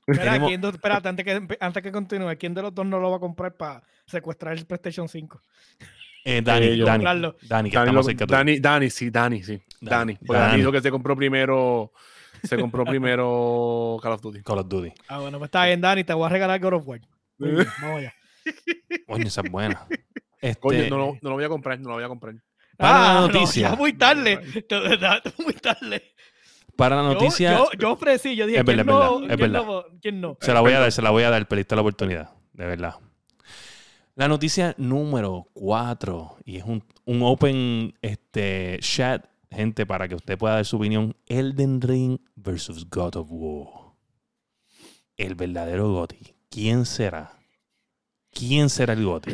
Espera, 0.07 0.39
¿quién 0.39 0.61
de, 0.61 0.69
espérate, 0.69 1.09
antes 1.09 1.25
que, 1.25 1.59
antes 1.59 1.83
que 1.83 1.91
continúe, 1.91 2.37
¿quién 2.39 2.55
de 2.55 2.63
los 2.63 2.73
dos 2.73 2.87
no 2.87 3.01
lo 3.01 3.11
va 3.11 3.17
a 3.17 3.21
comprar 3.21 3.57
para 3.57 3.83
secuestrar 4.07 4.57
el 4.57 4.65
PlayStation 4.67 5.09
5? 5.09 5.41
Eh, 6.27 6.43
Dani, 6.43 6.67
eh, 6.67 6.77
Dani, 6.85 7.05
Dani, 7.05 7.33
Dani, 7.43 7.71
que 7.71 7.77
Dani, 7.77 7.93
lo, 7.93 8.03
Dani, 8.27 8.61
Dani, 8.61 8.89
sí, 8.89 9.11
Dani, 9.11 9.43
sí. 9.43 9.61
Dani. 9.81 10.17
Porque 10.25 10.41
Dani 10.41 10.59
dijo 10.59 10.71
que 10.71 10.81
se 10.81 10.93
compró 10.93 11.17
primero 11.17 11.91
se 12.45 12.57
compró 12.57 12.85
primero 12.85 13.99
Call 14.01 14.13
of 14.13 14.21
Duty. 14.21 14.43
Call 14.45 14.59
of 14.59 14.69
Duty. 14.69 14.93
Ah, 15.09 15.19
bueno, 15.19 15.39
pues 15.39 15.49
está 15.49 15.65
bien, 15.65 15.81
Dani, 15.81 16.05
te 16.05 16.15
voy 16.15 16.27
a 16.27 16.29
regalar 16.29 16.61
God 16.61 16.75
of 16.75 16.87
War. 16.87 17.01
vamos 17.39 17.99
allá. 17.99 18.15
Coño, 19.09 19.27
esa 19.27 19.41
es 19.41 19.51
buena. 19.51 19.87
Este... 20.41 20.61
Coño, 20.61 20.89
no, 20.89 21.19
no, 21.21 21.31
lo 21.31 21.33
voy 21.33 21.45
a 21.45 21.49
comprar, 21.49 21.81
no 21.81 21.89
lo 21.89 21.95
voy 21.97 22.05
a 22.05 22.09
comprar. 22.09 22.37
Para 22.77 23.11
ah, 23.11 23.15
la 23.15 23.21
noticia. 23.23 23.71
No, 23.71 23.75
ya 23.75 23.79
muy 23.79 23.93
tarde. 23.93 24.41
muy 25.45 25.55
tarde. 25.55 26.14
Para 26.77 26.97
la 26.97 27.03
noticia. 27.03 27.57
Yo, 27.57 27.71
yo, 27.79 27.93
ofrecí, 27.93 28.35
yo 28.35 28.47
dije, 28.47 28.61
es 28.61 28.65
verdad, 28.65 28.85
¿quién, 28.85 28.97
no, 28.97 29.33
es 29.33 29.39
verdad. 29.39 29.65
¿quién, 30.01 30.21
no, 30.21 30.37
Se 30.41 30.53
la 30.53 30.61
voy 30.61 30.73
a 30.73 30.81
dar, 30.81 30.93
se 30.93 31.03
la 31.03 31.11
voy 31.11 31.23
a 31.23 31.31
dar, 31.31 31.47
perdiste 31.47 31.75
la 31.75 31.83
oportunidad. 31.83 32.31
De 32.53 32.67
verdad. 32.67 32.97
La 34.17 34.29
noticia 34.29 34.75
número 34.79 35.49
4, 35.55 36.39
y 36.45 36.57
es 36.57 36.65
un, 36.65 36.85
un 37.05 37.23
open 37.23 37.95
este, 38.01 38.79
chat 38.81 39.27
gente, 39.55 39.87
para 39.87 40.09
que 40.09 40.15
usted 40.15 40.37
pueda 40.37 40.57
dar 40.57 40.65
su 40.65 40.77
opinión, 40.77 41.17
Elden 41.27 41.81
Ring 41.81 42.19
versus 42.35 42.89
God 42.89 43.17
of 43.17 43.29
War. 43.31 43.95
El 45.17 45.35
verdadero 45.35 45.93
Goti. 45.93 46.35
¿Quién 46.51 46.85
será? 46.85 47.39
¿Quién 48.31 48.69
será 48.69 48.93
el 48.93 49.05
Goti? 49.05 49.33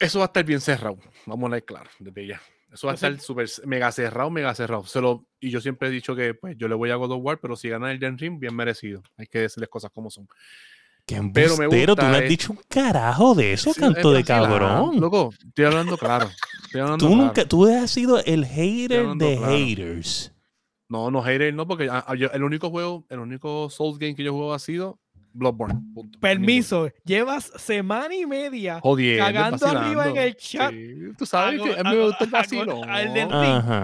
Eso 0.00 0.18
va 0.18 0.24
a 0.24 0.26
estar 0.26 0.44
bien 0.44 0.60
cerrado. 0.60 0.98
Vamos 1.26 1.48
a 1.48 1.54
ver 1.54 1.64
claro, 1.64 1.90
desde 1.98 2.26
ya. 2.26 2.40
Eso 2.72 2.88
va 2.88 2.92
a 2.92 2.94
estar 2.94 3.18
súper 3.20 3.48
mega 3.64 3.90
cerrado, 3.92 4.30
mega 4.30 4.54
cerrado. 4.54 4.84
Solo, 4.84 5.26
y 5.40 5.50
yo 5.50 5.60
siempre 5.60 5.88
he 5.88 5.90
dicho 5.90 6.14
que 6.14 6.34
pues, 6.34 6.56
yo 6.58 6.68
le 6.68 6.74
voy 6.74 6.90
a 6.90 6.96
God 6.96 7.12
of 7.12 7.20
War, 7.22 7.38
pero 7.38 7.56
si 7.56 7.68
gana 7.68 7.90
el 7.90 7.96
Elden 7.96 8.18
Ring, 8.18 8.38
bien 8.38 8.54
merecido. 8.54 9.02
Hay 9.16 9.26
que 9.26 9.40
decirles 9.40 9.68
cosas 9.68 9.90
como 9.92 10.10
son. 10.10 10.28
Qué 11.06 11.22
pero 11.32 11.56
me 11.56 11.68
gusta, 11.68 11.94
tú 11.94 12.02
no 12.02 12.16
has 12.16 12.28
dicho 12.28 12.52
un 12.52 12.58
carajo 12.68 13.36
de 13.36 13.52
eso, 13.52 13.72
canto 13.72 14.10
de 14.10 14.24
cabrón. 14.24 15.00
Loco, 15.00 15.30
estoy 15.46 15.64
hablando 15.64 15.96
claro. 15.96 16.28
tú, 16.98 17.14
nunca, 17.14 17.46
tú 17.46 17.64
has 17.66 17.92
sido 17.92 18.18
el 18.24 18.44
hater 18.44 19.06
de 19.14 19.36
haters. 19.38 20.32
No, 20.88 21.12
no 21.12 21.22
hater, 21.22 21.54
no, 21.54 21.68
porque 21.68 21.88
ah, 21.90 22.04
el 22.32 22.42
único 22.42 22.70
juego, 22.70 23.06
el 23.08 23.20
único 23.20 23.70
Souls 23.70 23.98
game 23.98 24.16
que 24.16 24.24
yo 24.24 24.32
juego 24.32 24.52
ha 24.52 24.58
sido 24.58 24.98
Bloodborne. 25.36 25.80
Permiso, 26.20 26.90
llevas 27.04 27.52
semana 27.56 28.14
y 28.14 28.26
media 28.26 28.80
cagando 29.18 29.66
arriba 29.66 30.08
en 30.08 30.16
el 30.16 30.36
chat. 30.36 30.74
tú 31.18 31.26
sabes 31.26 31.60
que 31.60 31.78
a 31.78 31.84
mí 31.84 31.96
me 31.96 32.04
gusta 32.06 32.24
el 32.24 32.30
vacilón. 32.30 32.88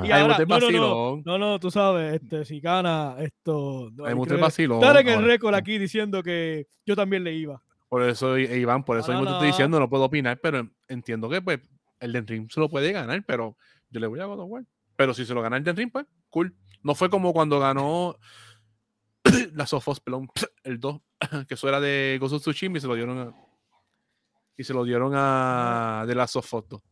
Y 0.05 0.11
ahora, 0.11 0.39
no, 0.47 0.71
no, 0.71 1.23
no, 1.25 1.39
no, 1.39 1.61
tú 1.61 1.71
sabes, 1.71 2.15
este, 2.15 2.45
si 2.45 2.61
gana 2.61 3.17
esto. 3.19 3.91
No, 3.95 4.05
me 4.05 4.15
gusta 4.15 4.35
el 4.35 4.41
vacilón. 4.41 4.83
en 4.83 5.09
el 5.09 5.25
récord 5.25 5.55
aquí 5.55 5.79
diciendo 5.79 6.23
que 6.23 6.67
yo 6.87 6.97
también 6.97 7.25
le 7.25 7.35
iba. 7.35 7.63
Por 7.89 8.03
eso, 8.03 8.39
Iván, 8.39 8.85
por 8.85 8.99
eso 8.99 9.13
mismo 9.13 9.27
te 9.27 9.33
estoy 9.33 9.49
diciendo, 9.49 9.79
no 9.79 9.91
puedo 9.91 10.05
opinar, 10.05 10.41
pero 10.41 10.67
entiendo 10.89 11.29
que 11.29 11.43
pues 11.43 11.61
el 12.01 12.13
Den 12.13 12.27
Ring 12.27 12.51
se 12.51 12.59
lo 12.59 12.71
puede 12.71 12.91
ganar, 12.91 13.23
pero 13.27 13.57
yo 13.91 14.01
le 14.01 14.07
voy 14.07 14.21
a 14.21 14.25
God 14.25 14.41
of 14.41 14.51
War. 14.51 14.65
Pero 14.97 15.13
si 15.13 15.27
se 15.27 15.35
lo 15.35 15.43
gana 15.43 15.59
el 15.59 15.65
Den 15.65 15.77
Ring, 15.77 15.91
pues 15.93 16.07
cool. 16.31 16.55
No 16.83 16.95
fue 16.95 17.11
como 17.11 17.33
cuando 17.33 17.61
ganó 17.61 18.17
la 19.55 19.67
Sofos, 19.67 20.01
pelón, 20.01 20.29
el 20.65 20.81
2, 20.81 21.01
que 21.49 21.55
eso 21.55 21.69
era 21.69 21.81
de 21.81 22.19
of 22.21 22.41
Tsushima 22.41 22.79
y 22.79 22.81
se 22.81 22.87
lo 22.87 22.95
dieron 22.95 23.19
a, 23.19 23.35
y 24.57 24.65
se 24.65 24.75
lo 24.75 24.85
dieron 24.85 25.13
a 25.15 26.05
de 26.07 26.15
la 26.15 26.27
Sofos 26.27 26.65
2. 26.69 26.83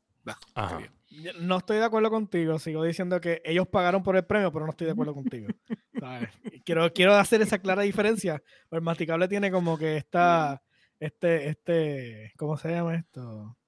no 1.40 1.58
estoy 1.58 1.78
de 1.78 1.84
acuerdo 1.84 2.10
contigo. 2.10 2.58
Sigo 2.58 2.84
diciendo 2.84 3.20
que 3.20 3.42
ellos 3.44 3.66
pagaron 3.68 4.02
por 4.02 4.16
el 4.16 4.24
premio, 4.24 4.52
pero 4.52 4.64
no 4.64 4.70
estoy 4.70 4.86
de 4.86 4.92
acuerdo 4.92 5.14
contigo. 5.14 5.48
Quiero, 6.64 6.90
quiero 6.94 7.14
hacer 7.14 7.42
esa 7.42 7.58
clara 7.58 7.82
diferencia. 7.82 8.42
El 8.70 8.80
Masticable 8.80 9.28
tiene 9.28 9.50
como 9.50 9.76
que 9.76 9.98
esta, 9.98 10.62
este, 10.98 11.48
este, 11.48 12.32
¿cómo 12.38 12.56
se 12.56 12.70
llama 12.70 12.94
esto? 12.94 13.58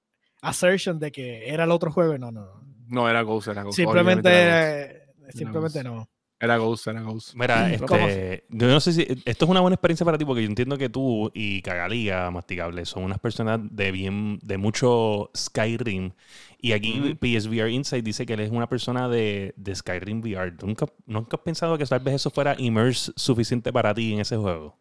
Assertion 0.41 0.97
de 0.97 1.11
que 1.11 1.47
era 1.47 1.65
el 1.65 1.71
otro 1.71 1.91
jueves. 1.91 2.19
No, 2.19 2.31
no. 2.31 2.63
No, 2.87 3.07
era 3.07 3.21
Ghost, 3.21 3.49
era 3.49 3.61
Ghost. 3.61 3.75
Simplemente, 3.75 5.03
simplemente 5.29 5.83
no. 5.83 6.09
Era 6.43 6.57
Ghost, 6.57 6.87
era 6.87 7.01
Ghost. 7.01 7.35
Mira, 7.35 7.71
este, 7.71 8.43
yo 8.49 8.67
no 8.67 8.81
sé 8.81 8.91
si 8.91 9.07
esto 9.23 9.45
es 9.45 9.49
una 9.49 9.61
buena 9.61 9.75
experiencia 9.75 10.03
para 10.03 10.17
ti 10.17 10.25
porque 10.25 10.41
yo 10.41 10.49
entiendo 10.49 10.77
que 10.77 10.89
tú 10.89 11.31
y 11.33 11.61
Cagalía, 11.61 12.29
Masticable, 12.31 12.85
son 12.85 13.05
unas 13.05 13.19
personas 13.19 13.61
de 13.63 13.93
bien, 13.93 14.39
de 14.43 14.57
mucho 14.57 15.31
Skyrim. 15.33 16.11
Y 16.59 16.73
aquí 16.73 17.17
PSVR 17.17 17.71
Insight 17.71 18.03
dice 18.03 18.25
que 18.25 18.33
él 18.33 18.41
es 18.41 18.51
una 18.51 18.67
persona 18.67 19.07
de, 19.07 19.53
de 19.55 19.73
Skyrim 19.73 20.19
VR. 20.19 20.53
¿Nunca, 20.61 20.85
¿Nunca 21.05 21.37
has 21.37 21.43
pensado 21.43 21.77
que 21.77 21.85
tal 21.85 22.01
vez 22.01 22.15
eso 22.15 22.29
fuera 22.29 22.57
immerse 22.57 23.13
suficiente 23.15 23.71
para 23.71 23.93
ti 23.93 24.11
en 24.11 24.19
ese 24.19 24.35
juego? 24.35 24.77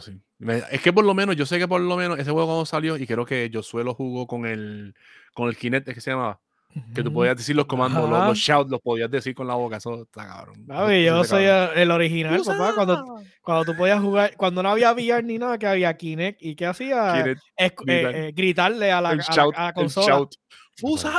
sí. 0.00 0.20
Es 0.72 0.82
que 0.82 0.92
por 0.92 1.04
lo 1.04 1.14
menos, 1.14 1.36
yo 1.36 1.46
sé 1.46 1.60
que 1.60 1.68
por 1.68 1.80
lo 1.80 1.96
menos 1.96 2.18
ese 2.18 2.32
juego 2.32 2.48
cuando 2.48 2.66
salió, 2.66 2.96
y 2.96 3.06
creo 3.06 3.24
que 3.24 3.50
yo 3.50 3.62
suelo 3.62 3.94
jugó 3.94 4.26
con 4.26 4.46
el, 4.46 4.96
con 5.32 5.48
el 5.48 5.56
Kinect, 5.56 5.86
que 5.86 6.00
se 6.00 6.10
llamaba? 6.10 6.40
Que 6.94 7.02
tú 7.02 7.12
podías 7.12 7.36
decir 7.36 7.56
los 7.56 7.66
comandos, 7.66 8.08
los, 8.08 8.26
los, 8.26 8.38
shouts, 8.38 8.70
los 8.70 8.80
podías 8.80 9.10
decir 9.10 9.34
con 9.34 9.46
la 9.46 9.54
boca. 9.54 9.78
Eso 9.78 10.02
está 10.02 10.26
cabrón. 10.26 10.66
yo 11.04 11.24
soy 11.24 11.44
el 11.44 11.90
original, 11.90 12.40
papá. 12.44 12.72
Cuando, 12.74 13.04
cuando 13.42 13.64
tú 13.64 13.76
podías 13.76 14.00
jugar, 14.00 14.36
cuando 14.36 14.62
no 14.62 14.70
había 14.70 14.92
VR 14.92 15.22
ni 15.24 15.38
nada, 15.38 15.58
que 15.58 15.66
había 15.66 15.96
Kinect. 15.96 16.42
¿Y 16.42 16.54
qué 16.54 16.66
hacía? 16.66 17.24
Eh, 17.56 17.72
eh, 17.86 18.32
gritarle 18.34 18.92
a 18.92 19.00
la, 19.00 19.10
a, 19.10 19.64
la 19.64 19.72
consola. 19.72 20.28
¡Fusa! 20.76 21.12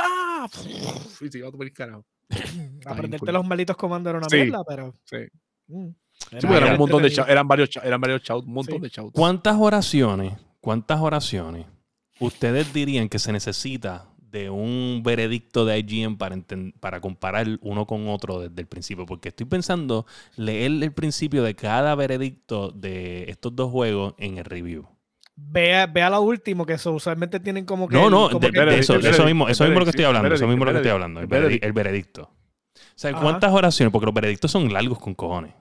Sí, 0.50 1.28
sí, 1.30 1.42
a 1.42 1.72
carajo. 1.74 2.06
Aprenderte 2.86 3.32
los 3.32 3.46
malditos 3.46 3.76
comandos 3.76 4.10
era 4.10 4.18
una 4.18 4.28
mierda, 4.30 4.62
pero. 4.66 4.94
Sí. 5.04 5.18
Mm, 5.66 5.88
eran 6.32 6.72
un 6.72 6.78
montón 6.78 7.02
de 7.02 7.24
eran 7.28 7.46
varios, 7.46 7.70
eran 7.82 8.00
varios 8.00 8.22
shouts, 8.22 8.46
un 8.46 8.54
montón 8.54 8.80
de 8.80 8.88
shouts. 8.88 9.12
¿Cuántas 9.12 9.56
oraciones, 9.58 10.34
cuántas 10.60 11.00
oraciones 11.00 11.66
ustedes 12.20 12.72
dirían 12.72 13.08
que 13.08 13.18
se 13.18 13.32
necesita 13.32 14.09
de 14.30 14.50
un 14.50 15.02
veredicto 15.04 15.64
de 15.64 15.78
IGN 15.78 16.16
para, 16.16 16.36
para 16.80 17.00
comparar 17.00 17.46
uno 17.62 17.86
con 17.86 18.08
otro 18.08 18.40
desde 18.40 18.60
el 18.60 18.66
principio. 18.66 19.06
Porque 19.06 19.30
estoy 19.30 19.46
pensando 19.46 20.06
leer 20.36 20.70
el 20.82 20.92
principio 20.92 21.42
de 21.42 21.54
cada 21.54 21.94
veredicto 21.94 22.70
de 22.70 23.24
estos 23.28 23.54
dos 23.56 23.70
juegos 23.70 24.14
en 24.18 24.38
el 24.38 24.44
review. 24.44 24.86
Vea, 25.36 25.86
vea 25.86 26.10
lo 26.10 26.20
último, 26.20 26.66
que 26.66 26.74
usualmente 26.74 27.40
tienen 27.40 27.64
como 27.64 27.88
que. 27.88 27.96
No, 27.96 28.10
no, 28.10 28.28
eso, 28.28 29.24
mismo, 29.24 29.48
eso 29.48 29.64
mismo 29.64 29.78
lo 29.78 29.84
que 29.84 29.90
estoy 29.90 30.04
hablando. 30.04 30.34
Eso 30.34 30.46
mismo 30.46 30.64
lo 30.64 30.72
que 30.72 30.78
estoy 30.78 30.92
hablando. 30.92 31.20
El, 31.20 31.72
veredicto. 31.72 32.22
O 32.22 32.78
sea, 32.94 33.14
¿cuántas 33.14 33.52
oraciones? 33.52 33.90
Porque 33.90 34.06
los 34.06 34.14
veredictos 34.14 34.50
son 34.50 34.72
largos 34.72 34.98
con 34.98 35.14
cojones. 35.14 35.54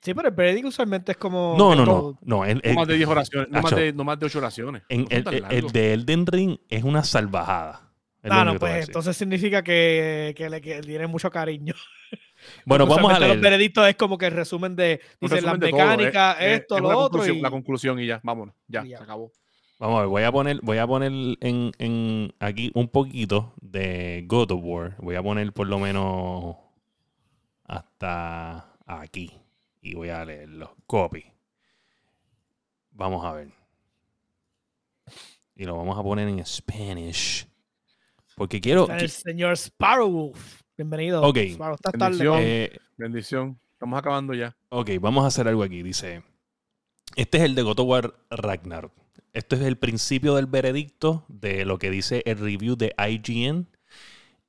Sí, 0.00 0.14
pero 0.14 0.28
el 0.28 0.34
veredicto 0.34 0.68
usualmente 0.68 1.12
es 1.12 1.18
como. 1.18 1.56
No, 1.58 1.74
no, 1.74 1.84
no. 1.84 2.18
No, 2.22 2.44
no 2.46 2.74
más 2.74 2.88
de 2.88 2.96
10 2.96 3.08
oraciones. 3.08 3.50
No 3.50 3.62
más 3.62 3.74
de, 3.74 3.92
no 3.92 4.04
más 4.04 4.18
de 4.18 4.26
8 4.26 4.38
oraciones. 4.38 4.82
el, 4.88 5.06
el, 5.10 5.72
de 5.72 5.92
Elden 5.92 6.26
Ring 6.26 6.56
es 6.68 6.84
una 6.84 7.02
salvajada. 7.02 7.88
Ah, 8.22 8.44
no, 8.44 8.58
pues 8.58 8.86
entonces 8.86 9.16
significa 9.16 9.62
que, 9.62 10.34
que 10.36 10.50
le 10.50 10.60
que 10.60 10.80
tiene 10.80 11.06
mucho 11.06 11.30
cariño. 11.30 11.74
Bueno, 12.64 12.86
vamos 12.86 13.12
a 13.12 13.18
leer. 13.18 13.34
Los 13.34 13.42
veredictos 13.42 13.88
es 13.88 13.96
como 13.96 14.16
que 14.16 14.26
el 14.26 14.32
resumen 14.32 14.76
de 14.76 15.00
dicen 15.20 15.44
las 15.44 15.58
mecánicas, 15.58 16.36
eh, 16.40 16.54
esto, 16.54 16.78
lo 16.78 16.96
otro. 16.96 17.26
Y... 17.26 17.40
La 17.40 17.50
conclusión 17.50 17.98
y 17.98 18.06
ya, 18.06 18.20
vámonos, 18.22 18.54
ya, 18.68 18.84
se 18.84 18.94
acabó. 18.94 19.32
Vamos 19.80 19.96
a 19.96 20.00
ver, 20.02 20.08
voy 20.08 20.22
a 20.22 20.30
poner, 20.30 20.60
voy 20.62 20.78
a 20.78 20.86
poner 20.86 21.10
en, 21.10 21.72
en 21.78 22.32
aquí 22.38 22.70
un 22.74 22.88
poquito 22.90 23.54
de 23.60 24.22
God 24.28 24.52
of 24.52 24.60
War. 24.62 24.94
Voy 24.98 25.16
a 25.16 25.22
poner 25.22 25.52
por 25.52 25.66
lo 25.66 25.80
menos 25.80 26.56
hasta 27.64 28.72
aquí 28.86 29.32
y 29.80 29.94
voy 29.94 30.08
a 30.08 30.24
leerlo. 30.24 30.74
Copy. 30.86 31.24
Vamos 32.90 33.24
a 33.24 33.32
ver. 33.32 33.52
Y 35.54 35.64
lo 35.64 35.76
vamos 35.76 35.98
a 35.98 36.02
poner 36.02 36.28
en 36.28 36.44
Spanish. 36.44 37.46
Porque 38.36 38.60
quiero. 38.60 38.88
El 38.88 39.10
señor 39.10 39.56
Sparrowwolf. 39.56 40.62
Bienvenido. 40.76 41.22
Ok. 41.22 41.38
bendición, 41.98 42.38
eh, 42.40 42.78
bendición. 42.96 43.60
Estamos 43.72 43.98
acabando 43.98 44.34
ya. 44.34 44.56
Ok, 44.68 44.90
vamos 45.00 45.24
a 45.24 45.28
hacer 45.28 45.48
algo 45.48 45.62
aquí. 45.62 45.82
Dice. 45.82 46.22
Este 47.16 47.38
es 47.38 47.44
el 47.44 47.54
de 47.54 47.62
God 47.62 47.80
of 47.80 47.88
War 47.88 48.14
Ragnar. 48.30 48.90
Esto 49.32 49.56
es 49.56 49.62
el 49.62 49.76
principio 49.76 50.34
del 50.34 50.46
veredicto 50.46 51.24
de 51.28 51.64
lo 51.64 51.78
que 51.78 51.90
dice 51.90 52.22
el 52.26 52.38
review 52.38 52.76
de 52.76 52.94
IGN. 52.96 53.68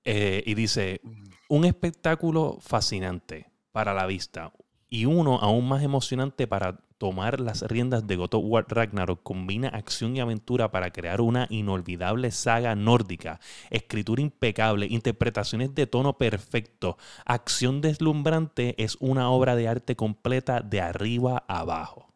Eh, 0.04 0.44
y 0.46 0.54
dice: 0.54 1.02
Un 1.48 1.66
espectáculo 1.66 2.58
fascinante 2.62 3.52
para 3.72 3.94
la 3.94 4.06
vista 4.06 4.52
y 4.90 5.06
uno 5.06 5.38
aún 5.40 5.68
más 5.68 5.84
emocionante 5.84 6.48
para 6.48 6.80
tomar 6.98 7.40
las 7.40 7.62
riendas 7.62 8.06
de 8.08 8.18
God 8.18 8.34
of 8.34 8.44
War 8.46 8.66
Ragnarok 8.68 9.24
combina 9.24 9.70
acción 9.70 10.16
y 10.16 10.20
aventura 10.20 10.70
para 10.70 10.92
crear 10.92 11.22
una 11.22 11.48
inolvidable 11.50 12.30
saga 12.32 12.76
nórdica, 12.76 13.40
escritura 13.70 14.22
impecable, 14.22 14.86
interpretaciones 14.88 15.74
de 15.74 15.88
tono 15.88 16.18
perfecto, 16.18 16.98
acción 17.26 17.82
deslumbrante, 17.82 18.76
es 18.84 18.98
una 19.00 19.30
obra 19.30 19.56
de 19.56 19.68
arte 19.68 19.96
completa 19.96 20.60
de 20.62 20.82
arriba 20.82 21.44
a 21.48 21.60
abajo. 21.60 22.14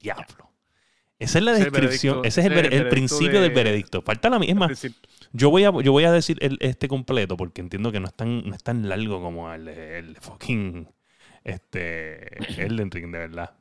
Diablo. 0.00 0.50
Esa 1.18 1.38
es 1.38 1.44
la 1.44 1.52
descripción, 1.52 2.20
ese 2.24 2.42
es 2.42 2.46
el, 2.46 2.88
principio 2.88 3.40
del 3.40 3.52
veredicto. 3.52 4.02
Falta 4.02 4.28
la 4.28 4.38
misma. 4.38 4.68
Yo 5.32 5.50
voy 5.50 5.64
a, 5.64 5.72
yo 5.82 5.92
voy 5.92 6.04
a 6.04 6.12
decir 6.12 6.38
este 6.60 6.88
completo 6.88 7.38
porque 7.38 7.62
entiendo 7.62 7.90
que 7.90 8.00
no 8.00 8.06
es 8.06 8.14
tan, 8.14 8.46
no 8.46 8.54
es 8.54 8.62
tan 8.62 8.86
largo 8.86 9.22
como 9.22 9.50
el, 9.52 9.68
el 9.68 10.16
fucking 10.16 10.86
este, 11.46 12.62
Elden 12.62 12.90
Ring, 12.90 13.12
de 13.12 13.18
verdad. 13.18 13.54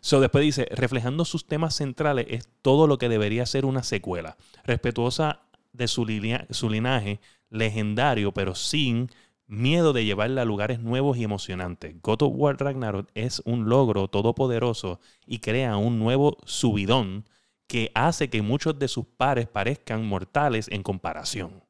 So, 0.00 0.20
después 0.20 0.44
dice, 0.44 0.68
reflejando 0.70 1.24
sus 1.24 1.46
temas 1.46 1.74
centrales 1.74 2.26
es 2.28 2.48
todo 2.62 2.86
lo 2.86 2.98
que 2.98 3.08
debería 3.08 3.46
ser 3.46 3.64
una 3.64 3.82
secuela, 3.82 4.36
respetuosa 4.64 5.40
de 5.72 5.88
su, 5.88 6.06
su 6.50 6.70
linaje 6.70 7.20
legendario, 7.48 8.32
pero 8.32 8.54
sin 8.54 9.10
miedo 9.46 9.92
de 9.92 10.04
llevarla 10.04 10.42
a 10.42 10.44
lugares 10.44 10.80
nuevos 10.80 11.16
y 11.16 11.24
emocionantes. 11.24 12.00
God 12.02 12.22
of 12.22 12.32
War 12.36 12.56
Ragnarok 12.60 13.08
es 13.14 13.42
un 13.44 13.68
logro 13.68 14.08
todopoderoso 14.08 15.00
y 15.26 15.38
crea 15.38 15.76
un 15.76 15.98
nuevo 15.98 16.36
subidón 16.44 17.24
que 17.66 17.90
hace 17.94 18.28
que 18.28 18.42
muchos 18.42 18.78
de 18.78 18.88
sus 18.88 19.06
pares 19.06 19.48
parezcan 19.48 20.06
mortales 20.06 20.68
en 20.68 20.82
comparación. 20.82 21.64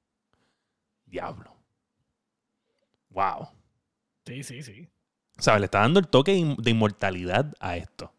Diablo. 1.06 1.56
Wow. 3.10 3.48
Sí, 4.26 4.42
sí, 4.42 4.62
sí. 4.62 4.88
¿Sabes? 5.39 5.61
Le 5.61 5.64
está 5.66 5.81
dando 5.81 6.01
el 6.01 6.09
toque 6.09 6.33
de 6.59 6.70
inmortalidad 6.70 7.55
a 7.61 7.76
esto. 7.76 8.12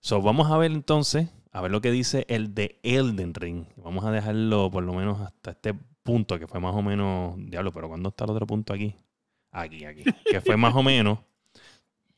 so, 0.00 0.22
vamos 0.22 0.50
a 0.50 0.56
ver 0.56 0.70
entonces, 0.72 1.28
a 1.52 1.60
ver 1.60 1.70
lo 1.70 1.80
que 1.80 1.90
dice 1.90 2.24
el 2.28 2.54
de 2.54 2.78
Elden 2.82 3.34
Ring. 3.34 3.66
Vamos 3.76 4.04
a 4.04 4.10
dejarlo 4.10 4.70
por 4.70 4.82
lo 4.84 4.94
menos 4.94 5.20
hasta 5.20 5.50
este 5.50 5.74
punto, 6.02 6.38
que 6.38 6.46
fue 6.46 6.60
más 6.60 6.74
o 6.74 6.82
menos. 6.82 7.34
Diablo, 7.38 7.72
pero 7.72 7.88
¿cuándo 7.88 8.08
está 8.08 8.24
el 8.24 8.30
otro 8.30 8.46
punto 8.46 8.72
aquí? 8.72 8.96
Aquí, 9.52 9.84
aquí. 9.84 10.04
que 10.24 10.40
fue 10.40 10.56
más 10.56 10.74
o 10.74 10.82
menos 10.82 11.18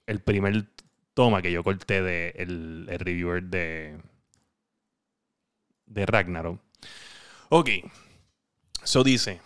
el 0.06 0.20
primer 0.20 0.66
toma 1.14 1.42
que 1.42 1.52
yo 1.52 1.62
corté 1.62 2.02
de 2.02 2.34
el, 2.36 2.86
el 2.88 2.98
reviewer 2.98 3.42
de. 3.44 3.98
de 5.86 6.06
Ragnarok. 6.06 6.60
Ok. 7.48 7.70
So 8.82 9.04
dice. 9.04 9.40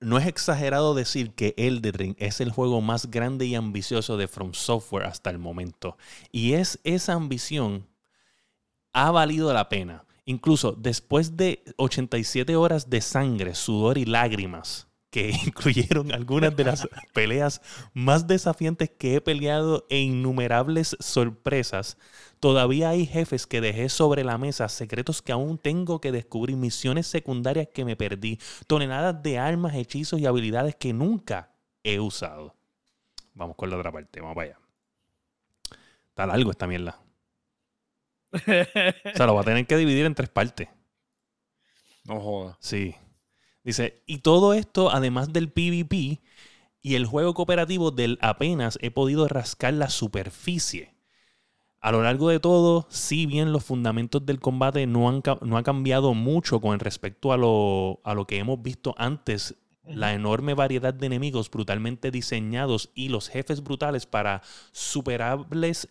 No 0.00 0.18
es 0.18 0.26
exagerado 0.26 0.94
decir 0.94 1.34
que 1.34 1.54
Elden 1.56 1.94
Ring 1.94 2.16
es 2.18 2.40
el 2.40 2.50
juego 2.50 2.80
más 2.80 3.10
grande 3.10 3.46
y 3.46 3.54
ambicioso 3.54 4.16
de 4.16 4.28
From 4.28 4.52
Software 4.52 5.06
hasta 5.06 5.30
el 5.30 5.38
momento. 5.38 5.96
Y 6.30 6.54
es 6.54 6.78
esa 6.84 7.14
ambición 7.14 7.86
ha 8.92 9.10
valido 9.10 9.52
la 9.52 9.68
pena. 9.68 10.04
Incluso 10.24 10.72
después 10.72 11.36
de 11.36 11.64
87 11.76 12.56
horas 12.56 12.88
de 12.88 13.02
sangre, 13.02 13.54
sudor 13.54 13.98
y 13.98 14.06
lágrimas, 14.06 14.88
que 15.14 15.30
incluyeron 15.46 16.10
algunas 16.10 16.56
de 16.56 16.64
las 16.64 16.88
peleas 17.12 17.62
más 17.92 18.26
desafiantes 18.26 18.90
que 18.90 19.14
he 19.14 19.20
peleado 19.20 19.86
e 19.88 20.00
innumerables 20.00 20.96
sorpresas, 20.98 21.98
todavía 22.40 22.88
hay 22.88 23.06
jefes 23.06 23.46
que 23.46 23.60
dejé 23.60 23.88
sobre 23.90 24.24
la 24.24 24.38
mesa, 24.38 24.68
secretos 24.68 25.22
que 25.22 25.30
aún 25.30 25.56
tengo 25.56 26.00
que 26.00 26.10
descubrir, 26.10 26.56
misiones 26.56 27.06
secundarias 27.06 27.68
que 27.72 27.84
me 27.84 27.94
perdí, 27.94 28.40
toneladas 28.66 29.22
de 29.22 29.38
armas, 29.38 29.76
hechizos 29.76 30.18
y 30.18 30.26
habilidades 30.26 30.74
que 30.74 30.92
nunca 30.92 31.52
he 31.84 32.00
usado. 32.00 32.56
Vamos 33.34 33.54
con 33.54 33.70
la 33.70 33.76
otra 33.76 33.92
parte, 33.92 34.20
vamos 34.20 34.34
para 34.34 34.48
allá. 34.48 34.58
Está 36.08 36.26
largo 36.26 36.50
esta 36.50 36.66
mierda. 36.66 36.98
o 38.32 38.38
sea, 39.16 39.26
lo 39.26 39.36
va 39.36 39.42
a 39.42 39.44
tener 39.44 39.64
que 39.64 39.76
dividir 39.76 40.06
en 40.06 40.16
tres 40.16 40.28
partes. 40.28 40.68
No 42.04 42.20
joda. 42.20 42.56
Sí. 42.58 42.96
Dice, 43.64 44.02
y 44.06 44.18
todo 44.18 44.52
esto, 44.52 44.90
además 44.90 45.32
del 45.32 45.50
PvP 45.50 46.20
y 46.82 46.94
el 46.96 47.06
juego 47.06 47.32
cooperativo 47.32 47.90
del 47.90 48.18
apenas 48.20 48.78
he 48.82 48.90
podido 48.90 49.26
rascar 49.26 49.72
la 49.72 49.88
superficie. 49.88 50.94
A 51.80 51.90
lo 51.90 52.02
largo 52.02 52.28
de 52.28 52.40
todo, 52.40 52.86
si 52.90 53.24
bien 53.24 53.52
los 53.52 53.64
fundamentos 53.64 54.24
del 54.24 54.38
combate 54.38 54.86
no 54.86 55.08
han, 55.08 55.22
no 55.40 55.62
cambiado 55.62 56.12
mucho 56.12 56.60
con 56.60 56.78
respecto 56.78 57.32
a 57.32 57.38
lo, 57.38 58.00
a 58.04 58.14
lo 58.14 58.26
que 58.26 58.36
hemos 58.36 58.62
visto 58.62 58.94
antes, 58.98 59.56
la 59.82 60.12
enorme 60.12 60.54
variedad 60.54 60.92
de 60.92 61.06
enemigos 61.06 61.50
brutalmente 61.50 62.10
diseñados 62.10 62.90
y 62.94 63.08
los 63.08 63.28
jefes 63.28 63.62
brutales 63.62 64.06
para 64.06 64.42
superables... 64.72 65.88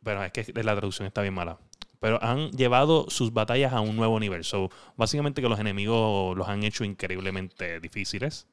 Bueno, 0.00 0.24
es 0.24 0.32
que 0.32 0.52
la 0.62 0.74
traducción 0.74 1.06
está 1.06 1.22
bien 1.22 1.34
mala 1.34 1.58
pero 2.00 2.22
han 2.22 2.50
llevado 2.52 3.06
sus 3.08 3.32
batallas 3.32 3.72
a 3.72 3.80
un 3.80 3.96
nuevo 3.96 4.18
nivel. 4.20 4.44
So, 4.44 4.70
básicamente 4.96 5.42
que 5.42 5.48
los 5.48 5.60
enemigos 5.60 6.36
los 6.36 6.48
han 6.48 6.62
hecho 6.62 6.84
increíblemente 6.84 7.80
difíciles. 7.80 8.46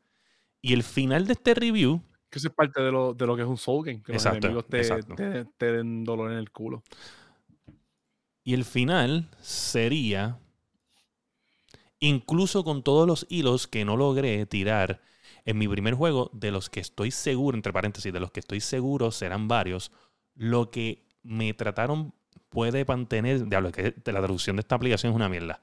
Y 0.62 0.74
el 0.74 0.84
final 0.84 1.28
de 1.28 1.34
este 1.34 1.54
review... 1.54 2.02
Que 2.30 2.40
eso 2.40 2.48
es 2.48 2.54
parte 2.54 2.82
de 2.82 2.92
lo, 2.92 3.14
de 3.14 3.28
lo 3.28 3.36
que 3.36 3.44
es 3.44 3.48
un 3.48 3.58
Soul 3.58 3.86
Game, 3.86 4.02
que 4.02 4.14
los 4.14 4.26
enemigos 4.26 4.66
te, 4.68 5.46
te, 5.58 5.72
den 5.72 6.04
dolor 6.04 6.32
en 6.32 6.38
el 6.38 6.52
culo. 6.52 6.84
Y 8.44 8.54
el 8.54 8.66
final 8.66 9.30
sería, 9.40 10.40
incluso 12.00 12.64
con 12.64 12.82
todos 12.82 13.08
los 13.08 13.28
hilos 13.30 13.68
que 13.68 13.86
no 13.86 13.98
logré 13.98 14.46
tirar 14.46 15.02
en 15.46 15.58
mi 15.58 15.68
primer 15.68 15.94
juego, 15.94 16.32
de 16.34 16.52
los 16.52 16.70
que 16.70 16.80
estoy 16.80 17.12
seguro, 17.12 17.56
entre 17.56 17.74
paréntesis, 17.74 18.12
de 18.12 18.20
los 18.20 18.32
que 18.32 18.40
estoy 18.40 18.62
seguro 18.62 19.12
serán 19.12 19.48
varios, 19.48 19.92
lo 20.34 20.72
que 20.72 21.06
me 21.22 21.54
trataron 21.54 22.14
puede 22.50 22.86
mantener, 22.86 23.48
diablo, 23.48 23.72
que 23.72 23.94
la 24.06 24.20
traducción 24.20 24.56
de 24.56 24.62
esta 24.62 24.76
aplicación 24.76 25.12
es 25.12 25.16
una 25.16 25.30
mierda, 25.30 25.62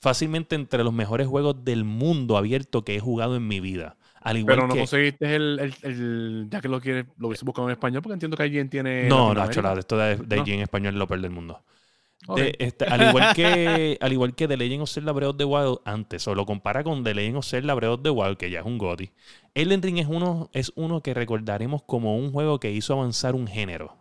fácilmente 0.00 0.54
entre 0.54 0.84
los 0.84 0.92
mejores 0.92 1.26
juegos 1.26 1.64
del 1.64 1.84
mundo 1.84 2.36
abierto 2.36 2.84
que 2.84 2.96
he 2.96 3.00
jugado 3.00 3.36
en 3.36 3.46
mi 3.46 3.60
vida. 3.60 3.96
Al 4.20 4.38
igual 4.38 4.56
Pero 4.56 4.68
no 4.68 4.76
conseguiste 4.76 5.34
el, 5.34 5.74
el, 5.82 6.46
ya 6.48 6.60
que 6.60 6.68
lo 6.68 6.80
quieres, 6.80 7.06
lo 7.18 7.28
hubiese 7.28 7.44
buscado 7.44 7.68
en 7.68 7.72
español, 7.72 8.02
porque 8.02 8.14
entiendo 8.14 8.36
que 8.36 8.44
alguien 8.44 8.68
tiene. 8.68 9.08
No, 9.08 9.34
no, 9.34 9.50
chola, 9.50 9.74
esto 9.74 9.96
de, 9.96 10.16
de 10.16 10.36
en 10.36 10.60
español 10.60 10.94
es 10.94 10.98
lo 10.98 11.08
peor 11.08 11.20
del 11.20 11.30
mundo. 11.30 11.60
Este, 12.36 12.84
al, 12.84 13.08
igual 13.08 13.34
que, 13.34 13.98
al 14.00 14.12
igual 14.12 14.34
que 14.34 14.46
The 14.46 14.56
Legend 14.56 14.82
of 14.82 14.90
Zelda 14.90 15.12
Breath 15.12 15.30
of 15.30 15.36
the 15.38 15.44
Wild 15.44 15.78
antes, 15.84 16.26
o 16.28 16.34
lo 16.34 16.46
compara 16.46 16.84
con 16.84 17.02
The 17.02 17.14
Legend 17.14 17.38
of 17.38 17.46
Zelda 17.46 17.74
Breath 17.74 17.94
of 17.94 18.02
the 18.02 18.10
Wild, 18.10 18.36
que 18.36 18.50
ya 18.50 18.60
es 18.60 18.66
un 18.66 18.78
GOTY, 18.78 19.10
Elden 19.54 19.82
Ring 19.82 19.98
es 19.98 20.06
uno, 20.06 20.48
es 20.52 20.72
uno 20.76 21.02
que 21.02 21.14
recordaremos 21.14 21.82
como 21.82 22.16
un 22.16 22.30
juego 22.30 22.60
que 22.60 22.70
hizo 22.70 22.94
avanzar 22.94 23.34
un 23.34 23.48
género. 23.48 23.96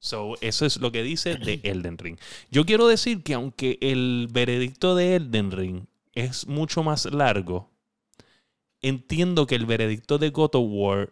So, 0.00 0.34
eso 0.40 0.64
es 0.64 0.78
lo 0.80 0.92
que 0.92 1.02
dice 1.02 1.36
de 1.36 1.60
Elden 1.64 1.98
Ring. 1.98 2.18
Yo 2.50 2.64
quiero 2.64 2.86
decir 2.86 3.22
que 3.22 3.34
aunque 3.34 3.78
el 3.80 4.28
veredicto 4.30 4.94
de 4.94 5.16
Elden 5.16 5.50
Ring 5.50 5.86
es 6.14 6.46
mucho 6.46 6.82
más 6.82 7.06
largo, 7.06 7.70
entiendo 8.80 9.46
que 9.46 9.54
el 9.54 9.66
veredicto 9.66 10.18
de 10.18 10.30
God 10.30 10.54
of 10.54 10.66
War 10.68 11.10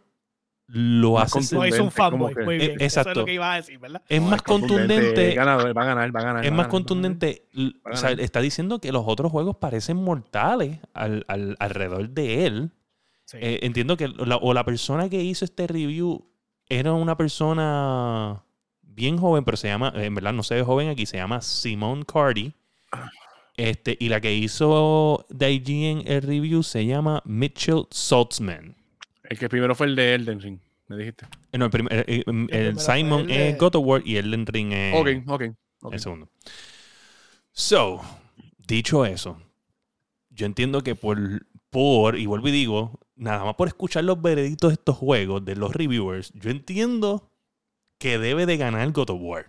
lo 0.68 1.18
hace. 1.18 1.54
No 1.54 1.64
es 1.64 1.78
un 1.78 1.90
fanboy. 1.90 2.34
Muy 2.44 2.58
bien. 2.58 2.72
Exacto. 2.80 3.10
es 3.10 3.16
lo 3.18 3.24
que 3.24 3.34
iba 3.34 3.52
a 3.52 3.56
decir, 3.56 3.78
¿verdad? 3.78 4.02
Es 4.08 4.20
más 4.20 4.42
contundente. 4.42 5.36
va 5.36 5.42
a 5.42 5.44
ganar, 5.46 6.16
va 6.16 6.20
a 6.20 6.24
ganar. 6.24 6.46
Es 6.46 6.52
más 6.52 6.68
contundente. 6.68 7.48
O 7.84 7.96
sea, 7.96 8.10
está 8.10 8.40
diciendo 8.40 8.80
que 8.80 8.92
los 8.92 9.04
otros 9.06 9.30
juegos 9.30 9.56
parecen 9.56 9.96
mortales 9.96 10.80
al, 10.92 11.24
alrededor 11.28 12.10
de 12.10 12.46
él. 12.46 12.70
Eh, 13.32 13.60
entiendo 13.62 13.96
que 13.96 14.06
o 14.18 14.54
la 14.54 14.64
persona 14.64 15.08
que 15.08 15.22
hizo 15.22 15.44
este 15.44 15.66
review 15.66 16.28
era 16.68 16.92
una 16.92 17.16
persona 17.16 18.45
bien 18.96 19.18
joven, 19.18 19.44
pero 19.44 19.56
se 19.56 19.68
llama, 19.68 19.92
en 19.94 20.14
verdad 20.14 20.32
no 20.32 20.42
se 20.42 20.54
ve 20.54 20.62
joven 20.62 20.88
aquí, 20.88 21.06
se 21.06 21.18
llama 21.18 21.42
Simone 21.42 22.04
Cardi. 22.04 22.52
Este, 23.56 23.96
y 24.00 24.08
la 24.08 24.20
que 24.20 24.34
hizo 24.34 25.24
de 25.28 25.52
IGN 25.52 26.02
el 26.06 26.22
review 26.22 26.62
se 26.62 26.84
llama 26.84 27.22
Mitchell 27.24 27.86
Saltzman. 27.90 28.74
El 29.24 29.38
que 29.38 29.48
primero 29.48 29.74
fue 29.74 29.86
el 29.86 29.96
de 29.96 30.14
Elden 30.14 30.40
Ring, 30.40 30.58
me 30.88 30.96
dijiste. 30.96 31.26
Eh, 31.52 31.58
no, 31.58 31.66
el, 31.66 32.46
el, 32.50 32.78
Simon 32.78 33.30
es 33.30 33.56
God 33.58 33.76
of 33.76 33.86
War 33.86 34.02
y 34.04 34.16
Elden 34.16 34.46
Ring 34.46 34.72
es 34.72 34.94
ok, 34.94 35.08
ok. 35.28 35.42
el 35.92 36.00
segundo. 36.00 36.28
So, 37.52 38.02
dicho 38.66 39.06
eso, 39.06 39.40
yo 40.30 40.46
entiendo 40.46 40.82
que 40.82 40.94
por, 40.94 41.18
por, 41.70 42.18
y 42.18 42.26
vuelvo 42.26 42.48
y 42.48 42.52
digo, 42.52 43.00
nada 43.14 43.44
más 43.44 43.54
por 43.54 43.68
escuchar 43.68 44.04
los 44.04 44.20
veredictos 44.20 44.70
de 44.70 44.74
estos 44.74 44.96
juegos, 44.96 45.44
de 45.44 45.56
los 45.56 45.74
reviewers, 45.74 46.32
yo 46.34 46.50
entiendo 46.50 47.30
que 47.98 48.18
debe 48.18 48.46
de 48.46 48.56
ganar 48.56 48.90
God 48.92 49.10
of 49.10 49.20
War. 49.20 49.46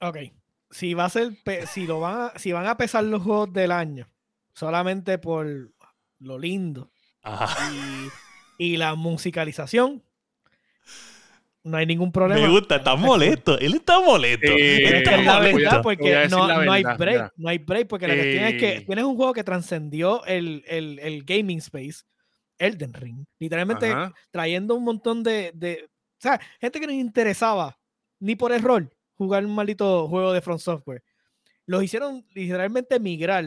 Ok. 0.00 0.18
Si 0.70 0.94
va 0.94 1.06
a 1.06 1.10
ser, 1.10 1.32
si 1.66 1.86
lo 1.86 2.00
van 2.00 2.20
a, 2.20 2.38
si 2.38 2.52
van 2.52 2.66
a 2.66 2.76
pesar 2.76 3.04
los 3.04 3.22
juegos 3.22 3.52
del 3.52 3.72
año 3.72 4.08
solamente 4.52 5.18
por 5.18 5.46
lo 6.18 6.38
lindo 6.38 6.90
y, 8.58 8.76
la 8.76 8.94
musicalización, 8.94 10.02
no 11.62 11.76
hay 11.76 11.86
ningún 11.86 12.12
problema. 12.12 12.40
Me 12.40 12.48
gusta, 12.48 12.76
está 12.76 12.94
molesto. 12.94 13.58
Él 13.58 13.74
está 13.74 14.00
molesto. 14.00 14.46
es 14.46 15.24
la 15.24 15.40
verdad, 15.40 15.82
porque 15.82 16.28
no, 16.30 16.44
hay 16.44 16.84
break. 16.96 17.32
No 17.36 17.48
hay 17.48 17.58
break, 17.58 17.88
porque 17.88 18.08
la 18.08 18.14
cuestión 18.14 18.44
es 18.44 18.60
que 18.60 18.80
tienes 18.82 19.04
un 19.04 19.16
juego 19.16 19.32
que 19.32 19.44
trascendió 19.44 20.24
el, 20.24 20.64
el, 20.68 20.98
el 21.00 21.24
gaming 21.24 21.58
space 21.58 22.04
Elden 22.58 22.92
Ring. 22.92 23.24
Literalmente 23.38 23.94
trayendo 24.30 24.74
un 24.74 24.84
montón 24.84 25.22
de, 25.22 25.52
de, 25.54 25.84
O 25.84 26.20
sea, 26.20 26.40
gente 26.60 26.80
que 26.80 26.86
no 26.86 26.92
interesaba 26.92 27.78
ni 28.20 28.36
por 28.36 28.52
error 28.52 28.90
jugar 29.14 29.44
un 29.44 29.54
maldito 29.54 30.08
juego 30.08 30.32
de 30.32 30.40
Front 30.40 30.60
Software. 30.60 31.02
Los 31.66 31.82
hicieron 31.82 32.26
literalmente 32.34 33.00
migrar 33.00 33.44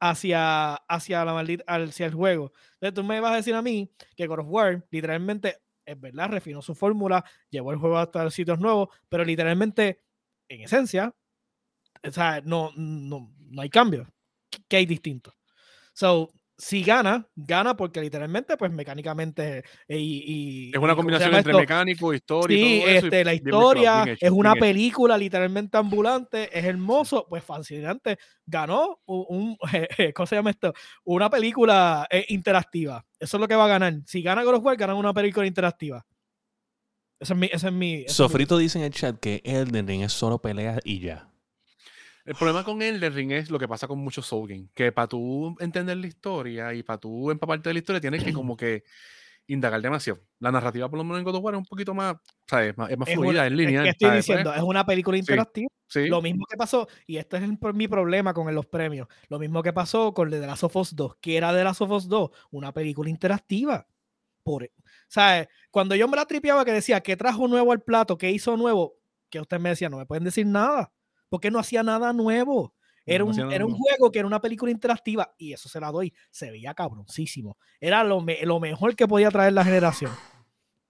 hacia, 0.00 0.74
hacia, 0.74 1.24
la 1.24 1.40
hacia 1.66 2.06
el 2.06 2.14
juego. 2.14 2.52
Entonces 2.74 2.94
tú 2.94 3.04
me 3.04 3.20
vas 3.20 3.32
a 3.32 3.36
decir 3.36 3.54
a 3.54 3.62
mí 3.62 3.90
que 4.16 4.26
God 4.26 4.40
of 4.40 4.46
War 4.48 4.86
literalmente, 4.90 5.58
es 5.84 6.00
verdad, 6.00 6.30
refinó 6.30 6.62
su 6.62 6.74
fórmula, 6.74 7.24
llevó 7.50 7.72
el 7.72 7.78
juego 7.78 7.98
hasta 7.98 8.30
sitios 8.30 8.58
nuevos, 8.58 8.88
pero 9.08 9.24
literalmente, 9.24 10.02
en 10.48 10.62
esencia, 10.62 11.14
o 12.02 12.10
sea, 12.10 12.40
no, 12.44 12.70
no, 12.76 13.32
no 13.38 13.62
hay 13.62 13.70
cambio. 13.70 14.06
¿Qué 14.68 14.76
hay 14.78 14.86
distinto? 14.86 15.34
So, 15.92 16.32
si 16.58 16.82
gana, 16.82 17.24
gana 17.36 17.76
porque 17.76 18.00
literalmente, 18.00 18.56
pues 18.56 18.72
mecánicamente 18.72 19.62
eh, 19.86 19.96
y, 19.96 20.70
es 20.74 20.78
una 20.78 20.96
combinación 20.96 21.32
entre 21.32 21.54
mecánico, 21.54 22.12
historia. 22.12 22.58
Sí, 22.58 22.82
este, 22.84 23.24
la 23.24 23.32
historia 23.32 24.04
es 24.20 24.30
una 24.30 24.56
película 24.56 25.16
literalmente 25.16 25.78
ambulante, 25.78 26.50
es 26.56 26.64
hermoso, 26.64 27.26
pues 27.28 27.44
fascinante. 27.44 28.18
Ganó 28.44 29.00
un, 29.06 29.56
¿cómo 30.14 30.26
se 30.26 30.34
llama 30.34 30.50
esto? 30.50 30.74
Una 31.04 31.30
película 31.30 32.08
eh, 32.10 32.26
interactiva. 32.28 33.06
Eso 33.20 33.36
es 33.36 33.40
lo 33.40 33.46
que 33.46 33.54
va 33.54 33.66
a 33.66 33.68
ganar. 33.68 33.94
Si 34.06 34.20
gana 34.20 34.42
God 34.42 34.54
of 34.54 34.64
War, 34.64 34.76
gana 34.76 34.94
una 34.94 35.14
película 35.14 35.46
interactiva. 35.46 36.04
Ese 37.20 37.34
es 37.34 37.38
mi. 37.38 37.46
Ese 37.52 37.68
es 37.68 37.72
mi 37.72 38.04
Sofrito 38.08 38.58
dice 38.58 38.78
en 38.78 38.84
el 38.84 38.92
chat 38.92 39.16
que 39.20 39.42
Elden 39.44 39.86
Ring 39.86 40.02
es 40.02 40.12
solo 40.12 40.40
pelea 40.40 40.80
y 40.82 40.98
ya. 40.98 41.30
El 42.28 42.34
problema 42.34 42.62
con 42.62 42.82
Elden 42.82 43.14
Ring 43.14 43.32
es 43.32 43.50
lo 43.50 43.58
que 43.58 43.66
pasa 43.66 43.88
con 43.88 44.00
muchos 44.00 44.26
Soul 44.26 44.50
Games, 44.50 44.68
que 44.74 44.92
para 44.92 45.08
tú 45.08 45.56
entender 45.60 45.96
la 45.96 46.08
historia 46.08 46.74
y 46.74 46.82
para 46.82 46.98
tú 46.98 47.30
empaparte 47.30 47.70
de 47.70 47.72
la 47.72 47.78
historia 47.78 48.02
tienes 48.02 48.22
que 48.22 48.34
como 48.34 48.54
que 48.54 48.84
indagar 49.46 49.80
demasiado. 49.80 50.20
La 50.38 50.52
narrativa 50.52 50.90
por 50.90 50.98
lo 50.98 51.04
menos 51.04 51.20
en 51.20 51.24
God 51.24 51.36
of 51.36 51.42
War 51.42 51.54
es 51.54 51.58
un 51.60 51.64
poquito 51.64 51.94
más, 51.94 52.16
¿sabes? 52.46 52.74
Es 52.90 52.98
más, 52.98 53.08
fluida, 53.08 53.46
en 53.46 53.56
línea. 53.56 53.82
Es 53.82 53.88
estoy 53.92 54.10
diciendo, 54.16 54.52
es 54.52 54.60
una 54.60 54.84
película 54.84 55.16
interactiva. 55.16 55.70
Lo 55.94 56.20
mismo 56.20 56.44
que 56.44 56.58
pasó, 56.58 56.86
y 57.06 57.16
este 57.16 57.38
es 57.38 57.48
mi 57.72 57.88
problema 57.88 58.34
con 58.34 58.54
los 58.54 58.66
premios, 58.66 59.08
lo 59.30 59.38
mismo 59.38 59.62
que 59.62 59.72
pasó 59.72 60.12
con 60.12 60.28
The 60.28 60.40
Last 60.40 60.64
of 60.64 60.76
Us 60.76 60.94
2, 60.94 61.16
que 61.22 61.38
era 61.38 61.50
The 61.54 61.64
Last 61.64 61.80
of 61.80 61.90
Us 61.92 62.08
2, 62.10 62.30
una 62.50 62.74
película 62.74 63.08
interactiva. 63.08 63.86
Por, 64.42 64.70
¿sabes? 65.06 65.48
Cuando 65.70 65.94
yo 65.94 66.06
me 66.08 66.16
la 66.18 66.26
tripeaba 66.26 66.66
que 66.66 66.72
decía, 66.72 67.00
¿qué 67.00 67.16
trajo 67.16 67.48
nuevo 67.48 67.72
al 67.72 67.80
plato? 67.80 68.18
¿Qué 68.18 68.30
hizo 68.30 68.54
nuevo? 68.58 68.98
Que 69.30 69.40
usted 69.40 69.58
me 69.58 69.70
decía, 69.70 69.88
no 69.88 69.96
me 69.96 70.04
pueden 70.04 70.24
decir 70.24 70.44
nada 70.44 70.92
porque 71.28 71.50
no 71.50 71.58
hacía 71.58 71.82
nada 71.82 72.12
nuevo. 72.12 72.74
Era, 73.04 73.24
un, 73.24 73.52
era 73.52 73.64
un, 73.64 73.72
juego 73.72 74.12
que 74.12 74.18
era 74.18 74.28
una 74.28 74.40
película 74.40 74.70
interactiva 74.70 75.34
y 75.38 75.54
eso 75.54 75.68
se 75.68 75.80
la 75.80 75.90
doy. 75.90 76.12
Se 76.30 76.50
veía 76.50 76.74
cabroncísimo. 76.74 77.56
Era 77.80 78.04
lo, 78.04 78.24
lo 78.42 78.60
mejor 78.60 78.94
que 78.96 79.08
podía 79.08 79.30
traer 79.30 79.54
la 79.54 79.64
generación. 79.64 80.12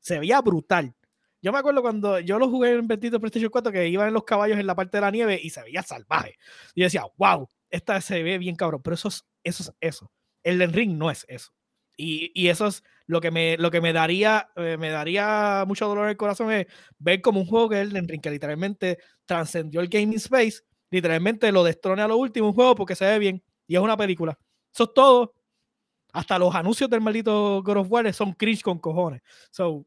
Se 0.01 0.19
veía 0.19 0.41
brutal. 0.41 0.97
Yo 1.41 1.53
me 1.53 1.59
acuerdo 1.59 1.81
cuando 1.81 2.19
yo 2.19 2.39
lo 2.41 2.51
jugué 2.51 2.73
en 2.73 2.89
Bendito 2.89 3.21
PlayStation 3.21 3.51
4 3.51 3.71
que 3.71 3.89
iban 3.89 4.09
en 4.09 4.15
los 4.15 4.25
caballos 4.25 4.59
en 4.59 4.67
la 4.67 4.75
parte 4.75 4.97
de 4.97 5.03
la 5.03 5.13
nieve 5.13 5.39
y 5.41 5.51
se 5.51 5.63
veía 5.63 5.83
salvaje. 5.83 6.37
Y 6.75 6.81
yo 6.81 6.87
decía, 6.87 7.05
wow, 7.17 7.49
esta 7.71 8.01
se 8.01 8.23
ve 8.25 8.39
bien 8.39 8.57
cabrón. 8.57 8.83
Pero 8.83 8.95
eso 8.95 9.09
es 9.09 9.25
eso. 9.45 9.63
Es 9.81 9.97
eso. 9.97 10.11
El 10.43 10.73
Ring 10.73 10.97
no 10.97 11.11
es 11.11 11.25
eso. 11.29 11.53
Y, 12.01 12.31
y, 12.33 12.49
eso 12.49 12.69
es 12.69 12.85
lo 13.07 13.21
que 13.21 13.33
me, 13.33 13.57
lo 13.57 13.73
que 13.73 13.81
me 13.81 13.93
daría, 13.93 14.51
eh, 14.55 14.77
me 14.79 14.91
daría 14.91 15.65
mucho 15.67 15.89
dolor 15.89 16.05
en 16.05 16.11
el 16.11 16.17
corazón 16.17 16.53
es 16.53 16.69
ver 16.99 17.21
como 17.21 17.41
un 17.41 17.47
juego 17.47 17.71
que 17.71 17.81
Elden 17.81 18.07
Ring, 18.07 18.23
que 18.23 18.31
literalmente 18.31 18.99
trascendió 19.27 19.81
el 19.81 19.89
gaming 19.89 20.19
space, 20.19 20.61
literalmente 20.91 21.51
lo 21.51 21.65
destrone 21.65 22.03
a 22.03 22.07
lo 22.07 22.17
último 22.17 22.47
un 22.47 22.55
juego 22.55 22.77
porque 22.77 22.95
se 22.95 23.05
ve 23.05 23.19
bien 23.19 23.43
y 23.67 23.75
es 23.75 23.83
una 23.83 23.97
película. 23.97 24.39
Eso 24.73 24.85
es 24.85 24.95
todo. 24.95 25.35
Hasta 26.13 26.39
los 26.39 26.55
anuncios 26.55 26.89
del 26.89 27.01
maldito 27.01 27.63
God 27.65 27.79
of 27.79 27.91
War 27.91 28.15
son 28.15 28.33
cringe 28.33 28.63
con 28.63 28.79
cojones. 28.79 29.23
So, 29.51 29.85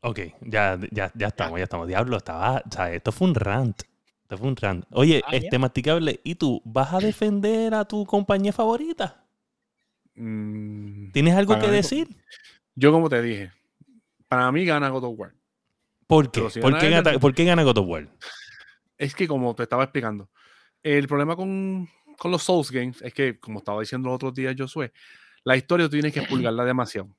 ok, 0.00 0.20
ya, 0.42 0.78
ya, 0.92 1.10
ya 1.12 1.26
estamos, 1.26 1.58
ya 1.58 1.64
estamos. 1.64 1.88
Diablo, 1.88 2.18
estaba, 2.18 2.62
o 2.64 2.70
sea, 2.70 2.92
esto 2.92 3.10
fue 3.10 3.28
un 3.28 3.34
rant. 3.34 3.82
Esto 4.22 4.38
fue 4.38 4.46
un 4.46 4.56
rant. 4.56 4.84
Oye, 4.92 5.22
ah, 5.26 5.30
este 5.34 5.58
masticable, 5.58 6.20
¿y 6.22 6.36
tú 6.36 6.62
vas 6.64 6.94
a 6.94 7.00
defender 7.00 7.74
a 7.74 7.84
tu 7.84 8.06
compañía 8.06 8.52
favorita? 8.52 9.23
Mm, 10.14 11.10
¿Tienes 11.12 11.34
algo 11.34 11.58
que 11.58 11.68
decir? 11.68 12.08
Yo, 12.74 12.92
como 12.92 13.08
te 13.08 13.20
dije, 13.22 13.52
para 14.28 14.50
mí 14.52 14.64
gana 14.64 14.88
God 14.88 15.04
of 15.04 15.18
War. 15.18 15.34
¿Por 16.06 16.30
qué? 16.30 16.40
¿Por, 16.60 16.78
qué 17.34 17.44
gana, 17.44 17.62
God 17.62 17.78
of 17.78 17.88
War? 17.88 18.08
Es 18.98 19.14
que, 19.14 19.26
como 19.26 19.54
te 19.54 19.62
estaba 19.64 19.84
explicando, 19.84 20.30
el 20.82 21.08
problema 21.08 21.34
con, 21.34 21.88
los 22.24 22.42
Souls 22.42 22.70
Games 22.70 23.00
es 23.02 23.12
que, 23.12 23.38
como 23.38 23.58
estaba 23.58 23.80
diciendo 23.80 24.08
los 24.08 24.16
otros 24.16 24.34
días 24.34 24.54
Josué, 24.56 24.92
la 25.44 25.56
historia 25.56 25.86
tú 25.86 25.92
tienes 25.92 26.12
que 26.12 26.20
expulgarla 26.20 26.64
demasiado. 26.64 27.16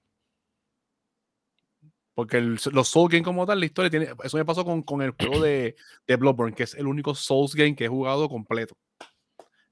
Porque 2.13 2.39
los 2.39 2.87
Souls 2.87 3.11
Games 3.11 3.25
como 3.25 3.45
tal, 3.45 3.59
la 3.59 3.65
historia 3.65 3.89
tiene... 3.89 4.07
Eso 4.23 4.37
me 4.37 4.45
pasó 4.45 4.63
con, 4.63 4.83
con 4.83 5.01
el 5.01 5.11
juego 5.11 5.41
de, 5.41 5.75
de 6.07 6.15
Bloodborne, 6.15 6.55
que 6.55 6.63
es 6.63 6.73
el 6.75 6.87
único 6.87 7.13
Souls 7.13 7.53
Game 7.53 7.75
que 7.75 7.85
he 7.85 7.89
jugado 7.89 8.29
completo. 8.29 8.77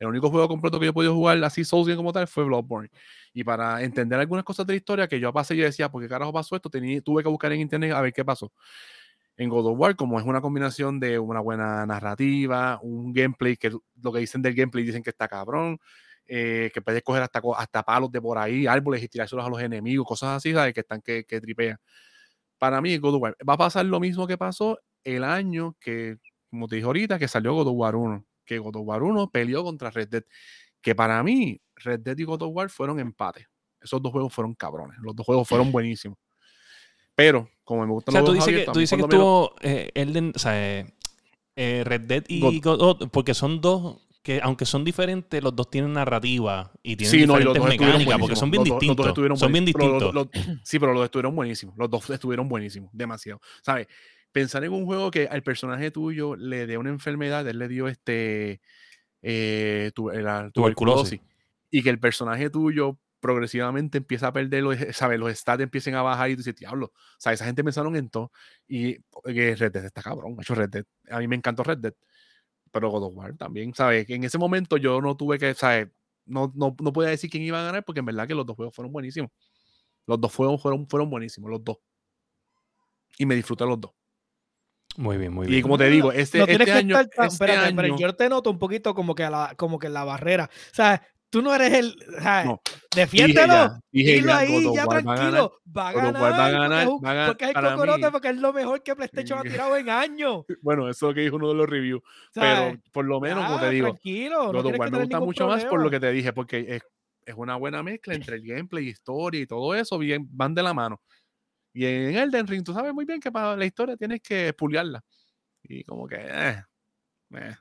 El 0.04 0.10
único 0.10 0.30
juego 0.30 0.50
completo 0.50 0.80
que 0.80 0.86
yo 0.86 0.90
he 0.90 0.94
podido 0.94 1.14
jugar 1.16 1.42
así 1.46 1.64
Souls 1.64 1.96
como 1.96 2.12
tal 2.12 2.28
fue 2.28 2.44
Bloodborne. 2.44 2.90
Y 3.34 3.44
para 3.44 3.82
entender 3.82 4.20
algunas 4.20 4.44
cosas 4.44 4.68
de 4.68 4.74
la 4.74 4.78
historia 4.78 5.08
que 5.08 5.18
yo 5.18 5.32
pasé, 5.32 5.56
yo 5.56 5.64
decía, 5.64 5.90
¿por 5.90 6.02
qué 6.02 6.10
carajo 6.10 6.34
pasó 6.34 6.56
esto? 6.58 6.70
tuve 6.70 7.24
que 7.24 7.30
buscar 7.30 7.54
en 7.54 7.62
internet 7.62 7.94
a 7.94 8.02
ver 8.02 8.12
qué 8.12 8.26
pasó. 8.26 8.52
En 9.38 9.50
God 9.50 9.68
of 9.68 9.80
War, 9.80 9.96
como 9.96 10.20
es 10.20 10.26
una 10.26 10.42
combinación 10.42 11.00
de 11.00 11.18
una 11.18 11.40
buena 11.40 11.86
narrativa, 11.86 12.80
un 12.84 13.14
gameplay, 13.14 13.56
que 13.56 13.72
lo 14.02 14.12
que 14.12 14.20
dicen 14.20 14.42
del 14.42 14.54
gameplay 14.54 14.84
dicen 14.84 15.02
que 15.02 15.10
está 15.12 15.28
cabrón, 15.28 15.80
eh, 16.28 16.70
que 16.74 16.82
puedes 16.82 17.02
coger 17.02 17.24
hasta, 17.24 17.42
hasta 17.58 17.84
palos 17.84 18.12
de 18.12 18.22
por 18.22 18.38
ahí, 18.38 18.68
árboles 18.68 19.02
y 19.04 19.08
tirárselos 19.08 19.46
a 19.46 19.50
los 19.50 19.62
enemigos, 19.62 20.06
cosas 20.06 20.38
así, 20.38 20.54
¿sabes? 20.54 20.74
Que 20.74 20.82
están 20.82 21.02
que, 21.02 21.24
que 21.24 21.40
tripean. 21.40 21.78
Para 22.58 22.82
mí, 22.82 22.98
God 22.98 23.16
of 23.16 23.22
War, 23.22 23.38
va 23.48 23.54
a 23.54 23.58
pasar 23.58 23.86
lo 23.86 24.00
mismo 24.02 24.28
que 24.28 24.38
pasó 24.38 24.80
el 25.04 25.24
año 25.24 25.76
que, 25.80 26.18
como 26.50 26.68
te 26.68 26.76
dije 26.76 26.86
ahorita, 26.86 27.18
que 27.20 27.28
salió 27.28 27.54
God 27.54 27.68
of 27.70 27.76
War 27.78 27.96
1 27.96 28.26
que 28.46 28.60
God 28.60 28.76
of 28.78 28.88
War 28.88 29.04
1 29.04 29.30
peleó 29.32 29.64
contra 29.64 29.92
Red 29.92 30.10
Dead. 30.10 30.24
Que 30.82 30.96
para 30.96 31.22
mí, 31.24 31.62
Red 31.76 32.02
Dead 32.02 32.18
y 32.18 32.24
God 32.24 32.44
of 32.44 32.52
War 32.54 32.70
fueron 32.70 33.00
empates. 33.00 33.48
Esos 33.82 34.02
dos 34.02 34.12
juegos 34.12 34.34
fueron 34.34 34.54
cabrones. 34.56 34.98
Los 35.02 35.16
dos 35.16 35.26
juegos 35.26 35.48
fueron 35.48 35.72
buenísimos. 35.72 36.18
Pero, 37.16 37.50
como 37.64 37.86
me 37.86 37.92
gustan 37.92 38.16
los 38.16 38.26
tú 38.26 38.34
dices 38.34 38.56
que, 38.56 38.72
tú 38.72 38.80
dices 38.80 38.98
que 38.98 39.04
estuvo 39.04 39.56
eh, 39.62 39.92
Elden, 39.94 40.34
o 40.36 40.40
sea, 40.40 40.80
eh, 40.80 40.94
eh, 41.56 41.84
Red 41.86 42.02
Dead 42.02 42.24
y 42.28 42.60
God, 42.60 43.10
porque 43.10 43.34
son 43.34 43.62
dos 43.62 43.98
que 44.24 44.40
aunque 44.42 44.66
son 44.66 44.86
diferentes, 44.86 45.44
los 45.44 45.54
dos 45.54 45.70
tienen 45.70 45.92
narrativa 45.92 46.72
y 46.82 46.96
tienen 46.96 47.12
sí, 47.12 47.18
diferentes 47.18 47.62
no, 47.62 47.68
mecánicas, 47.68 48.18
porque 48.18 48.36
son 48.38 48.50
bien 48.50 48.64
distintos. 48.64 49.14
son 49.38 49.52
bien 49.52 49.66
distintos. 49.66 50.30
sí, 50.64 50.80
pero 50.80 50.94
los 50.94 51.02
dos 51.02 51.06
estuvieron 51.06 51.36
buenísimos. 51.36 51.76
Los 51.78 51.90
dos 51.90 52.10
estuvieron 52.10 52.48
buenísimos, 52.48 52.90
demasiado. 52.94 53.42
¿Sabes? 53.62 53.88
Pensar 54.34 54.64
en 54.66 54.74
un 54.74 54.86
juego 54.86 55.12
que 55.12 55.28
al 55.28 55.44
personaje 55.44 55.92
tuyo 55.92 56.36
le 56.36 56.68
dé 56.68 56.78
una 56.78 56.90
enfermedad, 56.90 57.48
él 57.48 57.60
le 57.60 57.68
dio 57.70 57.88
este 57.88 58.60
eh, 59.22 59.92
tuberculosis, 59.94 61.22
y 61.70 61.84
que 61.84 61.90
el 61.90 62.00
personaje 62.00 62.50
tuyo 62.50 63.00
progresivamente 63.22 64.00
empieza 64.00 64.28
a 64.28 64.34
perder 64.34 64.64
los, 64.64 64.78
¿sabes? 64.92 65.18
los 65.18 65.34
stats 65.34 65.64
empiecen 65.64 65.96
a 65.96 66.02
bajar 66.02 66.30
y 66.30 66.34
tú 66.34 66.40
dices, 66.40 66.56
diablo, 66.56 66.88
o 66.88 67.20
sea, 67.20 67.32
esa 67.32 67.46
gente 67.46 67.64
pensaron 67.64 67.96
en 67.96 68.10
todo 68.10 68.34
y 68.68 68.98
que 69.24 69.56
Red 69.56 69.72
Dead 69.72 69.86
está 69.86 70.02
cabrón, 70.02 70.36
hecho 70.42 70.56
Red 70.56 70.70
Dead, 70.70 70.86
a 71.10 71.20
mí 71.20 71.28
me 71.30 71.38
encantó 71.38 71.64
Red 71.64 71.78
Dead, 71.78 71.94
pero 72.72 72.90
God 72.90 73.04
of 73.04 73.14
War 73.16 73.38
también, 73.38 73.74
¿sabes? 73.74 74.10
En 74.10 74.26
ese 74.26 74.38
momento 74.38 74.76
yo 74.76 75.00
no 75.00 75.16
tuve 75.16 75.40
que, 75.40 75.54
¿sabes? 75.54 75.88
No, 76.26 76.52
no, 76.56 76.76
no 76.82 76.92
podía 76.92 77.12
decir 77.12 77.30
quién 77.30 77.44
iba 77.44 77.62
a 77.62 77.64
ganar 77.64 77.86
porque 77.86 78.00
en 78.00 78.08
verdad 78.08 78.28
que 78.28 78.36
los 78.36 78.46
dos 78.46 78.56
juegos 78.56 78.76
fueron 78.76 78.92
buenísimos. 78.92 79.32
Los 80.06 80.20
dos 80.20 80.34
juegos 80.36 80.62
fueron, 80.62 80.88
fueron 80.90 81.10
buenísimos, 81.10 81.50
los 81.50 81.64
dos. 81.64 81.78
Y 83.18 83.26
me 83.26 83.36
disfruté 83.36 83.66
los 83.66 83.80
dos. 83.80 83.92
Muy 84.98 85.18
bien, 85.18 85.34
muy 85.34 85.48
bien. 85.48 85.60
Y 85.60 85.62
como 85.62 85.78
te 85.78 85.90
digo, 85.90 86.12
este, 86.12 86.42
este 86.42 86.72
año, 86.72 87.00
este 87.00 87.52
año... 87.52 87.76
Pero 87.76 87.98
yo 87.98 88.14
te 88.16 88.30
noto 88.30 88.52
un 88.52 88.60
poquito 88.60 88.94
como 88.94 89.16
que, 89.16 89.24
la, 89.24 89.54
como 89.58 89.80
que 89.80 89.90
la 89.90 90.04
barrera. 90.04 90.50
O 90.54 90.76
sea, 90.76 91.02
tú 91.34 91.42
no 91.42 91.54
eres 91.54 91.74
el. 91.74 91.96
O 92.16 92.22
sea, 92.22 92.46
no. 92.46 92.62
Defiéndelo. 92.96 93.80
Dilo 93.92 94.34
ahí, 94.34 94.64
ya 94.76 94.86
tranquilo. 94.86 95.60
Va 95.76 95.90
a 95.90 95.94
ganar. 95.94 96.24
Va 96.24 96.46
a 96.46 96.50
ganar. 96.52 96.88
Va 96.88 97.10
a 97.10 97.14
ganar. 97.14 97.28
Porque 97.30 97.46
es 97.46 97.54
Cocorote, 97.54 98.12
porque 98.12 98.30
es 98.30 98.38
lo 98.38 98.54
mejor 98.54 98.84
que 98.84 98.96
PlayStation 98.96 99.40
ha 99.40 99.42
tirado 99.42 99.76
en 99.76 99.90
años. 99.90 100.46
Bueno, 100.62 100.88
eso 100.88 101.08
es 101.08 101.10
lo 101.10 101.14
que 101.16 101.22
dijo 101.22 101.36
uno 101.36 101.50
de 101.50 101.56
los 101.56 101.68
reviews. 101.68 102.02
pero 102.34 102.78
por 102.92 103.06
lo 103.06 103.20
menos, 103.20 103.46
como 103.46 103.60
te 103.60 103.70
digo, 103.72 103.88
tranquilo, 103.88 104.52
God 104.54 104.66
of 104.68 104.80
War 104.80 104.92
me 104.92 105.00
gusta 105.00 105.20
mucho 105.20 105.48
más 105.48 105.66
por 105.66 105.82
lo 105.82 105.90
que 105.90 106.00
te 106.00 106.12
dije, 106.12 106.32
porque 106.32 106.66
es, 106.76 106.84
es 107.26 107.36
una 107.36 107.56
buena 107.56 107.82
mezcla 107.82 108.14
entre 108.14 108.36
el 108.36 108.44
gameplay, 108.44 108.88
historia 108.88 109.42
y 109.42 109.48
todo 109.48 109.74
eso, 109.74 109.98
bien, 109.98 110.28
van 110.30 110.54
de 110.54 110.64
la 110.64 110.74
mano. 110.74 111.02
Y 111.74 111.86
en 111.86 112.16
Elden 112.16 112.48
Ring, 112.48 112.64
tú 112.64 112.74
sabes 112.74 112.94
muy 112.94 113.06
bien 113.06 113.20
que 113.20 113.32
para 113.32 113.56
la 113.56 113.66
historia 113.66 113.98
tienes 113.98 114.22
que 114.22 114.50
expuliarla. 114.50 115.04
Y 115.64 115.84
como 115.84 116.08
que, 116.08 116.18
eh, 116.20 116.64
eh, 117.36 117.56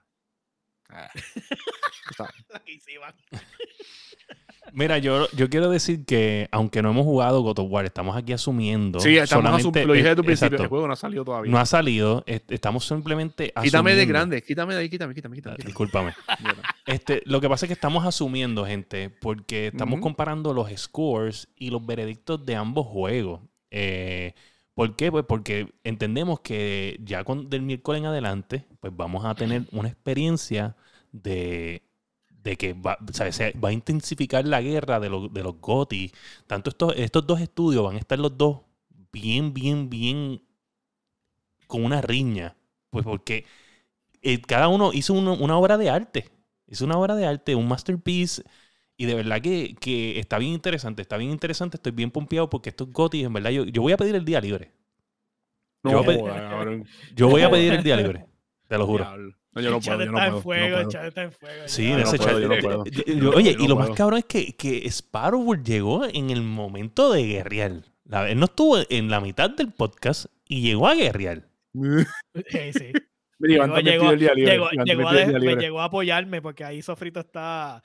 eh. 0.93 1.09
Mira, 4.75 4.97
yo, 4.99 5.29
yo 5.33 5.51
quiero 5.51 5.69
decir 5.71 6.05
que, 6.07 6.49
aunque 6.51 6.83
no 6.83 6.91
hemos 6.91 7.05
jugado 7.05 7.43
God 7.43 7.59
of 7.59 7.67
War, 7.71 7.85
estamos 7.85 8.17
aquí 8.17 8.33
asumiendo. 8.33 9.01
Sí, 9.01 9.17
estamos 9.19 9.45
solamente- 9.45 9.85
lo 9.85 9.93
dije 9.93 10.05
desde 10.05 10.17
tu 10.17 10.23
eh, 10.23 10.25
principio, 10.25 10.47
exacto. 10.47 10.63
el 10.63 10.69
juego 10.69 10.87
no 10.87 10.93
ha 10.95 10.97
salido 10.97 11.25
todavía. 11.25 11.51
No 11.53 11.59
ha 11.59 11.67
salido, 11.67 12.23
est- 12.27 12.51
estamos 12.51 12.87
simplemente 12.87 13.53
quítame 13.63 13.91
de 13.91 13.97
asumiendo. 14.03 14.13
grande, 14.13 14.43
quítame 14.43 14.75
de 14.75 14.81
ahí, 14.81 14.89
quítame, 14.89 15.15
quítame, 15.15 15.35
Ah, 15.35 15.37
quítame. 15.37 15.57
quítame. 15.57 15.67
Discúlpame. 15.69 16.15
Este, 16.87 17.23
lo 17.27 17.41
que 17.41 17.49
pasa 17.49 17.67
es 17.67 17.69
que 17.69 17.75
estamos 17.75 18.05
asumiendo, 18.07 18.65
gente, 18.67 19.09
porque 19.11 19.69
estamos 19.69 20.01
comparando 20.01 20.53
los 20.53 20.69
scores 20.77 21.49
y 21.57 21.71
los 21.71 21.85
veredictos 21.85 22.45
de 22.45 22.57
ambos 22.57 22.87
juegos. 22.87 23.41
Eh, 23.73 24.35
¿Por 24.75 24.97
qué? 24.97 25.11
Pues 25.13 25.25
porque 25.27 25.75
entendemos 25.85 26.41
que 26.41 26.99
ya 27.05 27.25
con, 27.25 27.51
del 27.51 27.63
miércoles 27.63 28.01
en 28.01 28.07
adelante, 28.07 28.67
pues 28.81 28.95
vamos 28.97 29.25
a 29.27 29.35
tener 29.37 29.65
una 29.73 29.89
experiencia 29.89 30.77
de, 31.13 31.83
de 32.31 32.57
que 32.57 32.75
va, 32.75 32.99
o 33.09 33.13
sea, 33.15 33.33
se 33.33 33.53
va 33.55 33.71
a 33.71 33.73
intensificar 33.73 34.47
la 34.47 34.63
guerra 34.63 35.01
de, 35.01 35.11
los 35.11 35.33
de 35.33 35.43
los 35.45 35.61
GOTY. 35.61 36.13
Tanto 36.49 36.71
estos, 36.71 36.95
estos 36.97 37.27
dos 37.27 37.41
estudios 37.41 37.85
van 37.85 37.97
a 37.97 38.01
estar 38.01 38.19
los 38.19 38.37
dos 38.39 38.63
bien, 39.13 39.55
bien, 39.55 39.91
bien 39.91 40.43
con 41.67 41.85
una 41.85 42.01
riña. 42.01 42.57
Pues 42.91 43.05
porque 43.05 43.47
eh, 44.23 44.41
cada 44.43 44.69
uno 44.69 44.93
hizo 44.95 45.15
uno- 45.15 45.35
una 45.35 45.59
obra 45.59 45.79
de 45.79 45.91
arte. 45.91 46.31
Hizo 46.69 46.85
una 46.87 46.99
obra 46.99 47.17
de 47.17 47.27
arte, 47.27 47.55
un 47.55 47.69
masterpiece. 47.69 48.45
Y 48.97 49.07
de 49.07 49.15
verdad 49.15 49.41
que, 49.41 49.75
que 49.81 50.19
está 50.19 50.39
bien 50.39 50.53
interesante. 50.53 51.03
Está 51.03 51.17
bien 51.17 51.31
interesante. 51.31 51.77
Estoy 51.77 51.93
bien 51.93 52.11
pompeado 52.11 52.49
porque 52.51 52.69
estos 52.71 52.91
GOTY, 52.93 53.25
en 53.25 53.33
verdad, 53.33 53.51
yo, 53.51 53.65
yo 53.65 53.83
voy 53.83 53.93
a 53.93 53.97
pedir 53.97 54.15
el 54.15 54.25
día 54.25 54.41
libre. 54.41 54.71
No, 55.83 55.91
Yo 55.93 56.05
pe- 56.05 56.19
joda, 56.19 56.49
cabrón. 56.49 56.85
Yo 57.15 57.29
voy 57.29 57.43
a 57.43 57.51
pedir 57.51 57.73
el 57.73 57.83
día 57.83 57.97
libre. 57.97 58.27
Te 58.69 58.79
lo 58.79 58.87
juro. 58.87 59.05
No, 59.55 59.61
yo 59.61 59.71
no 59.71 59.77
El 59.77 59.83
chat 59.83 59.97
puedo, 59.97 60.07
yo 60.07 60.13
no 60.13 60.19
está 60.19 60.31
puedo, 60.31 60.37
en 60.37 60.43
fuego, 60.43 60.83
no 60.83 60.89
puedo. 60.89 61.07
está 61.09 61.23
en 61.23 61.33
fuego. 61.33 61.63
Sí, 61.67 61.91
no 61.91 61.99
ese 61.99 62.19
chat. 62.19 62.33
Oye, 63.35 63.57
y 63.59 63.69
lo 63.69 63.77
más 63.77 63.91
cabrón 63.91 64.19
es 64.21 64.25
que, 64.27 64.55
que 64.57 64.87
Sparrow 64.89 65.55
llegó 65.63 66.05
en 66.07 66.31
el 66.31 66.43
momento 66.43 67.13
de 67.13 67.25
guerrear. 67.27 67.83
La- 68.05 68.31
él 68.31 68.39
no 68.39 68.45
estuvo 68.47 68.79
en 68.89 69.11
la 69.11 69.21
mitad 69.21 69.51
del 69.51 69.73
podcast 69.73 70.27
y 70.49 70.63
llegó 70.63 70.87
a 70.89 70.95
guerrear. 70.95 71.49
Sí, 71.75 72.73
sí. 72.73 72.93
Llegó, 73.45 73.77
llegó, 73.81 74.13
llegó- 74.15 74.71
llegó 74.85 75.09
a 75.09 75.15
de- 75.15 75.27
me 75.27 75.41
libre. 75.41 75.57
llegó 75.57 75.81
a 75.81 75.87
apoyarme 75.87 76.41
porque 76.41 76.63
ahí 76.63 76.81
Sofrito 76.81 77.19
está 77.19 77.83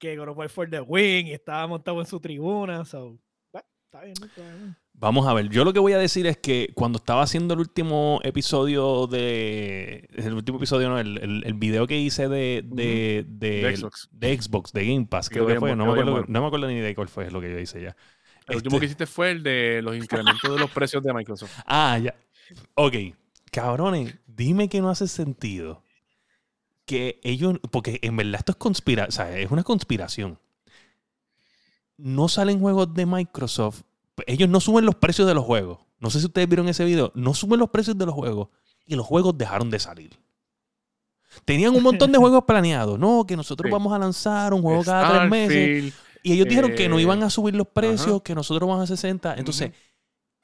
que 0.00 0.16
God 0.16 0.28
of 0.30 0.36
War 0.38 0.48
for 0.48 0.68
the 0.68 0.80
win 0.80 1.28
y 1.28 1.32
estaba 1.32 1.64
montado 1.68 2.00
en 2.00 2.06
su 2.06 2.18
tribuna. 2.18 2.84
So, 2.84 3.18
bueno, 3.52 3.66
está 3.84 4.02
bien. 4.02 4.76
Vamos 4.92 5.26
a 5.26 5.32
ver, 5.32 5.48
yo 5.48 5.64
lo 5.64 5.72
que 5.72 5.78
voy 5.78 5.92
a 5.94 5.98
decir 5.98 6.26
es 6.26 6.36
que 6.36 6.72
cuando 6.74 6.98
estaba 6.98 7.22
haciendo 7.22 7.54
el 7.54 7.60
último 7.60 8.20
episodio 8.22 9.06
de. 9.06 10.08
El 10.14 10.34
último 10.34 10.58
episodio, 10.58 10.88
no, 10.90 10.98
el, 10.98 11.16
el, 11.18 11.42
el 11.46 11.54
video 11.54 11.86
que 11.86 11.98
hice 11.98 12.28
de, 12.28 12.62
de, 12.66 13.24
de, 13.28 13.62
De 13.62 13.76
Xbox. 13.76 14.08
de 14.12 14.40
Xbox, 14.42 14.72
de 14.72 14.84
Game 14.86 15.06
Pass, 15.06 15.30
creo 15.30 15.46
que 15.46 15.52
fue. 15.54 15.60
bueno, 15.74 15.76
No 15.86 15.92
me, 15.94 16.00
acuerdo, 16.00 16.24
no 16.28 16.40
me 16.40 16.46
acuerdo 16.46 16.66
ni 16.68 16.80
de 16.80 16.94
cuál 16.94 17.08
fue 17.08 17.30
lo 17.30 17.40
que 17.40 17.50
yo 17.50 17.58
hice 17.58 17.80
ya. 17.82 17.96
El 18.48 18.56
último 18.56 18.76
Este- 18.76 18.80
que 18.80 18.86
hiciste 18.86 19.06
fue 19.06 19.30
el 19.30 19.42
de 19.42 19.80
los 19.82 19.96
incrementos 19.96 20.52
de 20.52 20.58
los 20.58 20.70
precios 20.70 21.02
de 21.02 21.14
Microsoft. 21.14 21.50
Ah, 21.66 21.98
ya. 21.98 22.14
Ok. 22.74 22.94
Cabrones, 23.52 24.16
dime 24.26 24.68
que 24.68 24.80
no 24.80 24.90
hace 24.90 25.08
sentido 25.08 25.82
que 26.90 27.20
ellos. 27.22 27.58
Porque 27.70 27.98
en 28.02 28.16
verdad 28.16 28.36
esto 28.40 28.52
es 28.52 28.56
conspira, 28.56 29.06
o 29.08 29.12
sea, 29.12 29.38
es 29.38 29.50
una 29.50 29.62
conspiración. 29.62 30.38
No 31.96 32.28
salen 32.28 32.58
juegos 32.60 32.92
de 32.94 33.06
Microsoft. 33.06 33.82
Ellos 34.26 34.48
no 34.48 34.60
suben 34.60 34.84
los 34.86 34.94
precios 34.96 35.28
de 35.28 35.34
los 35.34 35.44
juegos. 35.44 35.78
No 35.98 36.10
sé 36.10 36.18
si 36.20 36.26
ustedes 36.26 36.48
vieron 36.48 36.68
ese 36.68 36.84
video. 36.84 37.12
No 37.14 37.34
suben 37.34 37.60
los 37.60 37.70
precios 37.70 37.96
de 37.96 38.06
los 38.06 38.14
juegos. 38.14 38.48
Y 38.86 38.94
los 38.96 39.06
juegos 39.06 39.36
dejaron 39.38 39.70
de 39.70 39.78
salir. 39.78 40.18
Tenían 41.44 41.74
un 41.76 41.82
montón 41.82 42.10
de 42.10 42.18
juegos 42.22 42.44
planeados. 42.44 42.98
No, 42.98 43.24
que 43.26 43.36
nosotros 43.36 43.68
Sí. 43.68 43.72
vamos 43.72 43.92
a 43.92 43.98
lanzar 43.98 44.52
un 44.54 44.62
juego 44.62 44.82
cada 44.82 45.18
tres 45.20 45.30
meses. 45.30 45.94
Y 46.22 46.32
ellos 46.32 46.48
dijeron 46.48 46.74
que 46.74 46.88
no 46.88 46.98
Eh, 46.98 47.02
iban 47.02 47.22
a 47.22 47.30
subir 47.30 47.54
los 47.54 47.68
precios, 47.68 48.08
ajá. 48.16 48.22
que 48.24 48.34
nosotros 48.34 48.68
vamos 48.68 48.82
a 48.82 48.86
60. 48.86 49.34
Entonces, 49.36 49.70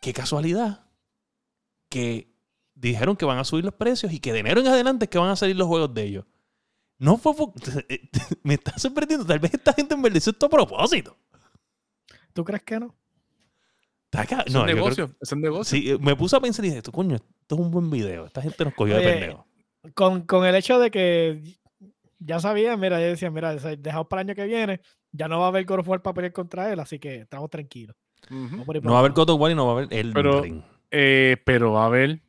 qué 0.00 0.12
casualidad 0.12 0.84
que 1.88 2.32
dijeron 2.74 3.16
que 3.16 3.24
van 3.24 3.38
a 3.38 3.44
subir 3.44 3.64
los 3.64 3.74
precios 3.74 4.12
y 4.12 4.20
que 4.20 4.32
de 4.32 4.40
enero 4.40 4.60
en 4.60 4.68
adelante 4.68 5.06
es 5.06 5.10
que 5.10 5.18
van 5.18 5.30
a 5.30 5.36
salir 5.36 5.56
los 5.56 5.66
juegos 5.66 5.92
de 5.94 6.04
ellos. 6.04 6.24
No 6.98 7.18
fue. 7.18 7.34
por- 7.36 7.52
Me 8.42 8.54
está 8.54 8.78
sorprendiendo. 8.78 9.24
Tal 9.26 9.38
vez 9.38 9.54
esta 9.54 9.72
gente 9.72 9.94
en 9.94 10.02
verdad 10.02 10.16
hizo 10.18 10.30
esto 10.30 10.46
a 10.46 10.48
propósito. 10.48 11.16
¿Tú 12.32 12.44
crees 12.44 12.62
que 12.62 12.78
no? 12.80 12.94
Está 14.06 14.22
acá- 14.22 14.44
Es 14.46 14.52
No, 14.52 14.60
un 14.60 14.64
creo 14.66 14.76
negocio, 14.76 15.16
es 15.20 15.32
un 15.32 15.40
negocio. 15.40 15.78
sí, 15.78 15.96
me 16.00 16.14
puse 16.16 16.36
a 16.36 16.40
pensar 16.40 16.64
y 16.64 16.68
dije, 16.68 16.78
esto, 16.78 16.92
coño, 16.92 17.16
esto 17.16 17.54
es 17.54 17.60
un 17.60 17.70
buen 17.70 17.90
video. 17.90 18.26
Esta 18.26 18.40
gente 18.42 18.64
nos 18.64 18.74
cogió 18.74 18.96
de 18.96 19.02
pendejo. 19.02 19.46
Con, 19.94 20.22
con 20.22 20.44
el 20.46 20.54
hecho 20.54 20.78
de 20.78 20.90
que 20.90 21.42
ya 22.18 22.40
sabía, 22.40 22.76
mira, 22.76 23.00
yo 23.00 23.06
decía, 23.06 23.30
mira, 23.30 23.54
dejado 23.54 24.08
para 24.08 24.22
el 24.22 24.28
año 24.28 24.34
que 24.34 24.44
viene, 24.46 24.80
ya 25.12 25.28
no 25.28 25.38
va 25.40 25.46
a 25.46 25.48
haber 25.48 25.64
God 25.64 25.80
of 25.80 25.88
War 25.88 26.02
para 26.02 26.14
pelear 26.14 26.32
contra 26.32 26.72
él, 26.72 26.80
así 26.80 26.98
que 26.98 27.16
estamos 27.20 27.50
tranquilos. 27.50 27.96
No 28.30 28.90
va 28.92 28.96
a 28.96 29.00
haber. 29.00 29.12
God 29.12 29.30
of 29.30 29.40
War 29.40 29.50
y 29.52 29.54
no 29.54 29.66
va 29.66 29.72
a 29.72 29.74
haber 29.76 29.94
el 29.94 30.12
Pero-. 30.12 30.42
Eh, 30.90 31.36
pero 31.44 31.72
va 31.72 31.82
a 31.84 31.86
haber. 31.86 32.22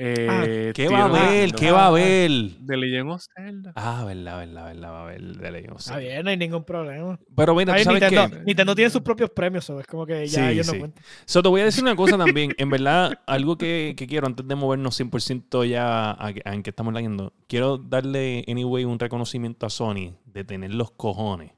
Eh, 0.00 0.72
¿Qué 0.76 0.88
va 0.88 1.00
a 1.00 1.04
haber? 1.06 1.52
¿Qué 1.52 1.72
va 1.72 1.80
a 1.80 1.84
ah, 1.84 1.88
haber? 1.88 2.30
De 2.30 2.76
Legend 2.76 3.10
of 3.10 3.24
Zelda. 3.34 3.72
Ah, 3.74 4.04
verdad, 4.06 4.38
verdad, 4.38 4.66
verdad. 4.66 4.92
Va 4.92 5.00
a 5.00 5.02
haber 5.02 5.20
de 5.20 5.50
Legend 5.50 5.72
of 5.72 5.80
Está 5.80 5.94
Zelda. 5.94 6.08
bien, 6.08 6.24
no 6.24 6.30
hay 6.30 6.36
ningún 6.36 6.64
problema. 6.64 7.18
Pero 7.34 7.54
mira, 7.56 7.74
Ay, 7.74 7.80
tú 7.80 7.84
sabes 7.90 8.02
Nintendo, 8.02 8.38
que... 8.38 8.44
Nintendo 8.44 8.74
tiene 8.76 8.90
sus 8.90 9.02
propios 9.02 9.30
premios, 9.30 9.64
so, 9.64 9.80
es 9.80 9.86
como 9.88 10.06
que 10.06 10.24
ya 10.28 10.46
Sí, 10.46 10.52
ellos 10.52 10.66
sí. 10.66 10.72
no 10.72 10.78
cuentan. 10.78 11.04
So, 11.26 11.42
te 11.42 11.48
voy 11.48 11.62
a 11.62 11.64
decir 11.64 11.82
una 11.82 11.96
cosa 11.96 12.16
también. 12.18 12.54
En 12.58 12.70
verdad, 12.70 13.18
algo 13.26 13.58
que, 13.58 13.94
que 13.96 14.06
quiero 14.06 14.28
antes 14.28 14.46
de 14.46 14.54
movernos 14.54 14.94
100% 15.00 15.64
ya 15.68 16.12
a, 16.12 16.32
que- 16.32 16.42
a 16.44 16.54
en 16.54 16.62
que 16.62 16.70
estamos 16.70 16.94
leyendo, 16.94 17.32
quiero 17.48 17.76
darle, 17.76 18.44
anyway, 18.46 18.84
un 18.84 19.00
reconocimiento 19.00 19.66
a 19.66 19.70
Sony 19.70 20.14
de 20.26 20.44
tener 20.44 20.74
los 20.74 20.92
cojones 20.92 21.52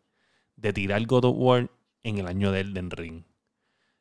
de 0.56 0.72
tirar 0.72 1.04
God 1.06 1.24
of 1.24 1.36
War 1.36 1.70
en 2.02 2.18
el 2.18 2.26
año 2.26 2.52
de 2.52 2.60
Elden 2.60 2.90
Ring. 2.90 3.24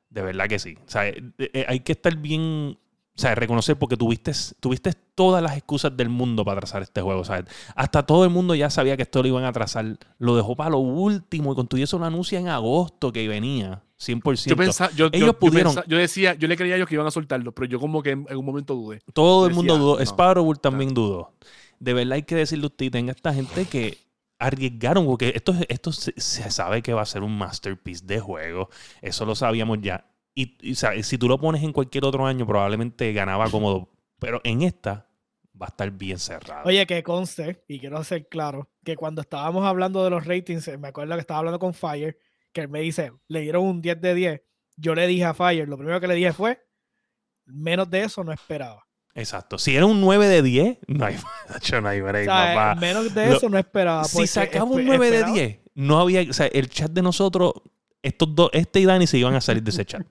De 0.09 0.21
verdad 0.21 0.47
que 0.47 0.59
sí. 0.59 0.77
O 0.85 0.89
sea, 0.89 1.07
eh, 1.07 1.21
eh, 1.37 1.65
hay 1.67 1.81
que 1.81 1.91
estar 1.91 2.15
bien. 2.15 2.77
O 3.19 3.21
sea, 3.21 3.35
reconocer 3.35 3.77
porque 3.77 3.97
tuviste, 3.97 4.31
tuviste 4.61 4.93
todas 5.13 5.43
las 5.43 5.57
excusas 5.57 5.95
del 5.97 6.07
mundo 6.07 6.45
para 6.45 6.59
atrasar 6.59 6.81
este 6.83 7.01
juego. 7.01 7.25
Sea, 7.25 7.43
hasta 7.75 8.05
todo 8.05 8.23
el 8.23 8.29
mundo 8.29 8.55
ya 8.55 8.69
sabía 8.69 8.95
que 8.95 9.03
esto 9.03 9.21
lo 9.21 9.27
iban 9.27 9.43
a 9.43 9.49
atrasar. 9.49 9.97
Lo 10.19 10.37
dejó 10.37 10.55
para 10.55 10.69
lo 10.69 10.77
último 10.77 11.51
y 11.51 11.55
con 11.55 11.67
todo 11.67 11.81
eso 11.81 11.99
lo 11.99 12.05
anuncia 12.05 12.39
en 12.39 12.47
agosto 12.47 13.11
que 13.11 13.27
venía. 13.27 13.83
100%. 13.99 14.47
Yo 14.49 14.55
pensaba, 14.55 14.89
yo, 14.95 15.07
Ellos 15.11 15.25
yo 15.27 15.37
pudieron- 15.37 15.75
yo 15.85 15.97
decía, 15.97 16.33
yo 16.35 16.47
le 16.47 16.55
creía 16.55 16.75
a 16.75 16.77
ellos 16.77 16.87
que 16.87 16.95
iban 16.95 17.07
a 17.07 17.11
soltarlo, 17.11 17.51
pero 17.51 17.67
yo 17.67 17.77
como 17.81 18.01
que 18.01 18.11
en, 18.11 18.25
un 18.33 18.45
momento 18.45 18.73
dudé. 18.73 19.01
Todo 19.11 19.47
el 19.47 19.49
Decía, 19.53 19.73
mundo 19.73 19.77
dudó. 19.85 19.97
no. 19.97 20.01
Sparrow 20.05 20.55
también 20.55 20.93
dudó. 20.93 21.33
De 21.77 21.93
verdad 21.93 22.13
hay 22.13 22.23
que 22.23 22.35
decirle 22.35 22.63
a 22.63 22.67
usted 22.67 22.85
y 22.85 22.89
tenga 22.89 23.11
esta 23.11 23.33
gente 23.33 23.65
que 23.65 23.97
arriesgaron, 24.39 25.05
porque 25.05 25.33
esto, 25.35 25.53
esto 25.67 25.91
se, 25.91 26.13
se 26.15 26.49
sabe 26.51 26.81
que 26.81 26.93
va 26.93 27.01
a 27.01 27.05
ser 27.05 27.23
un 27.23 27.37
masterpiece 27.37 28.05
de 28.05 28.21
juego. 28.21 28.69
Eso 29.01 29.25
lo 29.25 29.35
sabíamos 29.35 29.79
ya. 29.81 30.05
Y, 30.41 30.57
y, 30.61 30.71
o 30.73 30.75
sea, 30.75 31.01
si 31.03 31.17
tú 31.17 31.27
lo 31.27 31.37
pones 31.37 31.63
en 31.63 31.73
cualquier 31.73 32.05
otro 32.05 32.25
año, 32.25 32.45
probablemente 32.47 33.11
ganaba 33.13 33.49
cómodo. 33.49 33.89
Pero 34.19 34.39
en 34.43 34.61
esta 34.61 35.09
va 35.61 35.65
a 35.65 35.69
estar 35.69 35.91
bien 35.91 36.17
cerrado. 36.19 36.61
Oye, 36.65 36.85
que 36.87 37.03
conste, 37.03 37.63
y 37.67 37.79
quiero 37.79 38.03
ser 38.03 38.27
claro, 38.29 38.69
que 38.85 38.95
cuando 38.95 39.21
estábamos 39.21 39.65
hablando 39.65 40.03
de 40.03 40.09
los 40.09 40.25
ratings, 40.25 40.67
eh, 40.69 40.77
me 40.77 40.89
acuerdo 40.89 41.15
que 41.15 41.21
estaba 41.21 41.39
hablando 41.39 41.59
con 41.59 41.73
Fire, 41.73 42.17
que 42.53 42.61
él 42.61 42.69
me 42.69 42.79
dice, 42.81 43.11
le 43.27 43.41
dieron 43.41 43.63
un 43.65 43.81
10 43.81 43.99
de 44.01 44.15
10. 44.15 44.41
Yo 44.77 44.95
le 44.95 45.07
dije 45.07 45.25
a 45.25 45.33
Fire, 45.33 45.67
lo 45.67 45.77
primero 45.77 45.99
que 45.99 46.07
le 46.07 46.15
dije 46.15 46.31
fue, 46.31 46.59
menos 47.45 47.89
de 47.89 48.03
eso 48.03 48.23
no 48.23 48.31
esperaba. 48.31 48.85
Exacto. 49.15 49.57
Si 49.57 49.75
era 49.75 49.85
un 49.85 49.99
9 50.01 50.27
de 50.27 50.41
10, 50.41 50.77
no 50.87 51.05
hay, 51.05 51.15
no 51.81 51.87
hay 51.89 52.01
break, 52.01 52.29
O 52.29 52.31
sea, 52.31 52.53
papá. 52.55 52.75
menos 52.79 53.13
de 53.13 53.27
Lo- 53.27 53.35
eso 53.37 53.49
no 53.49 53.57
esperaba. 53.57 54.03
si 54.05 54.27
sacaba 54.27 54.65
un 54.65 54.79
espe- 54.81 54.85
9 54.85 55.09
de 55.11 55.17
esperaba- 55.17 55.33
10, 55.33 55.59
no 55.75 55.99
había. 55.99 56.21
O 56.29 56.33
sea, 56.33 56.45
el 56.47 56.69
chat 56.69 56.91
de 56.91 57.01
nosotros, 57.01 57.53
estos 58.01 58.33
dos, 58.35 58.49
este 58.53 58.79
y 58.79 58.85
Dani 58.85 59.07
se 59.07 59.17
iban 59.17 59.35
a 59.35 59.41
salir 59.41 59.63
de 59.63 59.71
ese 59.71 59.85
chat. 59.85 60.05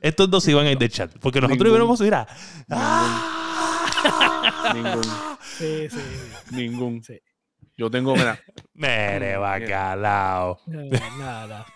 Estos 0.00 0.30
dos 0.30 0.42
se 0.44 0.52
iban 0.52 0.66
a 0.66 0.70
ir 0.72 0.78
del 0.78 0.90
chat. 0.90 1.12
Porque 1.20 1.40
nosotros 1.40 1.66
Ningún- 1.66 1.76
íbamos, 1.78 2.00
mira. 2.00 2.26
¡ah! 2.70 4.72
Ningún, 4.74 5.02
Sí, 5.42 5.88
sí. 5.90 5.98
ningún. 6.52 7.02
Sí. 7.04 7.20
Yo 7.76 7.90
tengo, 7.90 8.14
mira, 8.14 8.40
Mere 8.74 9.36
bacalao. 9.36 10.60
No, 10.66 10.82
Nada. 11.18 11.66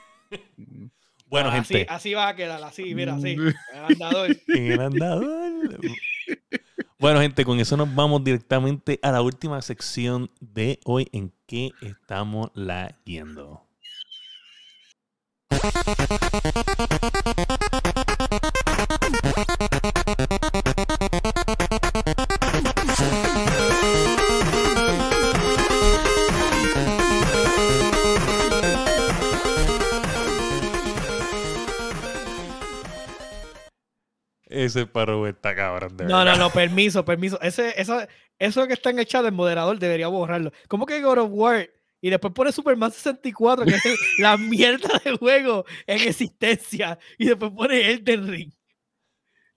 Bueno, 1.26 1.48
así, 1.50 1.74
gente. 1.74 1.86
así 1.92 2.14
va 2.14 2.28
a 2.28 2.36
quedar, 2.36 2.62
así, 2.62 2.94
mira, 2.94 3.14
así. 3.14 3.36
Mm. 3.36 3.52
Andador. 3.90 4.36
En 4.48 4.72
el 4.72 4.80
andador. 4.80 5.80
Bueno, 6.98 7.20
gente, 7.20 7.44
con 7.44 7.58
eso 7.60 7.76
nos 7.76 7.92
vamos 7.94 8.22
directamente 8.24 8.98
a 9.02 9.10
la 9.12 9.20
última 9.20 9.60
sección 9.62 10.30
de 10.40 10.80
hoy 10.84 11.08
en 11.12 11.32
que 11.46 11.72
estamos 11.82 12.50
leyendo. 12.54 13.63
Ese 34.46 34.86
paro 34.86 35.26
está 35.26 35.54
cabrón, 35.56 35.96
de 35.96 36.04
No, 36.04 36.18
verdad. 36.18 36.32
no, 36.36 36.44
no, 36.44 36.50
permiso, 36.50 37.04
permiso. 37.04 37.40
Ese, 37.40 37.80
eso, 37.80 37.98
eso 38.38 38.66
que 38.66 38.74
está 38.74 38.90
en 38.90 38.98
el 38.98 39.06
chat 39.06 39.24
del 39.24 39.32
moderador 39.32 39.78
debería 39.78 40.08
borrarlo. 40.08 40.52
¿Cómo 40.68 40.84
que 40.86 41.00
God 41.02 41.18
of 41.18 41.30
War 41.32 41.68
Y 42.04 42.10
después 42.10 42.34
pone 42.34 42.52
Superman 42.52 42.92
64, 42.92 43.64
que 43.64 43.76
es 43.76 43.82
la 44.18 44.36
mierda 44.36 45.00
de 45.02 45.16
juego 45.16 45.64
en 45.86 46.06
existencia. 46.06 46.98
Y 47.16 47.28
después 47.28 47.50
pone 47.52 47.92
Elden 47.92 48.28
Ring. 48.28 48.52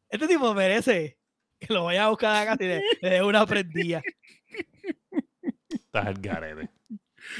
Este 0.07 0.29
tipo 0.29 0.53
merece 0.53 1.19
que 1.59 1.73
lo 1.73 1.83
vaya 1.83 2.05
a 2.05 2.09
buscar 2.09 2.37
a 2.37 2.45
casa 2.45 2.63
y 2.63 2.67
le, 2.67 2.81
dé 3.01 3.21
una 3.21 3.45
prendida. 3.45 4.01
Estás 5.69 6.21
garete. 6.21 6.69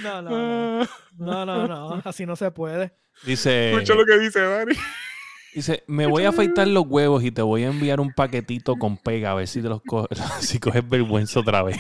No, 0.03 0.21
no, 0.21 0.29
no. 0.29 0.87
No, 1.15 1.45
no, 1.45 1.67
no. 1.69 2.01
Así 2.03 2.25
no 2.25 2.35
se 2.35 2.51
puede. 2.51 2.91
Dice. 3.23 3.71
Escucha 3.71 3.95
lo 3.95 4.03
que 4.03 4.19
dice 4.19 4.41
Dani. 4.41 4.75
Dice, 5.53 5.85
me 5.87 6.05
voy 6.05 6.25
a 6.25 6.29
afeitar 6.29 6.67
los 6.67 6.83
huevos 6.85 7.23
y 7.23 7.31
te 7.31 7.41
voy 7.41 7.63
a 7.63 7.67
enviar 7.67 8.01
un 8.01 8.11
paquetito 8.11 8.75
con 8.75 8.97
pega 8.97 9.31
a 9.31 9.35
ver 9.35 9.47
si 9.47 9.61
te 9.61 9.69
los 9.69 9.81
coges, 9.83 10.19
si 10.41 10.59
coges 10.59 10.87
vergüenza 10.89 11.39
otra 11.39 11.63
vez. 11.63 11.77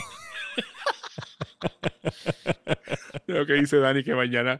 Lo 3.27 3.45
que 3.45 3.53
dice 3.53 3.77
Dani 3.77 4.03
que 4.03 4.15
mañana, 4.15 4.59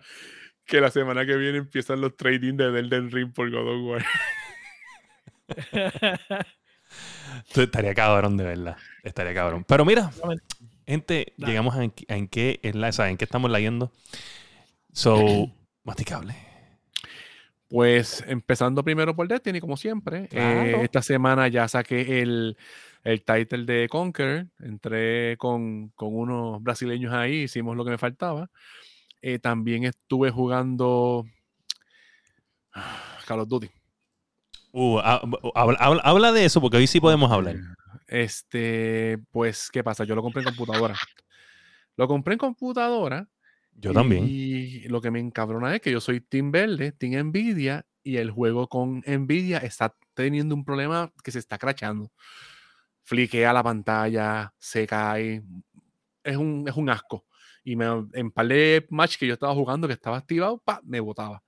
que 0.65 0.81
la 0.81 0.91
semana 0.91 1.25
que 1.25 1.35
viene 1.35 1.59
empiezan 1.59 2.01
los 2.01 2.15
trading 2.15 2.55
de 2.55 2.65
Elden 2.65 3.11
Ring 3.11 3.33
por 3.33 3.49
God 3.49 3.67
of 3.67 3.83
War. 3.85 4.05
estaría 7.55 7.93
cabrón 7.93 8.37
de 8.37 8.43
verdad. 8.43 8.77
Estaría 9.03 9.33
cabrón. 9.33 9.63
Pero 9.67 9.85
mira, 9.85 10.11
gente, 10.85 11.33
llegamos 11.37 11.75
a 11.75 11.83
en, 11.83 12.27
qué 12.27 12.59
es 12.61 12.75
la, 12.75 12.89
¿En 13.09 13.17
qué 13.17 13.25
estamos 13.25 13.49
leyendo? 13.49 13.91
So, 14.91 15.51
masticable. 15.83 16.35
Pues 17.69 18.23
empezando 18.27 18.83
primero 18.83 19.15
por 19.15 19.27
Destiny, 19.27 19.59
como 19.59 19.75
siempre. 19.75 20.29
Eh, 20.31 20.79
esta 20.83 21.01
semana 21.01 21.47
ya 21.49 21.67
saqué 21.67 22.21
el, 22.21 22.57
el 23.07 23.23
title 23.23 23.63
de 23.63 23.87
Conquer. 23.87 24.47
Entré 24.59 25.37
con, 25.37 25.93
unos 25.97 26.61
brasileños 26.61 27.13
ahí, 27.13 27.43
hicimos 27.43 27.77
lo 27.77 27.85
que 27.85 27.91
me 27.91 27.97
faltaba. 27.97 28.49
Eh, 29.21 29.39
también 29.39 29.85
estuve 29.85 30.29
jugando 30.29 31.25
Call 33.25 33.39
of 33.39 33.47
Duty. 33.47 33.69
Uh, 34.73 34.99
habla, 35.55 36.31
de 36.33 36.45
eso 36.45 36.59
porque 36.59 36.77
hoy 36.77 36.87
sí 36.87 36.99
podemos 36.99 37.31
hablar. 37.31 37.55
Este, 38.07 39.17
pues, 39.31 39.69
¿qué 39.71 39.83
pasa? 39.83 40.03
Yo 40.03 40.13
lo 40.13 40.21
compré 40.21 40.41
en 40.41 40.49
computadora. 40.49 40.95
Lo 41.95 42.07
compré 42.09 42.33
en 42.33 42.39
computadora. 42.39 43.27
Yo 43.71 43.93
también. 43.93 44.25
Y 44.27 44.81
lo 44.89 44.99
que 44.99 45.11
me 45.11 45.19
encabrona 45.19 45.73
es 45.73 45.81
que 45.81 45.91
yo 45.91 46.01
soy 46.01 46.19
Team 46.19 46.51
Verde, 46.51 46.91
Team 46.91 47.29
Nvidia, 47.29 47.85
y 48.03 48.17
el 48.17 48.31
juego 48.31 48.67
con 48.67 49.01
Nvidia 49.07 49.59
está 49.59 49.95
teniendo 50.13 50.55
un 50.55 50.65
problema 50.65 51.13
que 51.23 51.31
se 51.31 51.39
está 51.39 51.57
crachando. 51.57 52.11
Fliquea 53.07 53.53
la 53.53 53.63
pantalla, 53.63 54.53
se 54.57 54.85
cae. 54.85 55.41
Es 56.21 56.35
un, 56.35 56.65
es 56.67 56.75
un 56.75 56.89
asco. 56.89 57.25
Y 57.63 57.77
me, 57.77 57.85
en 58.11 58.31
par 58.31 58.45
de 58.49 58.85
match 58.89 59.15
que 59.15 59.25
yo 59.25 59.35
estaba 59.35 59.53
jugando, 59.53 59.87
que 59.87 59.93
estaba 59.93 60.17
activado, 60.17 60.57
pa, 60.57 60.81
me 60.83 60.99
botaba. 60.99 61.41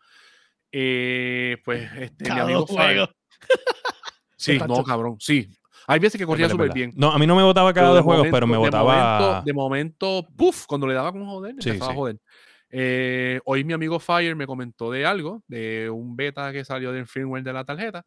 Eh, 0.72 1.58
pues 1.66 1.92
este, 1.98 2.34
mi 2.34 2.40
amigo 2.40 2.66
Fire. 2.66 3.10
sí, 4.38 4.58
no, 4.58 4.86
cabrón, 4.86 5.18
sí. 5.20 5.50
Hay 5.86 6.00
veces 6.00 6.18
que 6.18 6.26
corría 6.26 6.48
súper 6.48 6.72
bien. 6.72 6.94
No, 6.96 7.12
a 7.12 7.20
mí 7.20 7.28
no 7.28 7.36
me 7.36 7.44
botaba 7.44 7.74
cada 7.74 7.94
de 7.94 8.02
juegos, 8.04 8.28
pero 8.32 8.48
me 8.48 8.56
botaba. 8.56 9.42
de 9.46 9.52
momento, 9.52 10.26
puff, 10.38 10.66
cuando 10.66 10.88
le 10.88 10.94
daba 10.94 11.12
con 11.12 11.26
joder, 11.26 11.56
me 11.56 11.60
empezaba 11.62 11.92
a 11.92 11.96
joder. 11.96 12.22
Eh, 12.70 13.42
hoy 13.44 13.66
mi 13.66 13.74
amigo 13.74 14.00
Fire 14.00 14.34
me 14.38 14.48
comentó 14.48 14.92
de 14.92 15.06
algo, 15.06 15.44
de 15.48 15.90
un 15.90 16.16
beta 16.16 16.54
que 16.54 16.64
salió 16.64 16.94
del 16.94 17.06
firmware 17.06 17.44
de 17.44 17.52
la 17.52 17.66
tarjeta. 17.66 18.06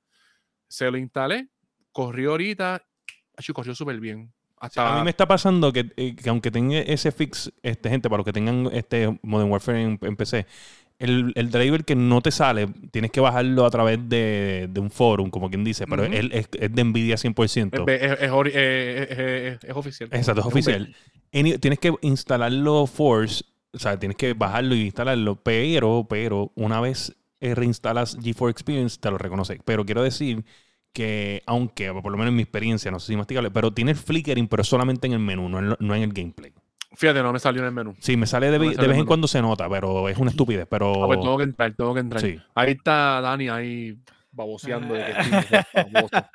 Se 0.68 0.90
lo 0.90 0.96
instalé, 0.96 1.48
corrió 1.90 2.30
ahorita, 2.30 2.82
corrió 3.52 3.74
súper 3.74 4.00
bien. 4.00 4.32
A 4.76 4.98
mí 4.98 5.04
me 5.04 5.10
está 5.10 5.26
pasando 5.26 5.72
que, 5.72 5.92
eh, 5.96 6.14
que, 6.14 6.30
aunque 6.30 6.52
tenga 6.52 6.78
ese 6.78 7.10
fix, 7.10 7.52
este, 7.62 7.90
gente, 7.90 8.08
para 8.08 8.18
los 8.18 8.24
que 8.24 8.32
tengan 8.32 8.68
este 8.72 9.18
Modern 9.22 9.50
Warfare 9.50 9.82
en, 9.82 9.98
en 10.00 10.16
PC, 10.16 10.46
el, 11.00 11.32
el, 11.34 11.50
driver 11.50 11.84
que 11.84 11.96
no 11.96 12.20
te 12.20 12.30
sale, 12.30 12.68
tienes 12.92 13.10
que 13.10 13.20
bajarlo 13.20 13.66
a 13.66 13.70
través 13.70 14.08
de, 14.08 14.68
de 14.70 14.80
un 14.80 14.88
forum, 14.88 15.30
como 15.30 15.50
quien 15.50 15.64
dice, 15.64 15.84
pero 15.88 16.04
él 16.04 16.30
es, 16.32 16.48
es, 16.52 16.72
de 16.72 16.84
Nvidia 16.84 17.16
100%. 17.16 17.90
Es, 17.90 18.20
es, 19.64 19.76
oficial. 19.76 20.08
Exacto, 20.12 20.42
es 20.42 20.46
oficial. 20.46 20.94
tienes 21.32 21.78
que 21.80 21.92
instalarlo 22.02 22.86
Force, 22.86 23.42
o 23.72 23.80
sea, 23.80 23.98
tienes 23.98 24.16
que 24.16 24.34
bajarlo 24.34 24.76
y 24.76 24.82
instalarlo, 24.82 25.34
pero, 25.42 26.06
pero 26.08 26.52
una 26.54 26.80
vez 26.80 27.16
reinstalas 27.40 28.16
G4 28.16 28.50
Experience, 28.50 28.96
te 29.00 29.10
lo 29.10 29.18
reconoce. 29.18 29.58
Pero 29.64 29.84
quiero 29.84 30.04
decir 30.04 30.44
que, 30.92 31.42
aunque, 31.46 31.92
por 31.92 32.12
lo 32.12 32.18
menos 32.18 32.30
en 32.30 32.36
mi 32.36 32.42
experiencia, 32.42 32.90
no 32.90 33.00
sé 33.00 33.08
si 33.08 33.16
masticable, 33.16 33.50
pero 33.50 33.72
tiene 33.72 33.92
el 33.92 33.96
flickering, 33.96 34.48
pero 34.48 34.64
solamente 34.64 35.06
en 35.06 35.14
el 35.14 35.18
menú, 35.18 35.48
no 35.48 35.58
en, 35.58 35.76
no 35.78 35.94
en 35.94 36.02
el 36.02 36.12
gameplay. 36.12 36.52
Fíjate, 36.94 37.22
no 37.22 37.32
me 37.32 37.38
salió 37.38 37.62
en 37.62 37.68
el 37.68 37.72
menú. 37.72 37.96
Sí, 38.00 38.16
me 38.16 38.26
sale 38.26 38.50
de, 38.50 38.58
vez 38.58 38.78
en 38.78 39.06
cuando 39.06 39.26
se 39.26 39.40
nota, 39.40 39.68
pero 39.68 40.08
es 40.08 40.18
una 40.18 40.30
estupidez. 40.30 40.66
Pero... 40.68 41.04
Ah, 41.04 41.06
pues 41.06 41.20
tengo 41.20 41.38
que 41.38 41.44
entrar, 41.44 41.74
tengo 41.74 41.94
que 41.94 42.00
entrar. 42.00 42.22
Ahí 42.54 42.72
está 42.72 43.20
Dani 43.20 43.48
ahí 43.48 43.98
baboseando 44.30 44.94
de 44.94 45.04
que 45.04 45.64
baboso, 45.92 46.26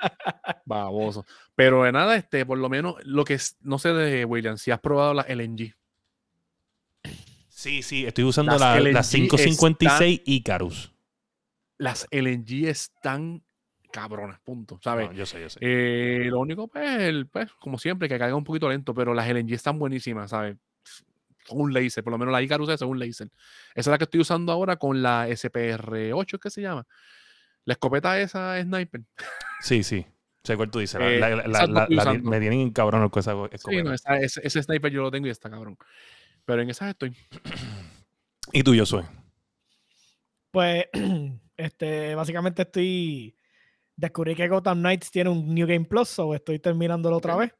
baboso. 0.65 1.25
Pero 1.55 1.83
de 1.83 1.91
nada, 1.91 2.15
este, 2.15 2.45
por 2.45 2.57
lo 2.57 2.69
menos, 2.69 2.95
lo 3.03 3.23
que 3.23 3.35
es, 3.35 3.57
no 3.61 3.77
sé 3.79 3.93
de 3.93 4.25
William, 4.25 4.57
si 4.57 4.71
has 4.71 4.79
probado 4.79 5.13
la 5.13 5.25
LNG. 5.27 5.73
Sí, 7.49 7.81
sí, 7.81 8.05
estoy 8.05 8.23
usando 8.23 8.57
la, 8.57 8.79
la, 8.79 9.01
556 9.01 10.21
Icarus. 10.25 10.93
Las 11.79 12.07
LNG 12.11 12.67
están 12.67 13.43
cabronas, 13.91 14.39
punto, 14.39 14.79
¿sabes? 14.83 15.09
yo 15.13 15.25
sé, 15.25 15.41
yo 15.41 15.49
sé. 15.49 15.59
Eh, 15.61 16.25
lo 16.25 16.39
único, 16.39 16.67
pues, 16.67 17.25
pues, 17.31 17.51
como 17.53 17.77
siempre, 17.77 18.07
que 18.07 18.19
caiga 18.19 18.35
un 18.35 18.43
poquito 18.43 18.69
lento, 18.69 18.93
pero 18.93 19.13
las 19.13 19.27
LNG 19.27 19.53
están 19.53 19.79
buenísimas, 19.79 20.31
¿sabes? 20.31 20.57
Con 21.47 21.61
un 21.61 21.73
laser, 21.73 22.03
por 22.03 22.11
lo 22.11 22.17
menos 22.17 22.31
la 22.31 22.41
Icarus 22.41 22.69
es 22.69 22.81
un 22.81 22.99
laser. 22.99 23.29
Esa 23.73 23.79
es 23.79 23.87
la 23.87 23.97
que 23.97 24.03
estoy 24.03 24.19
usando 24.19 24.51
ahora 24.51 24.75
con 24.75 25.01
la 25.01 25.27
SPR8, 25.29 26.39
¿qué 26.39 26.49
se 26.49 26.61
llama? 26.61 26.85
La 27.63 27.73
escopeta 27.73 28.19
esa 28.19 28.61
sniper. 28.61 29.01
Sí, 29.61 29.83
sí. 29.83 30.05
Sé 30.43 30.55
cuál 30.55 30.71
tú 30.71 30.79
dices. 30.79 30.99
Eh, 31.01 31.19
la, 31.19 32.19
me 32.23 32.39
tienen 32.39 32.71
cabrón 32.71 33.09
con 33.09 33.19
esa 33.19 33.31
escopeta. 33.31 33.69
Sí, 33.69 33.83
no, 33.83 33.93
ese, 33.93 34.63
sniper 34.63 34.91
yo 34.91 35.01
lo 35.01 35.11
tengo 35.11 35.27
y 35.27 35.29
está 35.29 35.49
cabrón. 35.49 35.77
Pero 36.45 36.61
en 36.61 36.69
esa 36.69 36.89
estoy. 36.89 37.13
¿Y 38.53 38.63
tú, 38.63 38.73
yo 38.73 38.85
soy? 38.85 39.03
Pues, 40.51 40.85
este, 41.57 42.15
básicamente 42.15 42.61
estoy 42.61 43.36
descubrí 43.97 44.35
que 44.35 44.47
Gotham 44.47 44.79
Knights 44.79 45.11
tiene 45.11 45.29
un 45.29 45.53
New 45.53 45.67
Game 45.67 45.85
Plus, 45.85 46.17
o 46.19 46.33
estoy 46.33 46.59
terminándolo 46.59 47.17
otra 47.17 47.35
vez. 47.35 47.53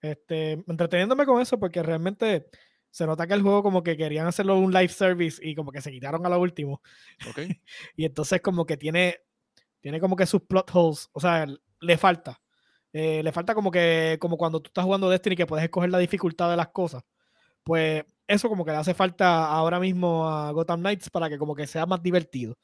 Este, 0.00 0.52
entreteniéndome 0.66 1.24
con 1.26 1.40
eso 1.40 1.58
porque 1.58 1.82
realmente 1.82 2.46
se 2.90 3.06
nota 3.06 3.26
que 3.26 3.34
el 3.34 3.42
juego 3.42 3.62
como 3.62 3.82
que 3.82 3.96
querían 3.96 4.26
hacerlo 4.26 4.58
un 4.58 4.72
live 4.72 4.88
service 4.88 5.40
y 5.42 5.54
como 5.54 5.70
que 5.70 5.80
se 5.80 5.90
quitaron 5.90 6.24
a 6.26 6.28
lo 6.28 6.40
último. 6.40 6.80
Okay. 7.30 7.60
y 7.96 8.04
entonces 8.04 8.40
como 8.40 8.64
que 8.66 8.76
tiene, 8.76 9.20
tiene 9.80 10.00
como 10.00 10.16
que 10.16 10.26
sus 10.26 10.42
plot 10.42 10.70
holes, 10.74 11.08
o 11.12 11.20
sea, 11.20 11.46
le 11.80 11.98
falta. 11.98 12.40
Eh, 12.92 13.22
le 13.22 13.32
falta 13.32 13.54
como 13.54 13.70
que, 13.70 14.16
como 14.20 14.38
cuando 14.38 14.60
tú 14.60 14.68
estás 14.68 14.84
jugando 14.84 15.10
Destiny 15.10 15.36
que 15.36 15.46
puedes 15.46 15.64
escoger 15.64 15.90
la 15.90 15.98
dificultad 15.98 16.50
de 16.50 16.56
las 16.56 16.68
cosas. 16.68 17.02
Pues 17.62 18.04
eso 18.26 18.48
como 18.48 18.64
que 18.64 18.70
le 18.70 18.78
hace 18.78 18.94
falta 18.94 19.46
ahora 19.48 19.78
mismo 19.78 20.28
a 20.28 20.50
Gotham 20.52 20.80
Knights 20.80 21.10
para 21.10 21.28
que 21.28 21.38
como 21.38 21.54
que 21.54 21.66
sea 21.66 21.84
más 21.84 22.02
divertido. 22.02 22.56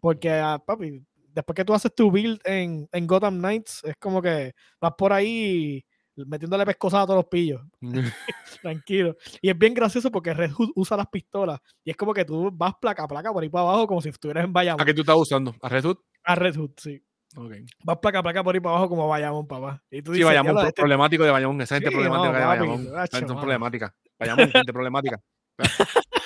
Porque, 0.00 0.30
ah, 0.30 0.62
papi, 0.64 1.04
después 1.32 1.54
que 1.54 1.64
tú 1.64 1.74
haces 1.74 1.94
tu 1.94 2.10
build 2.10 2.40
en, 2.44 2.88
en 2.92 3.06
Gotham 3.06 3.38
Knights, 3.38 3.82
es 3.84 3.96
como 3.96 4.20
que 4.20 4.52
vas 4.80 4.92
por 4.96 5.12
ahí 5.12 5.84
metiéndole 6.26 6.66
pescosada 6.66 7.04
a 7.04 7.06
todos 7.06 7.18
los 7.18 7.26
pillos. 7.26 7.62
Tranquilo. 8.62 9.16
Y 9.40 9.50
es 9.50 9.58
bien 9.58 9.74
gracioso 9.74 10.10
porque 10.10 10.34
Red 10.34 10.52
Hood 10.52 10.70
usa 10.74 10.96
las 10.96 11.08
pistolas. 11.08 11.60
Y 11.84 11.90
es 11.90 11.96
como 11.96 12.12
que 12.12 12.24
tú 12.24 12.50
vas 12.52 12.74
placa 12.80 13.04
a 13.04 13.08
placa 13.08 13.32
por 13.32 13.42
ahí 13.42 13.48
para 13.48 13.62
abajo 13.62 13.86
como 13.86 14.00
si 14.00 14.08
estuvieras 14.08 14.44
en 14.44 14.52
Bayamón. 14.52 14.80
¿A 14.80 14.84
qué 14.84 14.94
tú 14.94 15.02
estás 15.02 15.16
usando? 15.16 15.54
¿A 15.62 15.68
Red 15.68 15.84
Hood? 15.84 15.98
A 16.24 16.34
Red 16.34 16.56
Hood, 16.56 16.72
sí. 16.76 17.02
Okay. 17.36 17.64
Vas 17.84 17.98
placa 17.98 18.18
a 18.18 18.22
placa 18.22 18.42
por 18.42 18.54
ahí 18.54 18.60
para 18.60 18.74
abajo 18.74 18.88
como 18.88 19.06
Bayamón, 19.06 19.46
papá. 19.46 19.82
Y 19.90 20.02
tú 20.02 20.14
sí, 20.14 20.22
Bayamón, 20.22 20.58
este 20.58 20.72
problemático 20.72 21.24
de 21.24 21.30
Bayamón. 21.30 21.60
Esa 21.60 21.76
gente 21.76 21.90
problemática 21.90 22.38
de 22.38 22.44
Bayamón. 22.44 22.88
Esa 23.04 23.40
problemática. 23.40 23.94
Bayamón, 24.18 24.50
gente 24.50 24.72
problemática. 24.72 25.20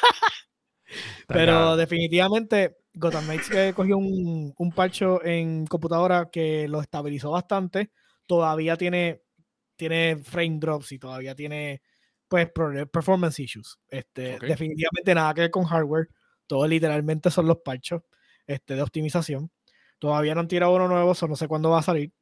Pero 1.27 1.77
definitivamente 1.77 2.77
Gotham 2.95 3.25
Knights 3.25 3.75
cogió 3.75 3.99
un, 3.99 4.55
un 4.57 4.73
parcho 4.73 5.25
en 5.25 5.67
computadora 5.67 6.31
que 6.31 6.69
lo 6.69 6.81
estabilizó 6.81 7.33
bastante. 7.33 7.91
Todavía 8.27 8.77
tiene, 8.77 9.23
tiene 9.77 10.17
frame 10.17 10.59
drops 10.59 10.93
y 10.93 10.99
todavía 10.99 11.35
tiene 11.35 11.83
pues 12.29 12.51
performance 12.91 13.39
issues. 13.41 13.79
Este, 13.89 14.39
Definitivamente 14.39 15.15
nada 15.15 15.35
que 15.35 15.43
ver 15.43 15.51
con 15.51 15.65
hardware. 15.65 16.09
Todo 16.47 16.67
literalmente 16.67 17.31
son 17.31 17.47
los 17.47 17.59
parchos 17.59 18.03
este, 18.47 18.75
de 18.75 18.83
optimización. 18.83 19.51
Todavía 19.99 20.35
no 20.35 20.41
han 20.41 20.49
tirado 20.49 20.75
uno 20.75 20.89
nuevo, 20.89 21.15
no 21.29 21.37
sé 21.37 21.49
cuándo 21.49 21.71
va 21.71 21.79
a 21.79 21.83
salir. 21.83 22.13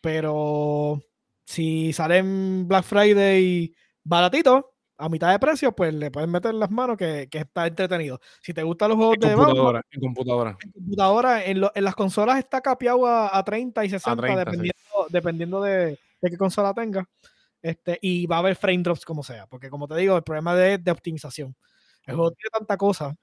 Pero 0.00 1.02
si 1.44 1.92
sale 1.92 2.18
en 2.18 2.68
Black 2.68 2.84
Friday 2.84 3.74
baratito, 4.04 4.75
a 4.98 5.08
mitad 5.08 5.30
de 5.30 5.38
precio, 5.38 5.72
pues 5.72 5.92
le 5.92 6.10
puedes 6.10 6.28
meter 6.28 6.54
las 6.54 6.70
manos 6.70 6.96
que, 6.96 7.28
que 7.30 7.38
está 7.38 7.66
entretenido. 7.66 8.20
Si 8.40 8.54
te 8.54 8.62
gustan 8.62 8.90
los 8.90 8.96
juegos 8.96 9.16
de 9.18 9.34
computadora, 9.34 9.82
en 9.90 10.00
computadora. 10.00 10.58
En 10.62 10.72
computadora, 10.72 11.44
en, 11.44 11.64
en, 11.74 11.84
las 11.84 11.94
consolas 11.94 12.38
está 12.38 12.60
capeado 12.60 13.06
a, 13.06 13.42
30 13.42 13.84
y 13.84 13.90
60, 13.90 14.36
dependiendo, 14.36 15.06
dependiendo 15.10 15.62
de, 15.62 15.98
de, 16.20 16.30
qué 16.30 16.36
consola 16.36 16.72
tenga. 16.72 17.08
Este, 17.60 17.98
y 18.00 18.26
va 18.26 18.36
a 18.36 18.38
haber 18.40 18.56
frame 18.56 18.82
drops 18.82 19.04
como 19.04 19.22
sea, 19.22 19.46
porque 19.46 19.68
como 19.68 19.88
te 19.88 19.96
digo, 19.96 20.16
el 20.16 20.22
problema 20.22 20.54
de, 20.54 20.78
de 20.78 20.90
optimización. 20.90 21.54
El 22.04 22.14
juego 22.14 22.30
tiene 22.30 22.50
tanta 22.50 22.76
cosa, 22.76 23.16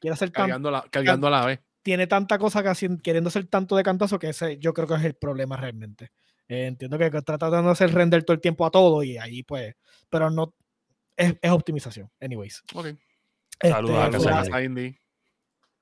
quiere 0.00 0.14
hacer 0.14 0.32
cargando, 0.32 0.70
la, 0.70 0.82
cargando 0.90 1.26
a 1.26 1.30
la 1.30 1.46
vez. 1.46 1.60
Tiene 1.82 2.06
tanta 2.06 2.38
cosa 2.38 2.62
que 2.62 2.98
queriendo 3.02 3.28
hacer 3.28 3.46
tanto 3.48 3.76
de 3.76 3.82
cantazo 3.82 4.18
que 4.18 4.30
ese 4.30 4.58
yo 4.58 4.72
creo 4.72 4.86
que 4.86 4.94
es 4.94 5.04
el 5.04 5.14
problema 5.14 5.56
realmente. 5.56 6.10
Eh, 6.48 6.66
entiendo 6.66 6.96
que 6.98 7.06
está 7.06 7.22
tratando 7.22 7.62
de 7.62 7.72
hacer 7.72 7.92
render 7.92 8.24
todo 8.24 8.34
el 8.34 8.40
tiempo 8.40 8.64
a 8.64 8.70
todo 8.70 9.02
y 9.02 9.18
ahí 9.18 9.42
pues, 9.42 9.74
pero 10.08 10.30
no, 10.30 10.54
es, 11.16 11.34
es 11.40 11.50
optimización, 11.50 12.10
anyways. 12.20 12.62
Ok. 12.74 12.88
Saludos 13.60 13.96
a 13.96 14.06
este, 14.08 14.28
Casa 14.28 14.62
Indie. 14.62 14.98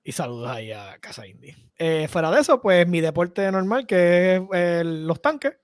Y 0.02 0.12
saludos 0.12 0.50
ahí 0.50 0.72
a 0.72 0.98
Casa 1.00 1.26
Indie. 1.26 1.56
Eh, 1.76 2.08
fuera 2.08 2.30
de 2.30 2.40
eso, 2.40 2.60
pues 2.60 2.86
mi 2.86 3.00
deporte 3.00 3.50
normal, 3.50 3.86
que 3.86 4.36
es 4.36 4.42
eh, 4.52 4.82
los 4.84 5.20
tanques. 5.20 5.54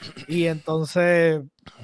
Y 0.28 0.46
entonces 0.46 1.42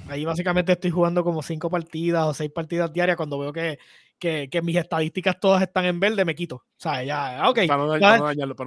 ahí 0.09 0.25
básicamente 0.25 0.73
estoy 0.73 0.91
jugando 0.91 1.23
como 1.25 1.43
cinco 1.43 1.71
partidas 1.71 2.27
o 2.27 2.35
seis 2.35 2.51
partidas 2.51 2.93
diarias 2.93 3.17
cuando 3.17 3.39
veo 3.39 3.53
que, 3.53 3.79
que, 4.23 4.49
que 4.49 4.63
mis 4.63 4.77
estadísticas 4.77 5.41
todas 5.41 5.61
están 5.63 5.85
en 5.85 5.99
verde, 5.99 6.25
me 6.25 6.37
quito. 6.37 6.55
O 6.55 6.65
sea, 6.77 7.03
ya, 7.03 7.51
ok. 7.51 7.59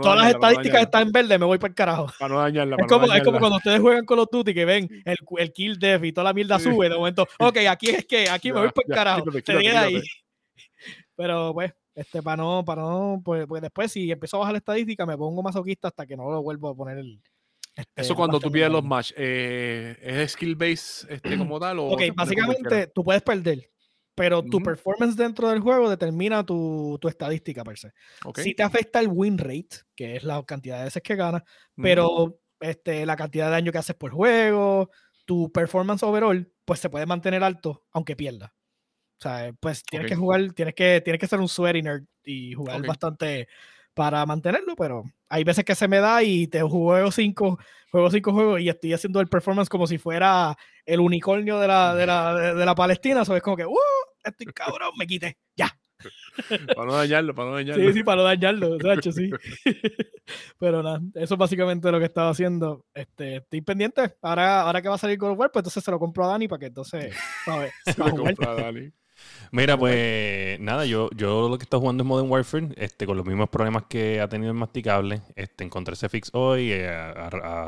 todas 0.02 0.20
las 0.20 0.32
estadísticas 0.32 0.82
están 0.82 1.04
en 1.04 1.12
verde, 1.14 1.40
me 1.40 1.46
voy 1.46 1.58
para 1.58 1.70
el 1.70 1.76
carajo. 1.76 2.08
Para 2.20 2.34
no 2.34 2.42
dañarla. 2.42 2.76
Es 2.78 2.88
como, 2.88 3.06
es 3.06 3.24
como 3.24 3.40
cuando 3.40 3.56
ustedes 3.56 3.80
juegan 3.80 4.04
con 4.06 4.18
los 4.18 4.28
Duty 4.30 4.54
que 4.54 4.66
ven 4.66 4.90
el, 5.06 5.16
el 5.38 5.54
kill 5.54 5.80
def 5.80 6.04
y 6.04 6.12
toda 6.12 6.26
la 6.26 6.34
mierda 6.34 6.60
sube. 6.60 6.90
De 6.90 6.98
momento, 6.98 7.26
ok, 7.40 7.58
aquí 7.70 7.88
es 7.88 8.06
que, 8.06 8.30
aquí 8.30 8.52
me 8.52 8.60
voy 8.60 8.70
para 8.72 8.86
el 8.86 8.94
carajo. 8.94 9.32
Quítate, 9.32 9.78
ahí. 9.78 10.02
Pero 11.16 11.54
pues, 11.54 11.74
este, 11.96 12.22
para 12.22 12.44
no, 12.44 12.66
para 12.66 12.82
no, 12.82 13.22
pues, 13.24 13.48
pues, 13.48 13.62
después 13.62 13.90
si 13.90 14.12
empiezo 14.12 14.36
a 14.36 14.40
bajar 14.42 14.56
la 14.56 14.60
estadística, 14.60 15.06
me 15.06 15.16
pongo 15.16 15.42
masoquista 15.42 15.88
hasta 15.88 16.06
que 16.06 16.18
no 16.18 16.30
lo 16.30 16.44
vuelvo 16.44 16.68
a 16.68 16.76
poner 16.76 16.98
el. 16.98 17.22
Este, 17.74 18.02
Eso 18.02 18.14
cuando 18.14 18.42
tú 18.42 18.52
pides 18.52 18.70
los 18.70 18.84
match, 18.84 19.14
eh, 19.16 19.98
¿es 20.02 20.34
skill 20.34 20.56
base 20.58 21.08
este, 21.08 21.24
como 21.38 21.62
tal? 21.62 21.80
O 21.80 21.92
ok, 21.92 22.02
básicamente 22.14 22.88
tú 22.88 23.06
puedes 23.06 23.22
perder, 23.22 23.70
pero 24.16 24.44
tu 24.44 24.62
performance 24.64 25.16
dentro 25.16 25.50
del 25.50 25.60
juego 25.60 25.90
determina 25.90 26.46
tu, 26.46 26.98
tu 27.02 27.08
estadística 27.08 27.64
per 27.64 27.78
se. 27.78 27.92
Si 28.36 28.56
te 28.56 28.64
afecta 28.64 29.00
el 29.00 29.10
win 29.10 29.38
rate, 29.38 29.82
que 29.96 30.16
es 30.16 30.24
la 30.24 30.42
cantidad 30.44 30.80
de 30.80 30.86
veces 30.86 31.04
que 31.04 31.16
ganas, 31.16 31.44
pero 31.76 32.40
este, 32.62 33.06
la 33.06 33.18
cantidad 33.18 33.46
de 33.46 33.52
daño 33.52 33.72
que 33.72 33.78
haces 33.78 33.96
por 33.96 34.12
juego, 34.12 34.90
tu 35.26 35.52
performance 35.52 36.04
overall, 36.04 36.50
pues 36.64 36.80
se 36.80 36.90
puede 36.90 37.06
mantener 37.06 37.44
alto 37.44 37.84
aunque 37.92 38.16
pierdas. 38.16 38.52
O 39.20 39.22
sea, 39.22 39.52
pues 39.60 39.84
tienes 39.84 40.10
que 40.10 40.16
jugar, 40.16 40.52
tienes 40.54 40.76
que, 40.76 41.02
tienes 41.02 41.20
que 41.20 41.28
ser 41.28 41.40
un 41.40 41.48
sweaty 41.48 41.82
nerd 41.82 42.04
y 42.24 42.54
jugar 42.54 42.86
bastante 42.86 43.48
para 43.96 44.26
mantenerlo, 44.26 44.76
pero 44.76 45.04
hay 45.30 45.44
veces 45.44 45.66
que 45.66 45.74
se 45.74 45.88
me 45.88 46.00
da 46.00 46.22
y 46.22 46.48
te 46.48 46.62
juego 46.62 47.10
cinco, 47.12 47.58
juego 47.90 48.12
cinco 48.12 48.34
juegos 48.34 48.62
y 48.62 48.70
estoy 48.70 48.94
haciendo 48.94 49.22
el 49.22 49.28
performance 49.28 49.70
como 49.70 49.88
si 49.88 49.98
fuera 49.98 50.56
el 50.86 51.00
unicornio 51.00 51.60
de 51.60 51.68
la, 51.68 51.96
de 51.96 52.06
la, 52.06 52.36
de, 52.54 52.66
la 52.66 52.76
Palestina, 52.76 53.26
¿sabes? 53.26 53.42
Como 53.42 53.58
que, 53.58 53.66
¡uh! 53.66 53.76
Estoy 54.24 54.48
cabrón, 54.48 54.92
me 55.00 55.08
quité, 55.08 55.38
ya. 55.56 55.70
para 56.76 56.86
no 56.86 56.94
dañarlo, 56.94 57.34
para 57.34 57.50
no 57.50 57.56
dañarlo. 57.56 57.88
Sí, 57.88 57.94
sí, 57.94 58.04
para 58.04 58.18
no 58.18 58.24
dañarlo, 58.24 58.94
hecho, 58.94 59.12
sí. 59.12 59.32
Pero 60.60 60.84
nada, 60.84 61.00
eso 61.14 61.36
es 61.36 61.40
básicamente 61.40 61.90
lo 61.90 62.00
que 62.00 62.06
estaba 62.06 62.30
haciendo. 62.30 62.86
Este, 62.94 63.38
estoy 63.38 63.62
pendiente. 63.62 64.16
Ahora, 64.22 64.62
ahora 64.62 64.82
que 64.82 64.90
va 64.90 64.96
a 64.96 65.00
salir 65.00 65.18
of 65.24 65.40
War, 65.40 65.52
pues 65.52 65.62
entonces 65.62 65.84
se 65.84 65.92
lo 65.92 66.00
compro 66.00 66.26
a 66.26 66.28
Dani 66.28 66.50
para 66.50 66.60
que 66.60 66.66
entonces. 66.66 67.16
¿sabes? 67.46 67.72
se 67.86 67.98
lo 67.98 68.10
compro 68.12 68.50
a 68.50 68.56
Dani. 68.56 68.92
Mira, 69.56 69.78
pues 69.78 70.60
nada, 70.60 70.86
yo, 70.86 71.10
yo 71.16 71.48
lo 71.48 71.58
que 71.58 71.64
estoy 71.64 71.80
jugando 71.80 72.04
es 72.04 72.08
Modern 72.08 72.30
Warfare, 72.30 72.70
este, 72.76 73.06
con 73.06 73.16
los 73.16 73.26
mismos 73.26 73.48
problemas 73.48 73.84
que 73.88 74.20
ha 74.20 74.28
tenido 74.28 74.52
el 74.52 74.58
masticable. 74.58 75.22
Este, 75.34 75.64
encontré 75.64 75.94
ese 75.94 76.10
fix 76.10 76.30
hoy, 76.34 76.72
eh, 76.74 77.16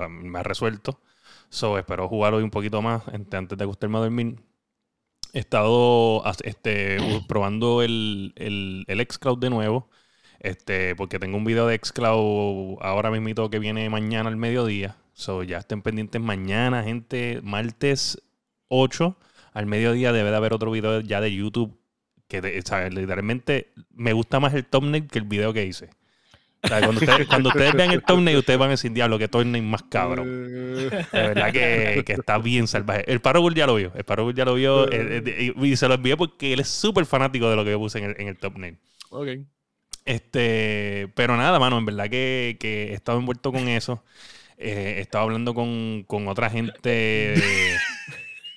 me 0.10 0.40
ha 0.40 0.44
resuelto. 0.44 1.00
So, 1.48 1.78
espero 1.78 2.10
jugar 2.10 2.34
hoy 2.34 2.44
un 2.44 2.52
poquito 2.52 2.82
más 2.82 3.04
este, 3.14 3.38
antes 3.38 3.58
de 3.58 3.64
acostarme 3.64 4.00
a 4.00 4.02
dormir. 4.02 4.36
He 5.32 5.40
estado 5.40 6.24
este, 6.44 6.98
probando 7.30 7.82
el, 7.82 8.34
el, 8.36 8.84
el 8.86 9.08
Xcloud 9.10 9.40
de 9.40 9.50
nuevo. 9.50 9.90
Este, 10.42 10.94
porque 10.94 11.20
tengo 11.20 11.38
un 11.38 11.46
video 11.46 11.68
de 11.68 11.80
Xcloud 11.82 12.80
ahora 12.82 13.12
mismo 13.12 13.50
que 13.50 13.60
viene 13.60 13.90
mañana 13.90 14.28
al 14.28 14.36
mediodía. 14.36 14.98
So, 15.14 15.42
ya 15.42 15.60
estén 15.60 15.82
pendientes 15.82 16.22
mañana, 16.22 16.84
gente. 16.84 17.40
Martes 17.44 18.22
8 18.68 19.18
al 19.58 19.66
mediodía 19.66 20.12
debe 20.12 20.30
de 20.30 20.36
haber 20.36 20.54
otro 20.54 20.70
video 20.70 21.00
ya 21.00 21.20
de 21.20 21.34
YouTube 21.34 21.77
que 22.28 22.42
literalmente 22.92 23.72
me 23.94 24.14
gusta 24.14 24.40
más 24.40 24.54
el 24.54 24.66
thumbnail 24.66 25.08
que 25.08 25.20
el 25.20 25.26
video 25.26 25.54
que 25.54 25.66
hice. 25.66 25.90
cuando, 27.30 27.50
ustedes, 27.50 27.74
vean 27.74 27.92
el 27.92 28.04
thumbnail, 28.04 28.38
ustedes 28.38 28.60
van 28.60 28.70
a 28.70 28.72
decir, 28.72 28.92
diablo, 28.92 29.18
que 29.18 29.28
thumbnail 29.28 29.64
más 29.64 29.84
cabrón. 29.84 30.28
De 30.28 30.90
verdad 31.12 31.52
que, 31.52 32.04
está 32.08 32.38
bien 32.38 32.68
salvaje. 32.68 33.10
El 33.12 33.22
Paragul 33.22 33.56
ya 33.56 33.68
lo 33.68 33.76
vio. 33.76 33.92
El 33.96 34.04
Paragul 34.04 34.34
ya 34.34 34.46
lo 34.46 34.56
vio. 34.56 34.92
Eh, 34.92 35.24
eh, 35.26 35.54
y 35.56 35.76
se 35.76 35.88
lo 35.88 35.94
envié 35.94 36.18
porque 36.18 36.54
él 36.54 36.60
es 36.60 36.68
súper 36.68 37.06
fanático 37.06 37.50
de 37.50 37.56
lo 37.56 37.64
que 37.64 37.72
yo 37.72 37.80
puse 37.80 38.00
en 38.00 38.06
el, 38.06 38.16
en 38.20 38.28
el 38.28 38.38
thumbnail. 38.38 38.78
Ok. 39.10 39.28
Este, 40.04 41.10
pero 41.16 41.36
nada, 41.36 41.60
mano, 41.60 41.78
en 41.78 41.86
verdad 41.86 42.10
que, 42.10 42.58
que 42.60 42.92
he 42.92 42.94
estado 42.94 43.20
envuelto 43.20 43.52
con 43.52 43.68
eso. 43.68 44.04
Eh, 44.58 44.96
he 44.98 45.02
estado 45.02 45.26
hablando 45.26 45.54
con, 45.54 46.04
con 46.08 46.28
otra 46.28 46.50
gente. 46.50 47.36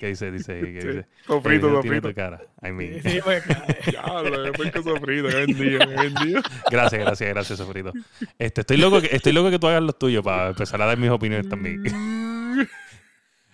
¿Qué 0.01 0.07
dice? 0.07 0.32
Dice, 0.32 0.59
¿qué 0.59 0.66
dice? 0.66 1.07
Sofrito, 1.26 1.68
eh, 1.68 1.82
sofrito. 1.82 2.14
cara. 2.14 2.40
I 2.62 2.72
mean. 2.72 3.03
Sí, 3.03 3.20
pues, 3.22 3.44
ya, 3.92 4.22
lo 4.22 4.51
que 4.53 4.82
sofrito, 4.82 5.28
qué 5.28 5.44
bendiga, 5.44 5.86
qué 5.86 5.94
bendiga. 5.94 6.42
Gracias, 6.70 7.01
gracias, 7.03 7.28
gracias, 7.28 7.59
sofrito. 7.59 7.92
Este, 8.38 8.62
estoy 8.62 8.78
loco 8.78 9.03
que, 9.03 9.14
estoy 9.14 9.34
loco 9.34 9.51
que 9.51 9.59
tú 9.59 9.66
hagas 9.66 9.82
los 9.82 9.98
tuyos 9.98 10.24
para 10.24 10.48
empezar 10.48 10.80
a 10.80 10.86
dar 10.86 10.96
mis 10.96 11.11
opiniones 11.11 11.51
también. 11.51 11.82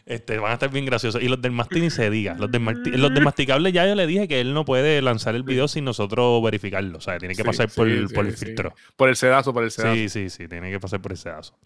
Este, 0.07 0.39
van 0.39 0.53
a 0.53 0.55
estar 0.55 0.71
bien 0.71 0.87
graciosos. 0.87 1.21
Y 1.21 1.27
los 1.27 1.43
del 1.43 1.51
Mastini 1.51 1.91
se 1.91 2.09
diga. 2.11 2.37
Los 2.39 2.49
del, 2.49 2.65
los 2.65 3.13
del 3.13 3.25
Masticable 3.25 3.73
ya 3.73 3.85
yo 3.89 3.97
le 3.97 4.07
dije 4.07 4.29
que 4.29 4.41
él 4.41 4.55
no 4.55 4.65
puede 4.65 5.03
lanzar 5.03 5.35
el 5.35 5.43
video 5.43 5.67
sin 5.67 5.85
nosotros 5.85 6.41
verificarlo. 6.45 6.99
O 6.99 7.01
sea, 7.01 7.19
tiene 7.19 7.35
que 7.35 7.45
pasar 7.45 7.69
por, 7.69 7.89
por 8.15 8.25
el 8.25 8.37
filtro. 8.37 8.73
Por 8.95 9.09
el 9.09 9.17
sedazo, 9.17 9.53
por 9.53 9.65
el 9.65 9.73
sedazo. 9.73 9.95
Sí, 9.95 10.09
sí, 10.09 10.31
sí. 10.31 10.47
Tiene 10.47 10.71
que 10.71 10.79
pasar 10.79 11.03
por 11.03 11.11
el 11.11 11.19
sedazo. 11.19 11.59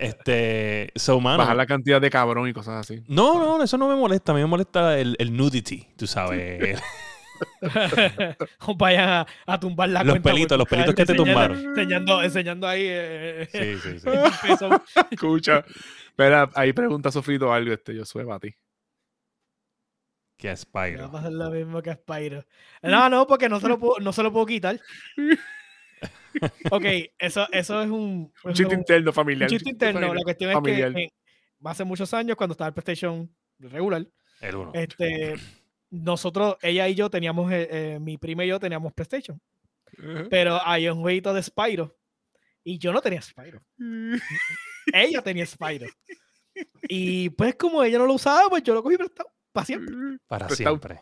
Este, 0.00 0.90
so, 0.96 1.20
mano, 1.20 1.38
Bajar 1.38 1.56
la 1.56 1.66
cantidad 1.66 2.00
de 2.00 2.10
cabrón 2.10 2.48
y 2.48 2.52
cosas 2.52 2.80
así. 2.80 3.04
No, 3.06 3.38
no, 3.38 3.62
eso 3.62 3.78
no 3.78 3.88
me 3.88 3.94
molesta. 3.94 4.32
A 4.32 4.34
mí 4.34 4.40
me 4.40 4.48
molesta 4.48 4.98
el, 4.98 5.14
el 5.20 5.36
nudity, 5.36 5.86
tú 5.96 6.08
sabes. 6.08 6.80
vayan 8.78 9.26
a, 9.46 9.60
tumbar 9.60 9.88
la 9.88 10.04
los 10.04 10.18
pelitos, 10.20 10.58
los 10.58 10.68
pelitos 10.68 10.94
que 10.94 11.04
te 11.04 11.14
tumbaron. 11.14 11.58
Enseñando, 11.58 12.22
enseñando 12.22 12.66
ahí. 12.66 12.82
Eh, 12.84 13.48
sí, 13.50 13.76
sí, 13.80 14.00
sí. 14.00 14.08
Escucha. 15.10 15.64
Espera, 16.14 16.48
ahí 16.54 16.72
pregunta 16.72 17.10
Sofrito 17.10 17.52
algo, 17.52 17.72
este, 17.72 17.92
yo 17.92 18.04
soy 18.04 18.24
a 18.30 18.38
ti. 18.38 18.54
Que 20.36 20.48
a 20.48 20.56
Spyro. 20.56 21.00
Va 21.00 21.06
a 21.06 21.10
pasar 21.10 21.32
lo 21.32 21.50
mismo 21.50 21.82
que 21.82 21.90
a 21.90 21.96
Spyro. 21.96 22.44
No, 22.82 23.08
no, 23.08 23.26
porque 23.26 23.48
no 23.48 23.58
se 23.58 23.66
lo 23.66 23.80
puedo, 23.80 23.98
no 23.98 24.12
se 24.12 24.22
lo 24.22 24.32
puedo 24.32 24.46
quitar. 24.46 24.80
ok, 26.70 26.84
eso, 27.18 27.48
eso 27.50 27.82
es 27.82 27.90
un. 27.90 28.32
Un 28.44 28.52
chiste 28.52 28.74
interno 28.76 29.12
familiar. 29.12 29.50
Un 29.50 29.56
chiste 29.56 29.70
interno. 29.70 30.14
La 30.14 30.22
cuestión 30.22 30.52
es 30.52 30.94
que 30.94 31.08
hace 31.64 31.82
muchos 31.82 32.14
años, 32.14 32.36
cuando 32.36 32.52
estaba 32.52 32.68
el 32.68 32.74
PlayStation 32.74 33.28
regular, 33.58 34.06
el 34.40 34.54
uno. 34.54 34.70
Este, 34.72 35.34
nosotros, 35.90 36.58
ella 36.62 36.86
y 36.86 36.94
yo 36.94 37.10
teníamos, 37.10 37.50
eh, 37.50 37.68
eh, 37.72 37.98
mi 37.98 38.18
prima 38.18 38.44
y 38.44 38.48
yo 38.48 38.60
teníamos 38.60 38.92
PlayStation. 38.92 39.40
Pero 40.30 40.60
hay 40.64 40.88
un 40.88 41.00
jueguito 41.00 41.34
de 41.34 41.42
Spyro. 41.42 41.96
Y 42.64 42.78
yo 42.78 42.92
no 42.92 43.00
tenía 43.00 43.20
Spyro 43.20 43.60
ella 44.92 45.22
tenía 45.22 45.44
Spider. 45.44 45.90
Y 46.88 47.30
pues 47.30 47.56
como 47.56 47.82
ella 47.82 47.98
no 47.98 48.06
lo 48.06 48.14
usaba, 48.14 48.48
pues 48.48 48.62
yo 48.62 48.74
lo 48.74 48.82
cogí 48.82 48.96
prestado 48.96 49.30
para 49.52 49.66
siempre. 49.66 49.94
Para 50.26 50.48
siempre. 50.48 51.00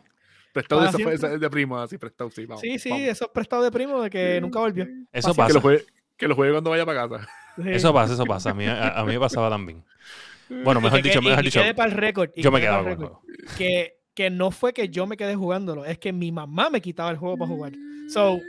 Prestado 0.51 0.81
de, 0.91 1.39
de, 1.39 1.49
primo, 1.49 1.79
así 1.79 1.97
prestado, 1.97 2.29
sí. 2.29 2.45
Vamos, 2.45 2.61
sí, 2.61 2.77
sí, 2.77 2.91
eso 2.91 3.25
es 3.25 3.31
prestado 3.31 3.63
de 3.63 3.71
primo 3.71 4.01
de 4.01 4.09
que 4.09 4.39
nunca 4.39 4.59
volvió. 4.59 4.87
Eso 5.11 5.33
pasa. 5.33 5.59
Que 6.15 6.27
lo, 6.27 6.35
juegue, 6.35 6.51
cuando 6.51 6.69
vaya 6.69 6.85
para 6.85 7.09
casa. 7.09 7.27
Eso 7.65 7.91
pasa, 7.91 8.13
eso 8.13 8.23
pasa. 8.25 8.51
A 8.51 8.53
mí, 8.53 8.65
a, 8.67 9.03
mí 9.05 9.13
me 9.13 9.19
pasaba 9.19 9.49
también. 9.49 9.83
Bueno, 10.63 10.79
mejor 10.79 11.01
dicho, 11.01 11.21
mejor 11.21 11.43
dicho. 11.43 11.59
Para 11.75 11.91
el 11.91 11.97
récord, 11.97 12.29
yo 12.35 12.51
me 12.51 12.61
quedaba 12.61 12.83
con 12.83 12.91
el 12.91 12.97
juego. 12.97 13.21
Que, 13.57 13.99
que 14.13 14.29
no 14.29 14.51
fue 14.51 14.73
que 14.73 14.89
yo 14.89 15.07
me 15.07 15.17
quedé 15.17 15.35
jugándolo, 15.35 15.85
es 15.85 15.97
que 15.97 16.13
mi 16.13 16.31
mamá 16.31 16.69
me 16.69 16.81
quitaba 16.81 17.09
el 17.09 17.17
juego 17.17 17.37
para 17.37 17.49
jugar. 17.49 17.73
So, 18.09 18.39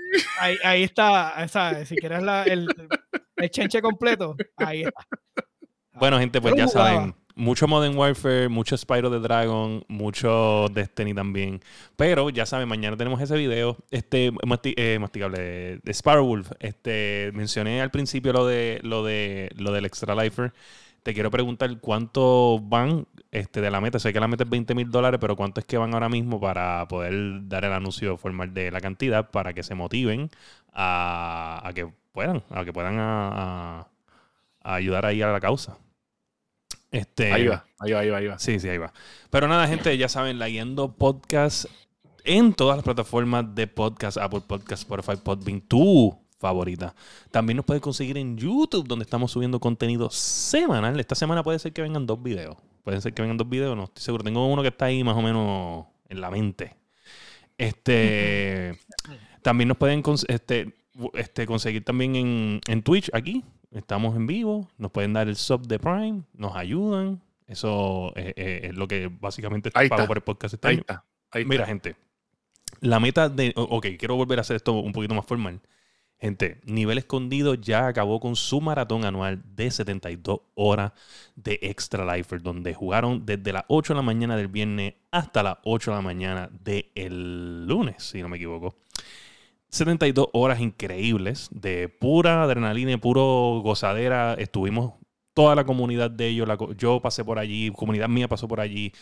ahí, 0.41 0.57
ahí 0.63 0.83
está, 0.83 1.49
¿sabes? 1.49 1.89
Si 1.89 1.97
quieres 1.97 2.23
la, 2.23 2.43
el, 2.43 2.69
el 3.37 3.51
chenche 3.51 3.81
completo, 3.81 4.37
ahí 4.57 4.83
está. 4.83 5.07
Bueno, 5.97 6.19
gente, 6.19 6.41
pues 6.41 6.57
ya 6.57 6.67
saben, 6.67 7.15
mucho 7.37 7.67
Modern 7.69 7.97
Warfare, 7.97 8.49
mucho 8.49 8.77
Spyro 8.77 9.11
the 9.11 9.21
Dragon, 9.21 9.85
mucho 9.89 10.69
Destiny 10.73 11.15
también. 11.15 11.61
Pero 11.97 12.31
ya 12.31 12.47
saben, 12.47 12.69
mañana 12.69 12.97
tenemos 12.97 13.21
ese 13.21 13.37
video. 13.37 13.77
Este, 13.91 14.33
eh, 14.77 14.99
masticable, 14.99 15.81
de 15.83 15.93
Sparrow 15.93 16.27
Wolf. 16.27 16.51
Este, 16.61 17.31
mencioné 17.35 17.81
al 17.81 17.91
principio 17.91 18.33
lo 18.33 18.47
de 18.47 18.81
lo 18.83 19.05
de 19.05 19.51
lo 19.57 19.73
del 19.73 19.85
Extra 19.85 20.15
Lifer. 20.15 20.53
Te 21.05 21.15
quiero 21.15 21.31
preguntar 21.31 21.71
cuánto 21.79 22.59
van 22.61 23.07
este, 23.31 23.61
de 23.61 23.71
la 23.71 23.81
meta. 23.81 24.01
Sé 24.01 24.13
que 24.13 24.19
la 24.19 24.27
meta 24.27 24.43
es 24.43 24.51
20 24.51 24.75
mil 24.75 24.91
dólares, 24.91 25.21
pero 25.21 25.37
cuánto 25.37 25.61
es 25.61 25.67
que 25.67 25.79
van 25.79 25.95
ahora 25.95 26.09
mismo 26.09 26.41
para 26.41 26.89
poder 26.89 27.47
dar 27.47 27.65
el 27.65 27.73
anuncio 27.73 28.17
formal 28.17 28.53
de 28.53 28.73
la 28.73 28.81
cantidad 28.81 29.31
para 29.31 29.53
que 29.53 29.63
se 29.63 29.77
motiven 29.77 30.31
a, 30.73 31.71
que 31.77 31.87
puedan, 32.11 32.43
a 32.51 32.65
que 32.65 32.73
puedan 32.73 32.97
a 32.99 33.87
ayudar 34.65 35.07
ahí 35.07 35.23
a 35.23 35.29
la 35.29 35.41
causa. 35.41 35.79
Este, 36.91 37.33
ahí 37.33 37.49
va, 37.49 37.65
ahí 37.81 37.93
va, 37.93 38.01
ahí 38.01 38.27
va, 38.29 38.39
Sí, 38.39 38.61
sí, 38.61 38.69
ahí 38.69 38.79
va. 38.79 38.93
Pero 39.29 39.49
nada, 39.49 39.67
gente, 39.67 39.97
ya 39.99 40.09
saben, 40.09 40.39
la 40.39 40.49
Guiando 40.49 40.93
Podcast 40.93 41.67
en 42.23 42.55
todas 42.55 42.77
las 42.77 42.85
plataformas 42.85 43.53
de 43.55 43.67
podcast, 43.67 44.17
Apple 44.17 44.43
Podcast, 44.47 44.83
Spotify, 44.83 45.21
Podbean, 45.23 45.61
tu 45.61 46.17
favorita. 46.45 46.95
También 47.31 47.57
nos 47.57 47.65
puedes 47.65 47.83
conseguir 47.83 48.19
en 48.19 48.37
YouTube, 48.37 48.87
donde 48.87 49.05
estamos 49.05 49.33
subiendo 49.33 49.59
contenido 49.61 50.11
semanal. 50.11 51.01
Esta 51.01 51.15
semana 51.15 51.43
puede 51.43 51.59
ser 51.59 51.73
que 51.73 51.81
vengan 51.81 52.05
dos 52.05 52.23
videos. 52.23 52.59
Pueden 52.83 53.01
ser 53.01 53.15
que 53.15 53.23
vengan 53.23 53.39
dos 53.39 53.49
videos, 53.49 53.75
no 53.75 53.85
estoy 53.85 54.03
seguro. 54.03 54.23
Tengo 54.23 54.47
uno 54.47 54.61
que 54.61 54.69
está 54.69 54.85
ahí 54.85 55.03
más 55.03 55.17
o 55.17 55.23
menos 55.23 55.87
en 56.11 56.21
la 56.21 56.31
mente. 56.31 56.77
Este, 57.57 58.79
también 59.43 59.69
nos 59.69 59.79
pueden 59.79 60.03
este, 60.29 60.75
este, 61.15 61.47
conseguir 61.47 61.83
también 61.83 62.15
en, 62.15 62.61
en 62.69 62.83
Twitch 62.83 63.09
aquí. 63.15 63.43
Estamos 63.73 64.15
en 64.15 64.27
vivo. 64.27 64.69
Nos 64.77 64.91
pueden 64.91 65.15
dar 65.15 65.29
el 65.29 65.37
sub 65.37 65.67
de 65.67 65.79
Prime. 65.79 66.25
Nos 66.35 66.55
ayudan. 66.57 67.23
Eso 67.47 68.15
es, 68.17 68.75
lo 68.75 68.87
que 68.87 69.11
básicamente 69.19 69.71
está 69.71 69.89
pago 69.89 70.07
por 70.07 70.19
el 70.19 70.23
podcast 70.23 70.53
este 70.55 70.69
ahí 70.69 70.77
Está. 70.77 71.05
Mira, 71.47 71.65
gente. 71.65 71.97
La 72.81 73.01
meta 73.01 73.31
de. 73.31 73.55
Ok, 73.57 73.87
quiero 73.99 74.17
volver 74.17 74.39
a 74.39 74.43
hacer 74.43 74.57
esto 74.57 74.75
un 74.75 74.93
poquito 74.93 75.15
más 75.15 75.25
formal. 75.25 75.61
Gente, 76.21 76.61
Nivel 76.65 76.99
Escondido 76.99 77.55
ya 77.55 77.87
acabó 77.87 78.19
con 78.21 78.37
su 78.37 78.61
maratón 78.61 79.05
anual 79.05 79.43
de 79.55 79.71
72 79.71 80.41
horas 80.55 80.93
de 81.37 81.59
Extra 81.61 82.17
Lifer, 82.17 82.41
donde 82.41 82.73
jugaron 82.73 83.27
desde 83.27 83.53
las 83.53 83.65
8 83.69 83.93
de 83.93 83.97
la 83.97 84.03
mañana 84.03 84.37
del 84.37 84.49
viernes 84.49 84.95
hasta 85.11 85.43
las 85.43 85.59
8 85.65 85.91
de 85.91 85.97
la 85.97 86.03
mañana 86.03 86.51
del 86.63 87.67
lunes, 87.67 88.03
si 88.03 88.23
no 88.23 88.29
me 88.29 88.37
equivoco. 88.37 88.77
72 89.69 90.29
horas 90.33 90.61
increíbles 90.61 91.49
de 91.51 91.89
pura 91.89 92.45
adrenalina 92.45 92.93
y 92.93 92.97
puro 92.97 93.61
gozadera. 93.63 94.35
Estuvimos 94.35 94.95
toda 95.35 95.57
la 95.57 95.65
comunidad 95.65 96.11
de 96.13 96.29
ellos, 96.29 96.49
yo 96.79 97.01
pasé 97.03 97.25
por 97.25 97.41
allí, 97.41 97.71
comunidad 97.73 98.09
mía 98.09 98.29
pasó 98.29 98.47
por 98.47 98.61
allí, 98.61 98.93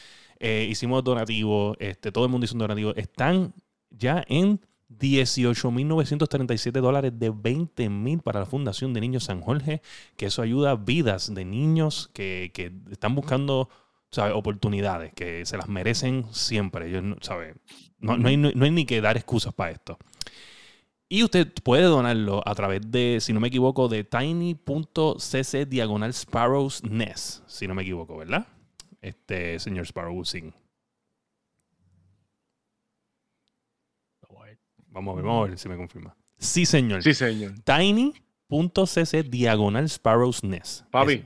eh, 0.40 0.66
hicimos 0.68 1.04
donativos, 1.04 1.76
este, 1.78 2.10
todo 2.10 2.24
el 2.24 2.30
mundo 2.30 2.46
hizo 2.46 2.54
un 2.54 2.60
donativo. 2.60 2.94
Están 2.96 3.54
ya 3.90 4.24
en 4.26 4.60
18.937 4.98 6.80
dólares 6.80 7.12
de 7.18 7.32
20.000 7.32 8.22
para 8.22 8.40
la 8.40 8.46
Fundación 8.46 8.92
de 8.92 9.00
Niños 9.00 9.24
San 9.24 9.40
Jorge, 9.40 9.82
que 10.16 10.26
eso 10.26 10.42
ayuda 10.42 10.72
a 10.72 10.76
vidas 10.76 11.34
de 11.34 11.44
niños 11.44 12.10
que, 12.12 12.52
están 12.90 13.14
buscando 13.14 13.68
oportunidades, 14.34 15.12
que 15.14 15.46
se 15.46 15.56
las 15.56 15.68
merecen 15.68 16.26
siempre. 16.32 16.88
Ellos, 16.88 17.02
No, 17.98 18.16
no, 18.16 18.28
hay, 18.28 18.36
no 18.36 18.64
hay 18.64 18.70
ni 18.70 18.84
que 18.84 19.00
dar 19.00 19.16
excusas 19.16 19.54
para 19.54 19.70
esto. 19.72 19.98
Y 21.12 21.22
usted 21.24 21.52
puede 21.62 21.82
donarlo 21.82 22.42
a 22.46 22.54
través 22.54 22.80
de, 22.90 23.18
si 23.20 23.34
no 23.34 23.40
me 23.40 23.48
equivoco, 23.48 23.86
de 23.86 24.02
tiny.cc 24.02 25.66
diagonal 25.66 26.14
sparrows 26.14 26.82
nest, 26.84 27.46
si 27.46 27.66
no 27.66 27.74
me 27.74 27.82
equivoco, 27.82 28.16
¿verdad? 28.16 28.46
Este 29.02 29.58
señor 29.58 29.84
Sparrow 29.84 30.24
Sing. 30.24 30.54
Vamos 34.92 35.12
a 35.12 35.16
ver, 35.16 35.24
vamos 35.24 35.46
a 35.46 35.48
ver 35.48 35.58
si 35.58 35.68
me 35.68 35.76
confirma. 35.76 36.14
Sí, 36.38 36.66
señor. 36.66 37.02
Sí, 37.02 37.14
señor. 37.14 37.54
Tiny.cc 37.64 39.22
diagonal 39.24 39.88
Sparrows 39.88 40.44
Nest. 40.44 40.82
Papi, 40.90 41.24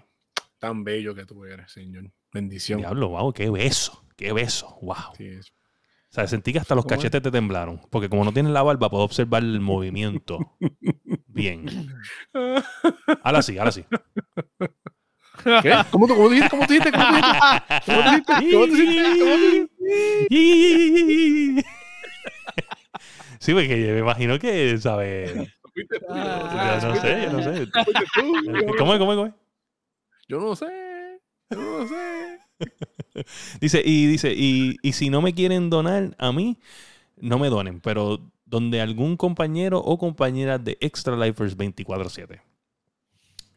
tan 0.59 0.85
bello 0.85 1.15
que 1.15 1.27
tú 1.27 1.45
eres, 1.45 1.73
señor. 1.73 2.11
Bendición. 2.33 2.79
Diablo, 2.79 3.09
wow, 3.09 3.33
qué 3.33 3.51
beso. 3.51 4.05
Qué 4.17 4.33
beso. 4.33 4.79
Wow. 4.81 5.15
Sí, 5.17 5.31
o 5.37 6.15
sea, 6.17 6.27
sentí 6.27 6.53
que 6.53 6.59
hasta 6.59 6.75
los 6.75 6.87
cachetes 6.87 7.21
te 7.21 7.31
temblaron. 7.31 7.81
Porque 7.91 8.09
como 8.09 8.25
no 8.25 8.33
tienes 8.33 8.53
la 8.53 8.63
barba, 8.63 8.89
puedo 8.89 9.03
observar 9.03 9.43
el 9.43 9.61
movimiento. 9.61 10.57
Bien. 11.27 11.93
Ahora 13.23 13.43
sí, 13.43 13.59
ahora 13.59 13.73
sí. 13.73 13.85
¿Qué? 15.63 15.75
¿Cómo, 15.91 16.09
cómo 16.09 16.31
dijiste? 16.31 16.51
¿Cómo 16.51 16.63
dijiste? 16.67 16.93
¿Cómo 16.93 17.13
dijiste? 17.13 17.35
¿Cómo 17.85 18.03
dijiste? 18.03 18.53
¿Cómo 18.53 18.67
dijiste? 18.67 19.19
¿Cómo 19.19 19.37
dijiste? 20.31 21.67
Sí, 23.47 23.55
porque 23.55 23.77
me 23.77 24.01
imagino 24.01 24.41
que, 24.41 24.77
¿sabes? 24.77 25.33
Ah, 26.09 26.81
yo 26.83 26.89
no 26.89 26.97
sé, 26.97 27.23
yo 27.23 27.33
no 27.33 27.43
sé. 27.45 27.71
¿Cómo 28.77 28.93
es, 28.93 28.99
cómo 28.99 29.13
es, 29.13 29.17
cómo 29.17 29.27
es? 29.27 29.33
Yo 30.27 30.41
no 30.41 30.57
sé. 30.57 30.67
Yo 31.51 31.57
no 31.57 31.87
sé. 31.87 32.41
dice, 33.61 33.83
y 33.85 34.07
dice, 34.07 34.33
y, 34.37 34.79
y 34.83 34.95
si 34.95 35.11
no 35.11 35.23
me 35.23 35.33
quieren 35.33 35.71
donar 35.71 36.17
a 36.19 36.33
mí, 36.33 36.59
no 37.19 37.39
me 37.39 37.49
donen, 37.49 37.79
pero 37.79 38.19
donde 38.47 38.81
algún 38.81 39.17
compañero 39.17 39.79
o 39.79 39.97
compañera 39.97 40.59
de 40.59 40.77
Extra 40.81 41.17
Lifers 41.17 41.57
24-7. 41.57 42.41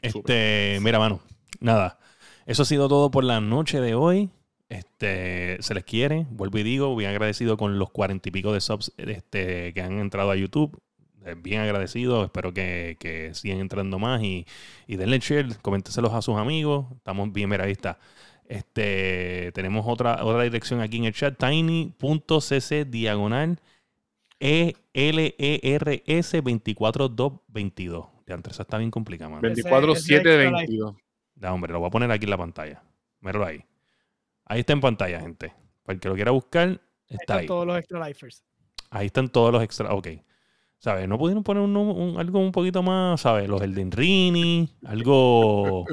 Este, 0.03 0.77
mira, 0.83 0.99
mano, 0.99 1.19
nada. 1.61 1.97
Eso 2.45 2.61
ha 2.61 2.65
sido 2.65 2.87
todo 2.89 3.09
por 3.09 3.23
la 3.23 3.41
noche 3.41 3.81
de 3.81 3.95
hoy. 3.95 4.29
Este, 4.69 5.57
se 5.61 5.73
les 5.73 5.83
quiere, 5.83 6.27
vuelvo 6.29 6.59
y 6.59 6.63
digo, 6.63 6.95
bien 6.95 7.09
agradecido 7.09 7.57
con 7.57 7.79
los 7.79 7.89
cuarenta 7.89 8.29
y 8.29 8.31
pico 8.31 8.53
de 8.53 8.61
subs 8.61 8.93
este, 8.97 9.73
que 9.73 9.81
han 9.81 9.99
entrado 9.99 10.29
a 10.29 10.35
YouTube. 10.35 10.79
Eh, 11.25 11.35
bien 11.37 11.61
agradecido, 11.61 12.23
espero 12.23 12.53
que, 12.53 13.31
sigan 13.33 13.59
entrando 13.59 13.97
más 13.99 14.21
y, 14.21 14.45
y 14.87 14.95
denle 14.95 15.19
share, 15.19 15.57
coménteselos 15.61 16.13
a 16.13 16.21
sus 16.21 16.37
amigos. 16.37 16.85
Estamos 16.95 17.33
bien, 17.33 17.49
mira, 17.49 17.65
ahí 17.65 17.71
está. 17.71 17.99
Este, 18.45 19.51
tenemos 19.53 19.85
otra, 19.87 20.23
otra 20.23 20.43
dirección 20.43 20.81
aquí 20.81 20.97
en 20.97 21.05
el 21.05 21.13
chat, 21.13 21.37
tiny.cc 21.37 22.85
diagonal 22.85 23.59
ELERS 24.39 26.31
24222. 26.31 28.07
De 28.25 28.33
antes 28.33 28.59
está 28.59 28.77
bien 28.77 28.91
complicado, 28.91 29.31
mano. 29.31 29.41
24722. 29.47 30.95
Ya, 31.35 31.53
hombre, 31.53 31.73
lo 31.73 31.79
voy 31.79 31.87
a 31.87 31.91
poner 31.91 32.11
aquí 32.11 32.25
en 32.25 32.29
la 32.29 32.37
pantalla. 32.37 32.83
Míralo 33.21 33.45
ahí. 33.45 33.63
Ahí 34.49 34.59
está 34.61 34.73
en 34.73 34.81
pantalla, 34.81 35.21
gente. 35.21 35.53
Para 35.83 35.93
el 35.93 35.99
que 36.01 36.09
lo 36.09 36.15
quiera 36.15 36.31
buscar, 36.31 36.81
está 37.07 37.35
ahí. 37.35 37.41
Están 37.41 37.47
todos 37.47 37.67
los 37.67 37.77
extra 37.77 38.07
lifers. 38.07 38.43
Ahí 38.89 39.05
están 39.05 39.29
todos 39.29 39.53
los 39.53 39.61
extra. 39.63 39.93
Ok. 39.93 40.07
¿Sabes? 40.79 41.07
¿No 41.07 41.19
pudieron 41.19 41.43
poner 41.43 41.61
un, 41.61 42.15
algo 42.17 42.39
un 42.39 42.51
poquito 42.51 42.81
más, 42.81 43.21
¿sabes? 43.21 43.47
Los 43.47 43.61
Elden 43.61 43.91
Rini, 43.91 44.67
algo, 44.85 45.85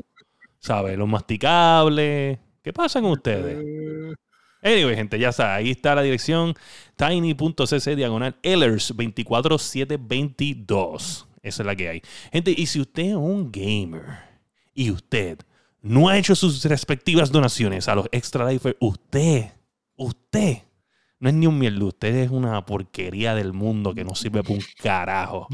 ¿sabes? 0.59 0.97
Los 0.97 1.07
masticables. 1.07 2.39
¿Qué 2.63 2.73
pasa 2.73 3.03
con 3.03 3.11
ustedes? 3.11 3.59
Anyway, 4.63 4.97
gente, 4.97 5.19
ya 5.19 5.29
está. 5.29 5.55
Ahí 5.55 5.73
está 5.73 5.95
la 5.95 6.01
dirección 6.03 6.55
tiny.cc 6.97 7.95
diagonal 7.95 8.37
Ellers 8.43 8.95
24722. 8.97 11.29
Esa 11.43 11.63
es 11.63 11.67
la 11.67 11.77
que 11.77 11.91
hay. 11.91 12.01
Gente, 12.33 12.55
y 12.57 12.65
si 12.67 12.81
usted 12.81 13.03
es 13.03 13.17
un 13.17 13.53
gamer 13.53 14.07
y 14.73 14.91
usted 14.91 15.41
no 15.83 16.09
ha 16.09 16.19
hecho 16.19 16.35
sus 16.35 16.65
respectivas 16.65 17.31
donaciones 17.31 17.89
a 17.89 17.95
los 17.95 18.07
Extra 18.13 18.51
Life, 18.51 18.77
usted, 18.81 19.53
usted, 19.97 20.59
no 21.19 21.29
es 21.29 21.35
ni 21.35 21.47
un 21.47 21.59
mierda, 21.59 21.85
usted 21.85 22.15
es 22.15 22.31
una 22.31 22.65
porquería 22.67 23.35
del 23.35 23.53
mundo 23.53 23.95
que 23.95 24.05
no 24.05 24.15
sirve 24.15 24.43
para 24.43 24.55
un 24.55 24.65
carajo. 24.83 25.49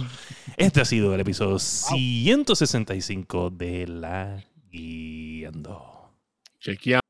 Este 0.56 0.80
ha 0.80 0.84
sido 0.84 1.14
el 1.14 1.20
episodio 1.20 1.58
165 1.58 3.50
de 3.50 3.86
La 3.86 4.44
Guiando. 4.70 6.10
Chequeamos. 6.58 7.02